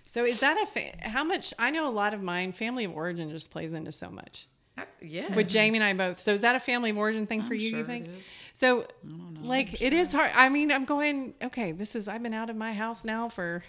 So 0.08 0.24
is 0.24 0.40
that 0.42 0.62
a 0.62 0.66
fa- 0.68 0.98
how 1.08 1.24
much? 1.24 1.54
I 1.58 1.72
know 1.72 1.88
a 1.88 1.92
lot 1.92 2.14
of 2.14 2.22
mine. 2.22 2.52
Family 2.52 2.86
of 2.86 2.92
origin 2.94 3.30
just 3.32 3.50
plays 3.52 3.74
into 3.74 3.92
so 3.92 4.10
much. 4.10 4.48
Yeah. 5.02 5.34
With 5.36 5.48
Jamie 5.48 5.78
and 5.78 5.84
I 5.86 5.94
both. 5.94 6.20
So 6.20 6.34
is 6.34 6.42
that 6.42 6.56
a 6.56 6.60
family 6.60 6.90
of 6.90 6.98
origin 6.98 7.28
thing 7.28 7.42
for 7.44 7.54
I'm 7.54 7.60
you? 7.60 7.70
sure 7.70 7.80
you 7.80 7.86
think? 7.86 8.08
is. 8.08 8.14
So, 8.54 8.86
like, 9.42 9.82
it 9.82 9.94
is 9.94 10.12
hard. 10.12 10.32
I 10.36 10.50
mean, 10.50 10.72
I'm 10.72 10.86
going. 10.86 11.34
Okay, 11.42 11.72
this 11.72 11.96
is. 11.96 12.08
I've 12.08 12.24
been 12.24 12.34
out 12.34 12.50
of 12.50 12.56
my 12.56 12.74
house 12.74 13.04
now 13.04 13.30
for 13.30 13.64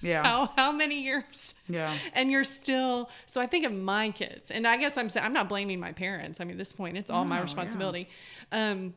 Yeah. 0.00 0.22
how 0.22 0.50
how 0.56 0.72
many 0.72 1.02
years? 1.02 1.54
Yeah. 1.68 1.92
And 2.14 2.30
you're 2.30 2.44
still. 2.44 3.10
So 3.26 3.40
I 3.40 3.46
think 3.46 3.66
of 3.66 3.72
my 3.72 4.10
kids, 4.10 4.50
and 4.50 4.66
I 4.66 4.76
guess 4.76 4.96
I'm 4.96 5.10
saying 5.10 5.26
I'm 5.26 5.32
not 5.32 5.48
blaming 5.48 5.80
my 5.80 5.92
parents. 5.92 6.40
I 6.40 6.44
mean, 6.44 6.52
at 6.52 6.58
this 6.58 6.72
point, 6.72 6.96
it's 6.96 7.10
all 7.10 7.24
my 7.24 7.36
No, 7.36 7.40
yeah. 7.40 7.42
responsibility. 7.44 8.08
Um, 8.52 8.94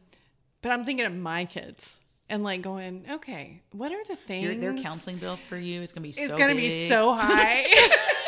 but 0.61 0.71
I'm 0.71 0.85
thinking 0.85 1.05
of 1.05 1.13
my 1.13 1.45
kids 1.45 1.89
and 2.29 2.43
like 2.43 2.61
going, 2.61 3.05
okay, 3.09 3.61
what 3.71 3.91
are 3.91 4.03
the 4.07 4.15
things? 4.15 4.43
Your, 4.45 4.55
their 4.55 4.83
counseling 4.83 5.17
bill 5.17 5.37
for 5.37 5.57
you 5.57 5.81
is 5.81 5.91
going 5.91 6.03
to 6.03 6.17
be 6.17 6.21
It's 6.21 6.31
so 6.31 6.37
going 6.37 6.49
to 6.51 6.55
be 6.55 6.87
so 6.87 7.13
high. 7.15 7.65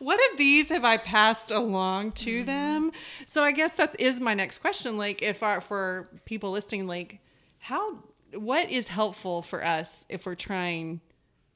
what 0.00 0.18
of 0.32 0.38
these 0.38 0.68
have 0.70 0.84
I 0.84 0.96
passed 0.96 1.50
along 1.52 2.12
Mm-hmm. 2.12 2.24
to 2.24 2.42
them? 2.44 2.92
So 3.26 3.44
I 3.44 3.52
guess 3.52 3.72
that 3.72 3.98
is 4.00 4.18
my 4.18 4.34
next 4.34 4.58
question. 4.58 4.96
Like, 4.98 5.22
if 5.22 5.42
our 5.44 5.60
for 5.60 6.08
people 6.24 6.50
listening, 6.50 6.86
like, 6.88 7.20
how 7.58 7.98
what 8.34 8.68
is 8.70 8.88
helpful 8.88 9.42
for 9.42 9.64
us 9.64 10.04
if 10.08 10.26
we're 10.26 10.34
trying 10.34 11.00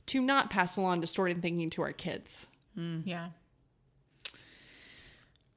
to 0.06 0.20
not 0.20 0.50
pass 0.50 0.76
along 0.76 1.00
distorted 1.00 1.40
thinking 1.42 1.70
to 1.70 1.82
our 1.82 1.92
kids? 1.92 2.46
Yeah. 2.76 3.28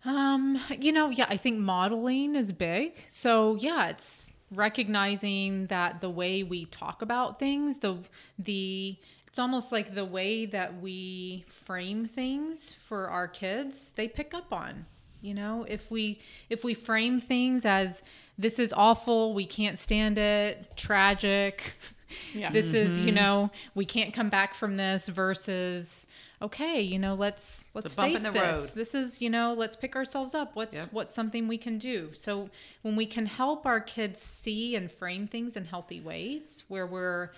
Um, 0.06 0.60
you 0.80 0.92
know, 0.92 1.10
yeah, 1.10 1.26
I 1.30 1.38
think 1.38 1.60
modeling 1.60 2.36
is 2.36 2.52
big. 2.52 2.94
So, 3.10 3.56
yeah, 3.56 3.90
it's 3.90 4.32
recognizing 4.52 5.66
that 5.68 6.00
the 6.00 6.10
way 6.10 6.44
we 6.44 6.66
talk 6.66 7.02
about 7.02 7.40
things, 7.40 7.78
the 7.80 7.98
the 8.40 8.98
it's 9.28 9.40
almost 9.40 9.72
like 9.72 9.94
the 9.94 10.06
way 10.06 10.46
that 10.48 10.82
we 10.82 11.46
frame 11.48 12.06
things 12.06 12.76
for 12.88 13.10
our 13.10 13.28
kids, 13.28 13.92
they 13.96 14.08
pick 14.08 14.34
up 14.34 14.52
on. 14.52 14.86
You 15.22 15.34
know, 15.34 15.66
if 15.68 15.90
we 15.92 16.22
if 16.50 16.64
we 16.64 16.74
frame 16.74 17.20
things 17.20 17.66
as 17.66 18.04
this 18.38 18.60
is 18.60 18.72
awful, 18.72 19.34
we 19.34 19.46
can't 19.46 19.80
stand 19.80 20.18
it, 20.18 20.78
tragic, 20.78 21.74
Yeah. 22.34 22.52
this 22.52 22.74
is 22.74 23.00
you 23.00 23.08
mm-hmm. 23.08 23.16
know 23.16 23.52
we 23.76 23.86
can't 23.86 24.14
come 24.14 24.30
back 24.30 24.54
from 24.54 24.78
this 24.78 25.08
versus 25.10 26.08
okay 26.42 26.82
you 26.82 27.00
know 27.00 27.16
let's 27.16 27.66
let's 27.74 27.94
bump 27.96 28.14
face 28.14 28.18
in 28.18 28.24
the 28.24 28.40
this 28.40 28.56
road. 28.56 28.70
this 28.76 28.96
is 28.96 29.22
you 29.22 29.30
know 29.30 29.54
let's 29.58 29.76
pick 29.76 29.96
ourselves 29.96 30.34
up 30.34 30.56
what's 30.56 30.76
Yep. 30.76 30.90
what's 30.92 31.14
something 31.14 31.48
we 31.48 31.58
can 31.58 31.78
do 31.78 32.12
so 32.14 32.50
when 32.84 32.96
we 32.96 33.06
can 33.06 33.26
help 33.26 33.66
our 33.66 33.80
kids 33.82 34.22
see 34.22 34.76
and 34.76 34.92
frame 34.92 35.28
things 35.28 35.58
in 35.58 35.66
healthy 35.66 36.00
ways 36.00 36.64
where 36.68 36.86
we're 36.86 37.32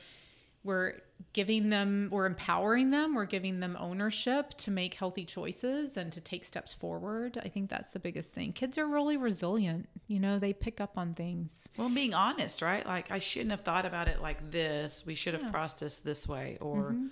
we're 0.64 0.94
giving 1.34 1.70
them 1.70 2.10
we're 2.12 2.26
empowering 2.26 2.90
them 2.90 3.14
we're 3.16 3.26
giving 3.26 3.60
them 3.60 3.78
ownership 3.80 4.50
to 4.56 4.72
make 4.72 4.94
healthy 4.94 5.24
choices 5.26 5.96
and 5.98 6.12
to 6.12 6.20
take 6.22 6.44
steps 6.46 6.74
forward 6.74 7.40
i 7.44 7.48
think 7.48 7.70
that's 7.70 7.90
the 7.92 8.00
biggest 8.00 8.34
thing 8.34 8.52
kids 8.54 8.78
are 8.78 8.88
really 8.88 9.16
resilient 9.18 9.88
you 10.08 10.20
know 10.20 10.40
they 10.40 10.54
pick 10.54 10.82
up 10.82 10.98
on 10.98 11.14
things 11.14 11.68
Well, 11.78 11.90
being 11.90 12.14
honest, 12.14 12.62
right? 12.62 12.86
Like, 12.86 13.12
I 13.12 13.20
shouldn't 13.20 13.52
have 13.52 13.62
thought 13.62 13.86
about 13.86 14.08
it 14.08 14.22
like 14.22 14.50
this. 14.52 15.04
We 15.06 15.14
should 15.16 15.34
have 15.36 15.52
processed 15.52 16.04
this 16.04 16.28
way. 16.28 16.58
Or, 16.62 16.92
Mm-hmm. 16.94 17.08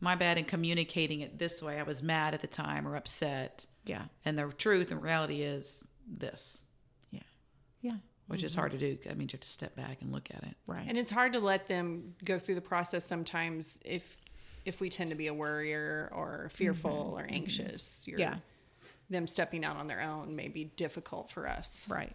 my 0.00 0.16
bad 0.16 0.36
in 0.38 0.44
communicating 0.46 1.20
it 1.20 1.38
this 1.38 1.62
way. 1.62 1.78
I 1.78 1.84
was 1.84 2.02
mad 2.02 2.34
at 2.34 2.40
the 2.40 2.46
time 2.48 2.88
or 2.88 2.96
upset. 2.96 3.66
yeah 3.84 4.06
And 4.24 4.36
the 4.36 4.48
truth 4.58 4.90
and 4.90 5.00
reality 5.00 5.42
is 5.42 5.84
this, 6.08 6.60
yeah 7.12 7.20
yeah 7.82 7.96
which 8.30 8.44
is 8.44 8.52
mm-hmm. 8.52 8.60
hard 8.60 8.72
to 8.72 8.78
do. 8.78 8.96
I 9.10 9.14
mean, 9.14 9.22
you 9.22 9.32
have 9.32 9.40
to 9.40 9.48
step 9.48 9.74
back 9.74 10.02
and 10.02 10.12
look 10.12 10.28
at 10.32 10.44
it. 10.44 10.54
right 10.68 10.84
And 10.86 10.96
it's 10.96 11.10
hard 11.10 11.32
to 11.32 11.40
let 11.40 11.66
them 11.66 12.14
go 12.24 12.38
through 12.38 12.54
the 12.54 12.60
process 12.60 13.04
sometimes 13.04 13.76
if 13.84 14.04
if 14.64 14.80
we 14.80 14.88
tend 14.88 15.10
to 15.10 15.16
be 15.16 15.26
a 15.26 15.34
worrier 15.34 16.08
or 16.12 16.48
fearful 16.54 16.90
mm-hmm. 16.90 17.18
or 17.18 17.22
mm-hmm. 17.22 17.34
anxious. 17.34 18.00
You're, 18.04 18.20
Yeah. 18.20 18.36
Them 19.08 19.26
stepping 19.26 19.64
out 19.64 19.76
on 19.76 19.88
their 19.88 20.00
own 20.00 20.36
may 20.36 20.46
be 20.46 20.64
difficult 20.64 21.32
for 21.32 21.48
us. 21.48 21.84
right 21.88 22.14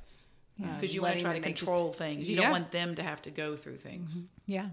Because 0.57 0.95
you 0.95 1.01
want 1.01 1.17
to 1.17 1.23
try 1.23 1.33
to 1.33 1.41
control 1.41 1.91
things. 1.91 2.29
You 2.29 2.35
Yeah. 2.35 2.43
don't 2.43 2.51
want 2.51 2.71
them 2.71 2.95
to 2.95 3.03
have 3.03 3.21
to 3.23 3.31
go 3.31 3.57
through 3.57 3.77
things. 3.77 4.17
Yeah. 4.45 4.69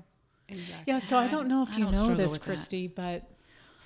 Exactly. 0.48 0.84
Yeah. 0.86 1.00
So 1.00 1.16
I 1.16 1.26
don't 1.26 1.48
know 1.48 1.64
if 1.64 1.70
I 1.70 1.78
you 1.78 1.86
know 1.86 2.14
this, 2.14 2.30
with 2.30 2.42
that. 2.42 2.46
Christy, 2.46 2.86
but 2.86 3.28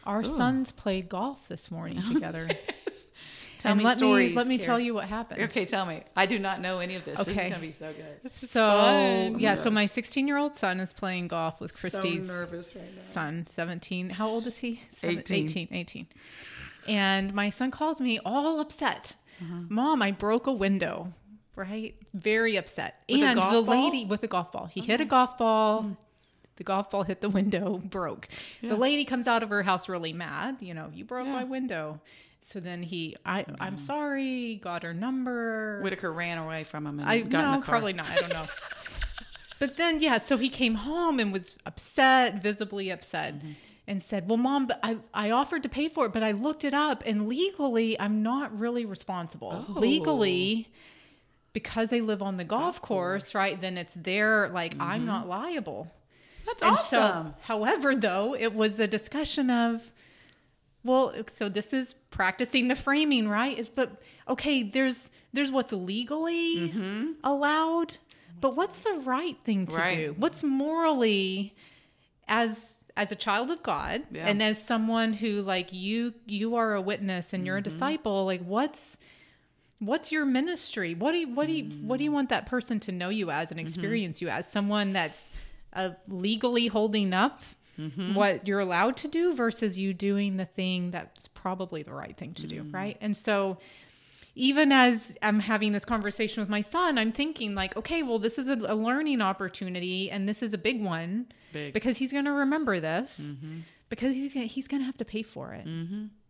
Our 0.04 0.24
sons 0.24 0.72
played 0.72 1.08
golf 1.08 1.48
this 1.48 1.70
morning 1.70 2.02
together. 2.12 2.48
Tell 3.58 3.72
and 3.72 3.78
me 3.78 3.84
let 3.84 3.98
stories. 3.98 4.30
me 4.30 4.36
let 4.36 4.46
me 4.46 4.58
Cara. 4.58 4.66
tell 4.66 4.80
you 4.80 4.94
what 4.94 5.06
happened. 5.06 5.42
Okay, 5.42 5.64
tell 5.64 5.86
me. 5.86 6.02
I 6.14 6.26
do 6.26 6.38
not 6.38 6.60
know 6.60 6.78
any 6.78 6.94
of 6.94 7.04
this. 7.04 7.18
This 7.18 7.28
is 7.28 7.34
gonna 7.36 7.58
be 7.58 7.72
so 7.72 7.92
good. 7.92 8.30
So 8.30 8.60
fun. 8.70 9.38
yeah, 9.40 9.54
so 9.54 9.70
my 9.70 9.86
16 9.86 10.26
year 10.28 10.36
old 10.36 10.56
son 10.56 10.80
is 10.80 10.92
playing 10.92 11.28
golf 11.28 11.60
with 11.60 11.74
Christie's 11.74 12.26
nervous 12.26 12.74
right 12.76 12.94
now. 12.94 13.00
son, 13.02 13.46
17. 13.48 14.10
How 14.10 14.28
old 14.28 14.46
is 14.46 14.58
he? 14.58 14.82
18. 15.02 15.46
18. 15.46 15.68
18. 15.72 16.06
And 16.88 17.34
my 17.34 17.50
son 17.50 17.70
calls 17.70 18.00
me 18.00 18.18
all 18.24 18.60
upset. 18.60 19.14
Uh-huh. 19.40 19.60
Mom, 19.68 20.02
I 20.02 20.12
broke 20.12 20.46
a 20.46 20.52
window. 20.52 21.12
Right? 21.56 21.94
Very 22.12 22.56
upset. 22.56 23.02
With 23.08 23.22
a 23.22 23.24
and 23.24 23.40
golf 23.40 23.52
the 23.52 23.62
ball? 23.62 23.84
Lady 23.84 24.04
with 24.04 24.22
a 24.22 24.26
golf 24.26 24.52
ball. 24.52 24.66
He 24.66 24.82
hit 24.82 25.00
a 25.00 25.06
golf 25.06 25.38
ball. 25.38 25.96
The 26.56 26.64
golf 26.64 26.90
ball 26.90 27.02
hit 27.02 27.20
the 27.22 27.28
window, 27.30 27.78
broke. 27.84 28.28
The 28.62 28.76
lady 28.76 29.04
comes 29.04 29.26
out 29.26 29.42
of 29.42 29.48
her 29.50 29.62
house 29.62 29.88
really 29.88 30.12
mad. 30.12 30.56
You 30.60 30.74
know, 30.74 30.90
you 30.92 31.04
broke 31.04 31.26
my 31.26 31.44
window. 31.44 32.00
So 32.42 32.60
then 32.60 32.82
he, 32.82 33.16
I, 33.24 33.42
Mm-hmm. 33.42 33.54
I'm 33.62 33.78
sorry, 33.78 34.56
got 34.62 34.82
her 34.84 34.94
number. 34.94 35.80
Whitaker 35.82 36.12
ran 36.12 36.38
away 36.38 36.64
from 36.64 36.86
him 36.86 37.00
and 37.00 37.08
I 37.08 37.20
got 37.20 37.44
in 37.44 37.50
no, 37.52 37.56
the 37.60 37.66
car. 37.66 37.72
probably 37.74 37.92
not. 37.92 38.08
I 38.08 38.16
don't 38.16 38.32
know. 38.32 38.46
but 39.58 39.76
then 39.76 40.00
yeah, 40.00 40.18
so 40.18 40.36
he 40.36 40.48
came 40.48 40.74
home 40.74 41.18
and 41.18 41.32
was 41.32 41.56
upset, 41.66 42.42
visibly 42.42 42.90
upset, 42.90 43.34
Mm-hmm. 43.38 43.52
and 43.88 44.02
said, 44.02 44.28
"Well, 44.28 44.36
mom, 44.36 44.66
but 44.66 44.78
I 44.82 44.96
I 45.14 45.30
offered 45.30 45.62
to 45.64 45.68
pay 45.68 45.88
for 45.88 46.06
it, 46.06 46.12
but 46.12 46.22
I 46.22 46.32
looked 46.32 46.64
it 46.64 46.74
up, 46.74 47.02
and 47.06 47.28
legally, 47.28 47.98
I'm 47.98 48.22
not 48.22 48.56
really 48.58 48.84
responsible. 48.84 49.64
Oh. 49.68 49.72
Legally." 49.80 50.68
Because 51.52 51.88
they 51.88 52.02
live 52.02 52.20
on 52.20 52.36
the 52.36 52.44
golf, 52.44 52.82
course, 52.82 53.34
right? 53.34 53.58
Then 53.58 53.78
it's 53.78 53.94
their 53.94 54.50
like 54.50 54.74
I'm 54.78 54.98
Mm-hmm. 55.00 55.06
not 55.06 55.26
liable. 55.28 55.90
That's 56.44 56.62
And 56.62 56.72
awesome. 56.72 56.88
so, 57.28 57.34
however, 57.40 57.96
though, 57.96 58.34
it 58.38 58.52
was 58.54 58.78
a 58.78 58.86
discussion 58.86 59.48
of, 59.50 59.82
well, 60.86 61.12
so 61.32 61.48
this 61.48 61.72
is 61.72 61.94
practicing 62.10 62.68
the 62.68 62.76
framing, 62.76 63.28
right? 63.28 63.58
Is 63.58 63.68
but 63.68 64.00
okay, 64.28 64.62
there's 64.62 65.10
there's 65.32 65.50
what's 65.50 65.72
legally 65.72 66.56
mm-hmm. 66.56 67.12
allowed, 67.24 67.98
but 68.40 68.56
what's 68.56 68.78
the 68.78 68.94
right 69.04 69.36
thing 69.44 69.66
to 69.66 69.76
Right. 69.76 69.96
do? 69.96 70.14
What's 70.18 70.42
morally 70.42 71.54
as 72.28 72.76
as 72.96 73.12
a 73.12 73.16
child 73.16 73.50
of 73.50 73.62
God 73.62 74.04
Yeah. 74.10 74.26
and 74.26 74.42
as 74.42 74.62
someone 74.62 75.12
who 75.12 75.42
like 75.42 75.72
you 75.72 76.14
you 76.24 76.56
are 76.56 76.74
a 76.74 76.80
witness 76.80 77.32
and 77.32 77.44
you're 77.44 77.56
a 77.56 77.60
mm-hmm. 77.60 77.64
disciple, 77.64 78.24
like 78.24 78.42
what's 78.44 78.98
what's 79.78 80.10
your 80.10 80.24
ministry 80.24 80.94
what 80.94 81.12
do 81.12 81.18
you 81.18 81.28
what 81.28 81.46
do 81.46 81.52
you 81.52 81.64
what 81.86 81.98
do 81.98 82.04
you 82.04 82.10
mm. 82.10 82.14
want 82.14 82.30
that 82.30 82.46
person 82.46 82.80
to 82.80 82.90
know 82.90 83.10
you 83.10 83.30
as 83.30 83.50
and 83.50 83.60
mm-hmm. 83.60 83.66
experience 83.68 84.22
you 84.22 84.28
as 84.30 84.50
someone 84.50 84.94
that's 84.94 85.28
uh, 85.74 85.90
legally 86.08 86.66
holding 86.66 87.12
up 87.12 87.42
Mm-hmm. 87.78 88.14
what 88.14 88.46
you're 88.46 88.60
allowed 88.60 88.96
to 88.98 89.08
do 89.08 89.34
versus 89.34 89.78
you 89.78 89.92
doing 89.92 90.36
the 90.36 90.46
thing 90.46 90.90
that's 90.90 91.28
probably 91.28 91.82
the 91.82 91.92
right 91.92 92.16
thing 92.16 92.34
to 92.34 92.46
do 92.46 92.62
mm-hmm. 92.62 92.74
right? 92.74 92.96
And 93.00 93.16
so 93.16 93.58
even 94.38 94.70
as 94.70 95.16
i'm 95.22 95.40
having 95.40 95.72
this 95.72 95.86
conversation 95.86 96.42
with 96.42 96.50
my 96.50 96.60
son 96.60 96.98
i'm 96.98 97.10
thinking 97.10 97.54
like 97.54 97.74
okay 97.74 98.02
well 98.02 98.18
this 98.18 98.38
is 98.38 98.48
a, 98.48 98.58
a 98.66 98.74
learning 98.74 99.22
opportunity 99.22 100.10
and 100.10 100.28
this 100.28 100.42
is 100.42 100.52
a 100.52 100.58
big 100.58 100.82
one 100.82 101.26
Big. 101.54 101.72
because 101.72 101.96
he's 101.96 102.12
going 102.12 102.26
to 102.26 102.32
remember 102.32 102.78
this 102.78 103.18
mm-hmm. 103.18 103.60
because 103.88 104.14
he's 104.14 104.34
gonna, 104.34 104.44
he's 104.44 104.68
going 104.68 104.82
to 104.82 104.84
have 104.84 104.98
to 104.98 105.06
pay 105.06 105.22
for 105.22 105.54
it 105.54 105.66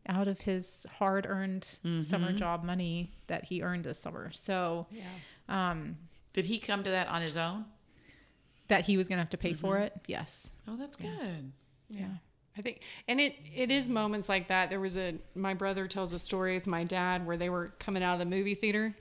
out 0.09 0.29
of 0.29 0.41
his 0.41 0.87
hard-earned 0.99 1.67
summer 2.05 2.33
job 2.33 2.65
money 2.65 3.11
that 3.27 3.45
he 3.45 3.63
earned 3.63 3.85
this 3.85 3.99
summer. 3.99 4.31
So, 4.33 4.87
um, 5.49 5.97
Did 6.33 6.45
he 6.45 6.59
come 6.59 6.85
to 6.85 6.91
that 6.91 7.09
on 7.09 7.23
his 7.23 7.37
own? 7.37 7.65
That 8.69 8.85
he 8.85 8.97
was 8.97 9.09
going 9.09 9.17
to 9.17 9.23
have 9.23 9.31
to 9.31 9.37
pay 9.37 9.55
for 9.55 9.75
mm-hmm. 9.75 9.85
it. 9.85 9.93
Yes. 10.07 10.51
Oh, 10.69 10.77
that's 10.77 10.97
good. 10.97 11.53
Yeah. 11.89 12.07
I 12.59 12.63
think, 12.63 12.81
and 13.07 13.21
it 13.21 13.35
it 13.55 13.71
is 13.71 13.89
moments 13.89 14.29
like 14.29 14.49
that. 14.49 14.71
There 14.71 14.81
was 14.81 14.97
a 14.97 15.17
my 15.35 15.53
brother 15.53 15.87
tells 15.87 16.13
a 16.13 16.19
story 16.19 16.55
with 16.55 16.67
my 16.67 16.85
dad 16.85 17.27
where 17.27 17.37
they 17.37 17.51
were 17.51 17.75
coming 17.79 18.03
out 18.03 18.15
of 18.15 18.19
the 18.19 18.25
movie 18.25 18.55
theater, 18.55 18.95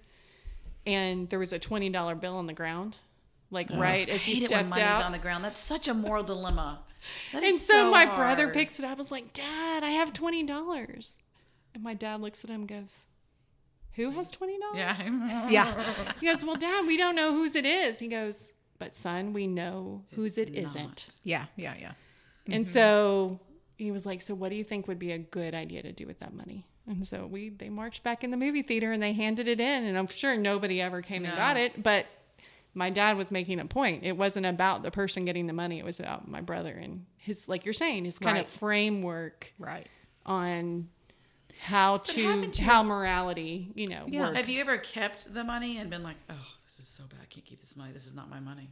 and 0.85 1.29
there 1.29 1.39
was 1.39 1.53
a 1.53 1.59
twenty 1.59 1.89
dollar 1.89 2.15
bill 2.15 2.35
on 2.35 2.47
the 2.47 2.53
ground, 2.53 2.97
like 3.51 3.69
right 3.69 4.09
I 4.09 4.13
as 4.13 4.23
hate 4.23 4.37
he 4.37 4.45
it 4.45 4.51
when 4.51 4.59
stepped 4.59 4.69
money's 4.69 4.85
out. 4.85 5.03
on 5.03 5.13
the 5.13 5.19
ground. 5.19 5.45
That's 5.45 5.61
such 5.61 5.87
a 5.87 5.93
moral 5.93 6.23
dilemma. 6.23 6.81
That 7.31 7.43
and 7.43 7.55
is 7.55 7.65
so, 7.65 7.91
my 7.91 8.05
brother 8.05 8.49
picks 8.49 8.79
it 8.79 8.83
up. 8.83 8.91
And 8.91 8.97
was 8.97 9.11
like, 9.11 9.31
Dad, 9.31 9.83
I 9.83 9.91
have 9.91 10.11
twenty 10.11 10.43
dollars, 10.43 11.13
and 11.73 11.81
my 11.81 11.93
dad 11.93 12.19
looks 12.19 12.43
at 12.43 12.49
him, 12.49 12.61
and 12.61 12.67
goes, 12.67 13.05
Who 13.93 14.11
has 14.11 14.31
twenty 14.31 14.59
dollars? 14.59 14.77
Yeah. 14.77 15.47
Yeah. 15.49 16.13
He 16.19 16.27
goes, 16.27 16.43
Well, 16.43 16.57
Dad, 16.57 16.85
we 16.85 16.97
don't 16.97 17.15
know 17.15 17.31
whose 17.31 17.55
it 17.55 17.65
is. 17.65 17.99
He 17.99 18.09
goes, 18.09 18.49
But 18.77 18.95
son, 18.95 19.33
we 19.33 19.47
know 19.47 20.03
whose 20.15 20.37
it 20.37 20.49
It's 20.53 20.75
not 20.75 20.83
not. 20.83 21.05
Yeah. 21.23 21.45
Yeah. 21.55 21.75
Yeah. 21.79 21.91
And 22.47 22.65
mm-hmm. 22.65 22.73
so 22.73 23.39
he 23.77 23.91
was 23.91 24.05
like, 24.05 24.21
"So 24.21 24.33
what 24.35 24.49
do 24.49 24.55
you 24.55 24.63
think 24.63 24.87
would 24.87 24.99
be 24.99 25.11
a 25.11 25.17
good 25.17 25.53
idea 25.55 25.81
to 25.81 25.91
do 25.91 26.05
with 26.05 26.19
that 26.19 26.33
money?" 26.33 26.67
And 26.87 27.07
so 27.07 27.25
we 27.25 27.49
they 27.49 27.69
marched 27.69 28.03
back 28.03 28.23
in 28.23 28.31
the 28.31 28.37
movie 28.37 28.61
theater 28.61 28.91
and 28.91 29.01
they 29.01 29.13
handed 29.13 29.47
it 29.47 29.59
in, 29.59 29.85
and 29.85 29.97
I'm 29.97 30.07
sure 30.07 30.35
nobody 30.37 30.81
ever 30.81 31.01
came 31.01 31.25
and 31.25 31.35
got 31.35 31.57
it, 31.57 31.81
but 31.81 32.05
my 32.73 32.89
dad 32.89 33.17
was 33.17 33.31
making 33.31 33.59
a 33.59 33.65
point. 33.65 34.03
It 34.03 34.17
wasn't 34.17 34.45
about 34.45 34.83
the 34.83 34.91
person 34.91 35.25
getting 35.25 35.47
the 35.47 35.53
money; 35.53 35.79
it 35.79 35.85
was 35.85 35.99
about 35.99 36.27
my 36.27 36.41
brother 36.41 36.71
and 36.73 37.05
his, 37.17 37.47
like 37.47 37.65
you're 37.65 37.73
saying, 37.73 38.05
his 38.05 38.19
kind 38.19 38.35
Right. 38.35 38.45
of 38.45 38.51
framework 38.51 39.51
Right. 39.57 39.87
on 40.25 40.89
how 41.59 41.97
to 41.99 42.21
you- 42.21 42.51
how 42.63 42.83
morality, 42.83 43.71
you 43.75 43.87
know, 43.87 44.05
Yeah. 44.07 44.21
works. 44.25 44.37
Have 44.37 44.49
you 44.49 44.59
ever 44.59 44.77
kept 44.77 45.33
the 45.33 45.43
money 45.43 45.77
and 45.77 45.89
been 45.89 46.03
like, 46.03 46.17
oh, 46.29 46.35
this 46.64 46.64
is 46.85 46.93
so 46.93 47.03
bad. 47.09 47.19
I 47.21 47.25
can't 47.25 47.45
keep 47.45 47.59
this 47.61 47.75
money. 47.75 47.91
This 47.91 48.05
is 48.05 48.13
not 48.13 48.29
my 48.29 48.39
money. 48.39 48.69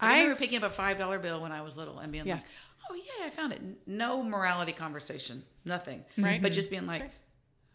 I 0.00 0.12
remember 0.12 0.32
I've- 0.32 0.38
picking 0.44 0.62
up 0.62 0.70
a 0.70 0.74
five 0.74 0.98
dollar 0.98 1.18
bill 1.18 1.40
when 1.40 1.52
I 1.52 1.62
was 1.62 1.76
little 1.76 1.98
and 1.98 2.10
being 2.12 2.26
Yeah. 2.26 2.34
like, 2.34 2.44
"Oh 2.90 2.94
yeah, 2.94 3.26
I 3.26 3.30
found 3.30 3.52
it." 3.52 3.62
No 3.86 4.22
morality 4.22 4.72
conversation, 4.72 5.44
nothing. 5.64 6.04
Right. 6.16 6.40
But 6.42 6.48
mm-hmm. 6.50 6.54
just 6.54 6.70
being 6.70 6.86
like, 6.86 7.02
Sure. 7.02 7.10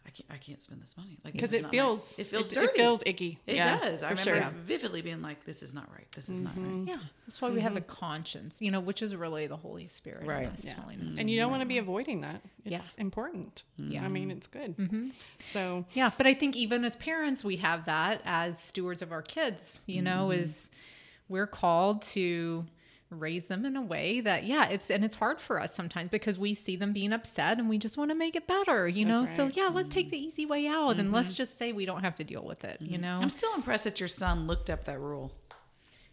"I 0.06 0.10
can't, 0.10 0.30
I 0.30 0.36
can't 0.36 0.62
spend 0.62 0.82
this 0.82 0.94
money." 0.96 1.18
Like 1.24 1.34
because 1.34 1.50
this 1.50 1.64
it 1.64 1.70
feels 1.70 1.98
my- 2.16 2.22
it 2.22 2.26
feels 2.28 2.52
it, 2.52 2.54
dirty. 2.54 2.66
it 2.68 2.76
feels 2.76 3.02
icky. 3.06 3.38
It 3.46 3.56
Yeah, 3.56 3.78
does. 3.78 4.02
I 4.02 4.10
remember 4.10 4.40
sure. 4.42 4.50
vividly 4.66 5.02
being 5.02 5.22
like, 5.22 5.44
"This 5.44 5.62
is 5.62 5.72
not 5.74 5.90
right. 5.92 6.10
This 6.12 6.28
is 6.28 6.40
not 6.40 6.56
right." 6.56 6.66
Mm-hmm. 6.66 6.88
Yeah. 6.88 6.98
That's 7.26 7.40
why 7.40 7.50
we 7.50 7.60
have 7.60 7.76
a 7.76 7.80
mm-hmm. 7.80 7.88
conscience, 7.90 8.60
you 8.60 8.70
know, 8.70 8.80
which 8.80 9.02
is 9.02 9.14
really 9.16 9.46
the 9.46 9.56
Holy 9.56 9.88
Spirit. 9.88 10.26
Right. 10.26 10.50
Yeah. 10.62 10.74
telling 10.74 11.00
us. 11.00 11.12
Mm-hmm. 11.12 11.20
And 11.20 11.30
you 11.30 11.38
don't 11.38 11.50
want 11.50 11.62
to 11.62 11.66
be 11.66 11.78
avoiding 11.78 12.20
that. 12.22 12.42
It's 12.64 12.72
Yeah. 12.72 12.82
important. 12.98 13.62
Yeah. 13.76 14.04
I 14.04 14.08
mean, 14.08 14.30
it's 14.30 14.46
good. 14.46 14.74
So 15.52 15.84
Yeah, 15.94 16.10
but 16.16 16.26
I 16.26 16.34
think 16.34 16.56
even 16.56 16.84
as 16.84 16.96
parents, 16.96 17.44
we 17.44 17.56
have 17.56 17.84
that 17.86 18.20
as 18.24 18.58
stewards 18.58 19.02
of 19.02 19.12
our 19.12 19.22
kids, 19.22 19.80
you 19.86 20.02
know, 20.02 20.30
is 20.30 20.70
we're 21.28 21.46
called 21.46 22.02
to 22.02 22.66
raise 23.20 23.46
them 23.46 23.64
in 23.64 23.76
a 23.76 23.82
way 23.82 24.20
that, 24.20 24.44
yeah, 24.44 24.68
it's, 24.68 24.90
and 24.90 25.04
it's 25.04 25.16
hard 25.16 25.40
for 25.40 25.60
us 25.60 25.74
sometimes 25.74 26.10
because 26.10 26.38
we 26.38 26.54
see 26.54 26.76
them 26.76 26.92
being 26.92 27.12
upset 27.12 27.58
and 27.58 27.68
we 27.68 27.78
just 27.78 27.96
want 27.96 28.10
to 28.10 28.14
make 28.14 28.36
it 28.36 28.46
better, 28.46 28.88
you 28.88 29.04
know? 29.04 29.20
That's 29.20 29.36
So, 29.36 29.44
right. 29.44 29.56
yeah, 29.56 29.68
let's 29.68 29.88
take 29.88 30.06
mm-hmm. 30.06 30.10
the 30.12 30.26
easy 30.26 30.46
way 30.46 30.66
out 30.66 30.98
and 30.98 31.12
let's 31.12 31.28
mm-hmm. 31.28 31.36
just 31.36 31.58
say 31.58 31.72
we 31.72 31.86
don't 31.86 32.02
have 32.02 32.16
to 32.16 32.24
deal 32.24 32.44
with 32.44 32.64
it, 32.64 32.80
you 32.80 32.92
mm-hmm. 32.92 33.02
know? 33.02 33.20
I'm 33.20 33.30
still 33.30 33.54
impressed 33.54 33.84
that 33.84 34.00
your 34.00 34.08
son 34.08 34.46
looked 34.46 34.70
up 34.70 34.84
that 34.84 35.00
rule. 35.00 35.32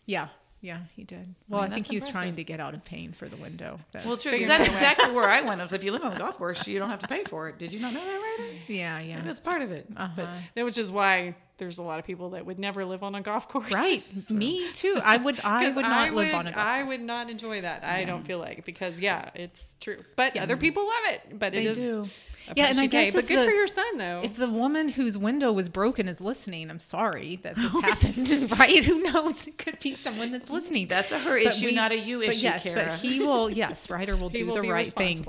Yeah. 0.05 0.29
Yeah, 0.61 0.81
he 0.95 1.03
did. 1.03 1.33
Well, 1.49 1.61
I, 1.61 1.63
mean, 1.63 1.73
think 1.73 1.87
he 1.87 1.95
was 1.95 2.03
impressive. 2.03 2.21
trying 2.21 2.35
to 2.35 2.43
get 2.43 2.59
out 2.59 2.75
of 2.75 2.85
pain 2.85 3.13
for 3.13 3.27
the 3.27 3.35
window. 3.35 3.79
That's, 3.91 4.05
Well, 4.05 4.15
true. 4.15 4.45
That's 4.45 4.67
a 4.67 4.71
exactly 4.71 5.11
where 5.11 5.27
I 5.27 5.41
went. 5.41 5.59
I 5.59 5.63
was, 5.63 5.73
if 5.73 5.83
you 5.83 5.91
live 5.91 6.03
on 6.03 6.13
the 6.13 6.19
golf 6.19 6.37
course, 6.37 6.67
you 6.67 6.77
don't 6.77 6.89
have 6.89 6.99
to 6.99 7.07
pay 7.07 7.23
for 7.23 7.49
it. 7.49 7.57
Did 7.57 7.73
you 7.73 7.79
not 7.79 7.93
know 7.93 8.03
that, 8.03 8.37
right? 8.39 8.59
yeah, 8.67 8.99
yeah. 8.99 9.21
That's 9.23 9.39
part 9.39 9.63
of 9.63 9.71
it. 9.71 9.87
Uh-huh. 9.97 10.27
that 10.53 10.63
which 10.63 10.77
is 10.77 10.91
why 10.91 11.35
there's 11.61 11.77
a 11.77 11.83
lot 11.83 11.99
of 11.99 12.05
people 12.05 12.31
that 12.31 12.43
would 12.43 12.57
never 12.57 12.83
live 12.85 13.03
on 13.03 13.13
a 13.13 13.21
golf 13.21 13.47
course. 13.47 13.71
Right. 13.71 14.03
Me 14.31 14.71
too. 14.73 14.99
I 15.03 15.17
would, 15.17 15.39
I 15.41 15.69
would 15.69 15.85
not 15.85 16.05
live 16.07 16.15
would- 16.15 16.33
on 16.33 16.47
a 16.47 16.51
golf 16.51 16.65
I 16.65 16.79
course. 16.79 16.89
would 16.89 17.01
not 17.01 17.29
enjoy 17.29 17.61
that. 17.61 17.83
I 17.83 18.03
don't 18.03 18.25
feel 18.25 18.39
like 18.39 18.65
because 18.65 18.99
yeah, 18.99 19.29
it's 19.35 19.63
true. 19.79 20.03
But 20.15 20.35
other 20.37 20.57
people 20.57 20.83
love 20.85 21.03
it. 21.13 21.37
But 21.37 21.51
They 21.53 21.59
it 21.59 21.65
is 21.67 21.77
do. 21.77 22.09
a 22.49 22.53
Yeah, 22.55 22.65
and 22.65 22.79
I 22.79 22.87
guess 22.87 23.13
But 23.13 23.27
good 23.27 23.37
the- 23.39 23.45
for 23.45 23.51
your 23.51 23.67
son 23.67 23.97
though. 23.99 24.21
If 24.23 24.37
the 24.37 24.49
woman 24.49 24.89
whose 24.89 25.19
window 25.19 25.51
was 25.51 25.69
broken 25.69 26.07
is 26.07 26.19
listening, 26.19 26.71
I'm 26.71 26.79
sorry 26.79 27.35
that 27.43 27.55
this 27.55 27.71
oh. 27.75 27.81
happened. 27.81 28.51
Right? 28.59 28.83
Who 28.83 28.99
knows? 29.03 29.45
It 29.45 29.59
could 29.59 29.79
be 29.79 29.95
someone 29.97 30.31
that's 30.31 30.49
listening. 30.49 30.87
That's 30.87 31.11
a 31.11 31.19
her 31.19 31.37
But 31.43 31.53
issue, 31.53 31.67
we- 31.67 31.75
not 31.75 31.91
a 31.91 31.99
you 31.99 32.23
issue, 32.23 32.39
yes, 32.39 32.63
Cara. 32.63 32.87
but 32.87 32.99
he 32.99 33.19
will. 33.19 33.51
Yes, 33.51 33.87
right, 33.87 34.09
or 34.09 34.17
will 34.17 34.29
He 34.29 34.39
do 34.39 34.47
will 34.47 34.55
the 34.63 34.71
right 34.71 34.87
thing. 34.87 35.27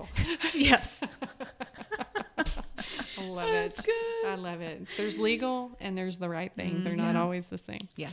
yes. 0.54 0.98
I 3.22 3.28
love 3.28 3.48
it. 3.48 3.80
I 4.26 4.34
love 4.34 4.60
it. 4.60 4.86
There's 4.96 5.18
legal 5.18 5.70
and 5.80 5.96
there's 5.96 6.16
the 6.16 6.28
right 6.28 6.52
thing. 6.54 6.82
They're 6.84 6.96
not 6.96 7.16
always 7.16 7.46
the 7.46 7.58
same. 7.58 7.88
Yeah. 7.96 8.08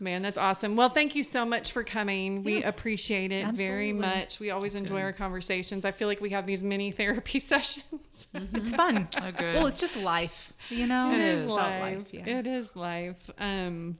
Man, 0.00 0.22
that's 0.22 0.36
awesome. 0.36 0.74
Well, 0.74 0.88
thank 0.88 1.14
you 1.14 1.22
so 1.22 1.44
much 1.44 1.70
for 1.70 1.84
coming. 1.84 2.42
We 2.42 2.58
Yeah. 2.58 2.68
appreciate 2.68 3.30
it 3.30 3.46
very 3.54 3.92
much. 3.92 4.40
We 4.40 4.50
always 4.50 4.74
enjoy 4.74 5.00
our 5.00 5.12
conversations. 5.12 5.84
I 5.84 5.92
feel 5.92 6.08
like 6.08 6.20
we 6.20 6.30
have 6.30 6.46
these 6.46 6.62
mini 6.64 6.90
therapy 6.90 7.38
sessions. 7.52 8.26
It's 8.34 8.72
fun. 8.72 9.08
Oh, 9.22 9.30
good. 9.30 9.54
Well, 9.54 9.66
it's 9.66 9.78
just 9.78 9.96
life. 9.96 10.52
You 10.68 10.86
know, 10.88 11.12
It 11.12 11.20
It's 11.20 11.40
is 11.42 11.46
about 11.46 11.80
life. 11.80 12.06
yeah. 12.10 12.26
It 12.28 12.46
is 12.46 12.74
life. 12.74 13.30
Um, 13.38 13.96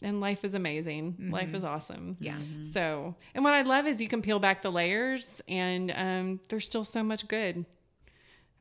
and 0.00 0.20
life 0.20 0.44
is 0.44 0.54
amazing. 0.54 1.28
Life 1.30 1.54
is 1.54 1.64
awesome. 1.64 2.16
Yeah. 2.20 2.38
So, 2.72 3.14
and 3.34 3.44
what 3.44 3.52
I 3.54 3.62
love 3.62 3.86
is 3.86 4.00
you 4.00 4.08
can 4.08 4.22
peel 4.22 4.38
back 4.38 4.62
the 4.62 4.70
layers, 4.72 5.42
and 5.48 5.92
um, 5.94 6.40
there's 6.48 6.64
still 6.64 6.84
so 6.84 7.02
much 7.02 7.26
good. 7.28 7.64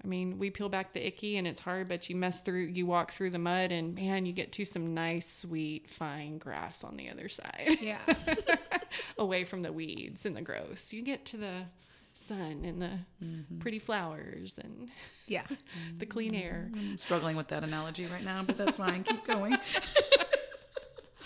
I 0.04 0.08
mean, 0.08 0.40
we 0.40 0.50
peel 0.50 0.68
back 0.68 0.94
the 0.94 1.06
icky, 1.06 1.38
and 1.38 1.46
it's 1.46 1.60
hard, 1.62 1.88
but 1.88 2.10
you 2.10 2.16
mess 2.16 2.42
through, 2.42 2.64
you 2.66 2.88
walk 2.88 3.12
through 3.12 3.30
the 3.30 3.38
mud, 3.40 3.72
and 3.72 3.94
man, 3.94 4.26
you 4.26 4.34
get 4.34 4.52
to 4.54 4.66
some 4.66 4.94
nice, 4.96 5.32
sweet, 5.42 5.90
fine 5.90 6.40
grass 6.40 6.84
on 6.84 6.98
the 6.98 7.10
other 7.10 7.30
side. 7.30 7.78
Yeah. 7.82 8.00
away 9.18 9.44
from 9.44 9.62
the 9.62 9.72
weeds 9.72 10.26
and 10.26 10.36
the 10.36 10.42
gross. 10.42 10.92
You 10.92 11.04
get 11.04 11.26
to 11.28 11.38
the 11.38 11.62
sun 12.14 12.64
and 12.66 12.82
the 12.82 12.92
Mm-hmm. 13.24 13.60
pretty 13.60 13.78
flowers 13.78 14.56
and 14.62 14.90
Yeah. 15.28 15.46
the 16.00 16.08
clean 16.08 16.34
air. 16.34 16.72
I'm 16.76 16.98
struggling 16.98 17.36
with 17.36 17.50
that 17.50 17.64
analogy 17.64 18.08
right 18.08 18.24
now, 18.24 18.42
but 18.44 18.58
that's 18.58 18.78
fine. 18.78 19.04
Keep 19.04 19.28
going. 19.28 19.56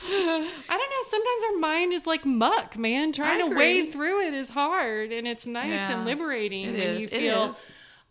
I 0.08 0.12
don't 0.12 0.44
know. 0.70 1.10
Sometimes 1.10 1.44
our 1.54 1.60
mind 1.60 1.94
is 1.94 2.06
like 2.06 2.26
muck, 2.26 2.78
man. 2.78 3.12
Trying 3.14 3.50
to 3.50 3.56
wade 3.56 3.92
through 3.94 4.28
it 4.28 4.34
is 4.34 4.50
hard, 4.50 5.12
and 5.12 5.26
it's 5.28 5.46
nice 5.48 5.70
Yeah, 5.70 5.92
and 5.98 6.06
liberating 6.06 6.74
when 6.74 6.82
is. 6.82 7.02
you 7.02 7.08
feel. 7.08 7.56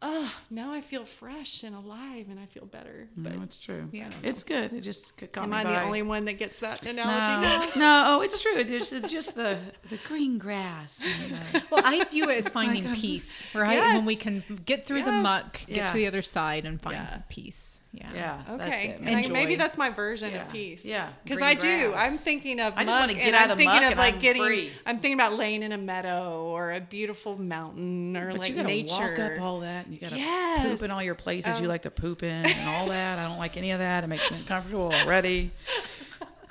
Oh, 0.06 0.32
now 0.50 0.72
I 0.72 0.80
feel 0.80 1.04
fresh 1.04 1.62
and 1.64 1.74
alive, 1.74 2.26
and 2.30 2.38
I 2.38 2.46
feel 2.46 2.66
better. 2.66 3.08
But 3.16 3.34
No, 3.36 3.42
it's 3.42 3.56
true. 3.56 3.88
Yeah. 3.90 4.10
It's 4.22 4.42
good. 4.44 4.72
It 4.72 4.82
just 4.82 5.18
c- 5.18 5.26
caught 5.26 5.44
am 5.44 5.50
me 5.50 5.56
I 5.56 5.64
the 5.64 5.82
only 5.82 6.02
one 6.02 6.26
that 6.26 6.34
gets 6.34 6.58
that 6.60 6.82
analogy? 6.86 7.42
No, 7.76 7.80
no, 7.80 8.04
oh, 8.06 8.20
it's 8.20 8.40
true. 8.40 8.56
It's, 8.56 8.92
it's 8.92 9.10
just 9.10 9.34
the 9.34 9.58
the 9.90 9.98
green 10.06 10.38
grass. 10.38 11.00
And 11.02 11.36
the, 11.38 11.62
Well, 11.70 11.82
I 11.84 12.04
view 12.04 12.28
it 12.30 12.38
as 12.44 12.48
finding 12.48 12.84
like 12.84 12.98
peace, 12.98 13.42
right? 13.54 13.78
When 13.96 14.04
we 14.04 14.14
can 14.16 14.44
get 14.64 14.86
through 14.86 15.02
the 15.04 15.12
muck, 15.12 15.60
get 15.66 15.76
Yeah. 15.76 15.86
to 15.88 15.94
the 15.94 16.06
other 16.06 16.22
side, 16.22 16.66
and 16.66 16.80
find 16.80 16.96
Yeah. 16.96 17.18
peace. 17.28 17.80
Yeah. 17.96 18.10
yeah, 18.12 18.54
Okay, 18.56 18.98
and 19.00 19.08
I, 19.08 19.28
maybe 19.28 19.54
that's 19.54 19.78
my 19.78 19.88
version 19.88 20.32
Yeah. 20.32 20.42
of 20.46 20.50
peace. 20.52 20.84
Yeah, 20.84 21.10
because 21.22 21.40
I 21.40 21.54
do. 21.54 21.90
grass. 21.90 22.10
I'm 22.12 22.18
thinking 22.18 22.58
of 22.58 22.72
I 22.74 22.78
just 22.78 22.86
muck, 22.86 23.00
wanna 23.00 23.14
get 23.14 23.26
and 23.26 23.34
out 23.36 23.42
I'm 23.44 23.50
of 23.52 23.58
the 23.58 23.64
thinking 23.66 23.92
of 23.92 23.98
like 23.98 24.14
I'm 24.14 24.20
getting. 24.20 24.42
free. 24.42 24.72
I'm 24.84 24.96
thinking 24.98 25.14
about 25.14 25.34
laying 25.34 25.62
in 25.62 25.70
a 25.70 25.78
meadow 25.78 26.42
or 26.44 26.72
a 26.72 26.80
beautiful 26.80 27.40
mountain 27.40 28.16
or 28.16 28.32
But 28.32 28.40
like 28.40 28.48
you 28.48 28.56
gotta 28.56 28.68
nature. 28.68 28.94
walk 29.10 29.18
up 29.20 29.40
all 29.40 29.60
that, 29.60 29.84
and 29.86 29.94
you 29.94 30.00
gotta 30.00 30.16
Yes. 30.16 30.66
poop 30.66 30.82
in 30.82 30.90
all 30.90 31.02
your 31.02 31.14
places 31.14 31.60
you 31.60 31.66
Um, 31.66 31.68
like 31.70 31.82
to 31.82 31.90
poop 31.92 32.22
in, 32.24 32.28
and 32.46 32.68
all 32.68 32.88
that. 32.88 33.18
I 33.20 33.28
don't 33.28 33.38
like 33.38 33.56
any 33.56 33.70
of 33.70 33.78
that. 33.78 34.02
It 34.02 34.08
makes 34.08 34.28
me 34.30 34.38
uncomfortable 34.38 34.92
already. 35.02 35.52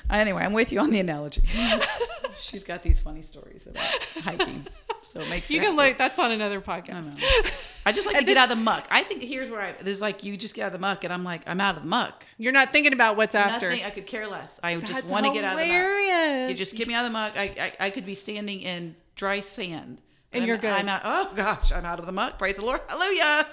Anyway, 0.10 0.44
I'm 0.44 0.54
with 0.54 0.72
you 0.72 0.80
on 0.80 0.92
the 0.92 1.00
analogy. 1.00 1.44
She's 2.40 2.64
got 2.64 2.84
these 2.84 3.00
funny 3.00 3.22
stories 3.22 3.68
about 3.68 3.84
hiking, 4.24 4.66
so 5.04 5.22
it 5.22 5.30
makes 5.30 5.50
you 5.52 5.60
can 5.62 5.76
look. 5.76 5.98
That's 5.98 6.18
on 6.20 6.32
another 6.32 6.64
I 6.66 6.82
podcast. 6.82 7.06
know. 7.18 7.50
I 7.86 7.92
just 7.92 8.08
like 8.08 8.14
to 8.16 8.18
And 8.20 8.28
get 8.28 8.38
out 8.38 8.52
of 8.52 8.58
the 8.58 8.64
muck. 8.64 8.88
I 8.90 9.04
think 9.04 9.22
here's 9.24 9.50
where 9.50 9.62
I 9.62 9.74
there's 9.82 10.02
like 10.02 10.24
you 10.24 10.36
just 10.38 10.54
get 10.56 10.64
out 10.64 10.68
of 10.68 10.74
the 10.74 10.80
muck, 10.80 11.04
and 11.04 11.12
I'm 11.14 11.24
like 11.24 11.42
I'm 11.48 11.62
out 11.62 11.76
of 11.78 11.84
the 11.84 11.90
muck. 11.90 12.26
You're 12.38 12.52
not 12.54 12.72
thinking 12.72 12.94
about 12.94 13.18
what's 13.18 13.36
after. 13.36 13.70
Nothing. 13.70 13.84
I 13.86 13.90
could 13.92 14.06
care 14.08 14.28
less. 14.28 14.60
I 14.64 14.76
just 14.80 14.92
That's 14.94 15.08
want 15.08 15.26
to 15.26 15.32
get 15.34 15.44
out 15.44 15.54
of 15.54 15.60
the 15.60 15.66
muck. 15.68 15.76
hilarious. 15.76 16.50
You 16.50 16.56
just 16.56 16.76
get 16.76 16.88
me 16.88 16.94
out 16.94 17.06
of 17.06 17.10
the 17.12 17.14
muck. 17.14 17.34
I, 17.36 17.74
I 17.80 17.86
I 17.88 17.90
could 17.90 18.06
be 18.06 18.16
standing 18.16 18.62
in 18.62 18.96
dry 19.16 19.40
sand, 19.42 20.02
And 20.32 20.46
you're 20.46 20.58
good. 20.58 20.72
I'm 20.72 20.90
out. 20.90 21.02
Oh 21.06 21.32
gosh, 21.36 21.72
I'm 21.72 21.86
out 21.86 22.00
of 22.00 22.06
the 22.06 22.12
muck. 22.12 22.40
Praise 22.40 22.56
the 22.56 22.64
Lord. 22.66 22.82
Hallelujah. 22.88 23.48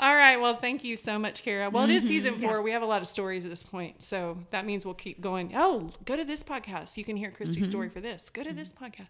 All 0.00 0.16
right. 0.16 0.36
Well, 0.36 0.56
thank 0.56 0.82
you 0.82 0.96
so 0.96 1.16
much, 1.16 1.44
Cara. 1.44 1.70
Well, 1.70 1.84
it 1.84 1.86
Mm-hmm. 1.88 1.96
is 1.98 2.02
season 2.02 2.40
four. 2.40 2.60
We 2.60 2.72
have 2.72 2.82
a 2.82 2.86
lot 2.86 3.02
of 3.02 3.06
stories 3.08 3.44
at 3.44 3.50
this 3.50 3.62
point. 3.62 4.02
So 4.02 4.36
that 4.50 4.66
means 4.66 4.84
we'll 4.84 4.94
keep 4.94 5.20
going. 5.20 5.52
Oh, 5.54 5.90
go 6.04 6.16
to 6.16 6.24
this 6.24 6.42
podcast. 6.42 6.96
You 6.96 7.04
can 7.04 7.16
hear 7.16 7.30
Christy's 7.30 7.58
Mm-hmm. 7.58 7.70
story 7.70 7.88
for 7.88 8.00
this. 8.00 8.28
Go 8.30 8.42
to 8.42 8.52
this 8.52 8.72
podcast. 8.72 9.06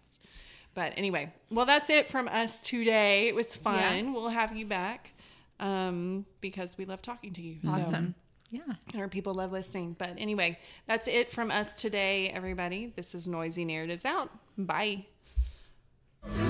But 0.75 0.93
anyway, 0.97 1.31
well, 1.51 1.65
that's 1.65 1.89
it 1.89 2.09
from 2.09 2.27
us 2.27 2.59
today. 2.59 3.27
It 3.27 3.35
was 3.35 3.55
fun. 3.55 4.13
We'll 4.13 4.29
have 4.29 4.55
you 4.55 4.65
back 4.65 5.11
um, 5.59 6.25
because 6.41 6.77
we 6.77 6.85
love 6.85 7.01
talking 7.01 7.33
to 7.33 7.41
you. 7.41 7.57
So- 7.63 7.71
Awesome. 7.71 8.15
Yeah. 8.49 8.61
our 8.95 9.07
people 9.07 9.33
love 9.33 9.51
listening. 9.51 9.95
But 9.97 10.11
anyway, 10.19 10.59
that's 10.87 11.07
it 11.07 11.31
from 11.31 11.49
us 11.49 11.73
today, 11.73 12.29
everybody. 12.29 12.93
This 12.95 13.15
is 13.15 13.27
Noisy 13.27 13.65
Narratives 13.65 14.05
out. 14.05 14.29
Bye. 14.59 15.05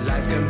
Life 0.05 0.27
can 0.27 0.49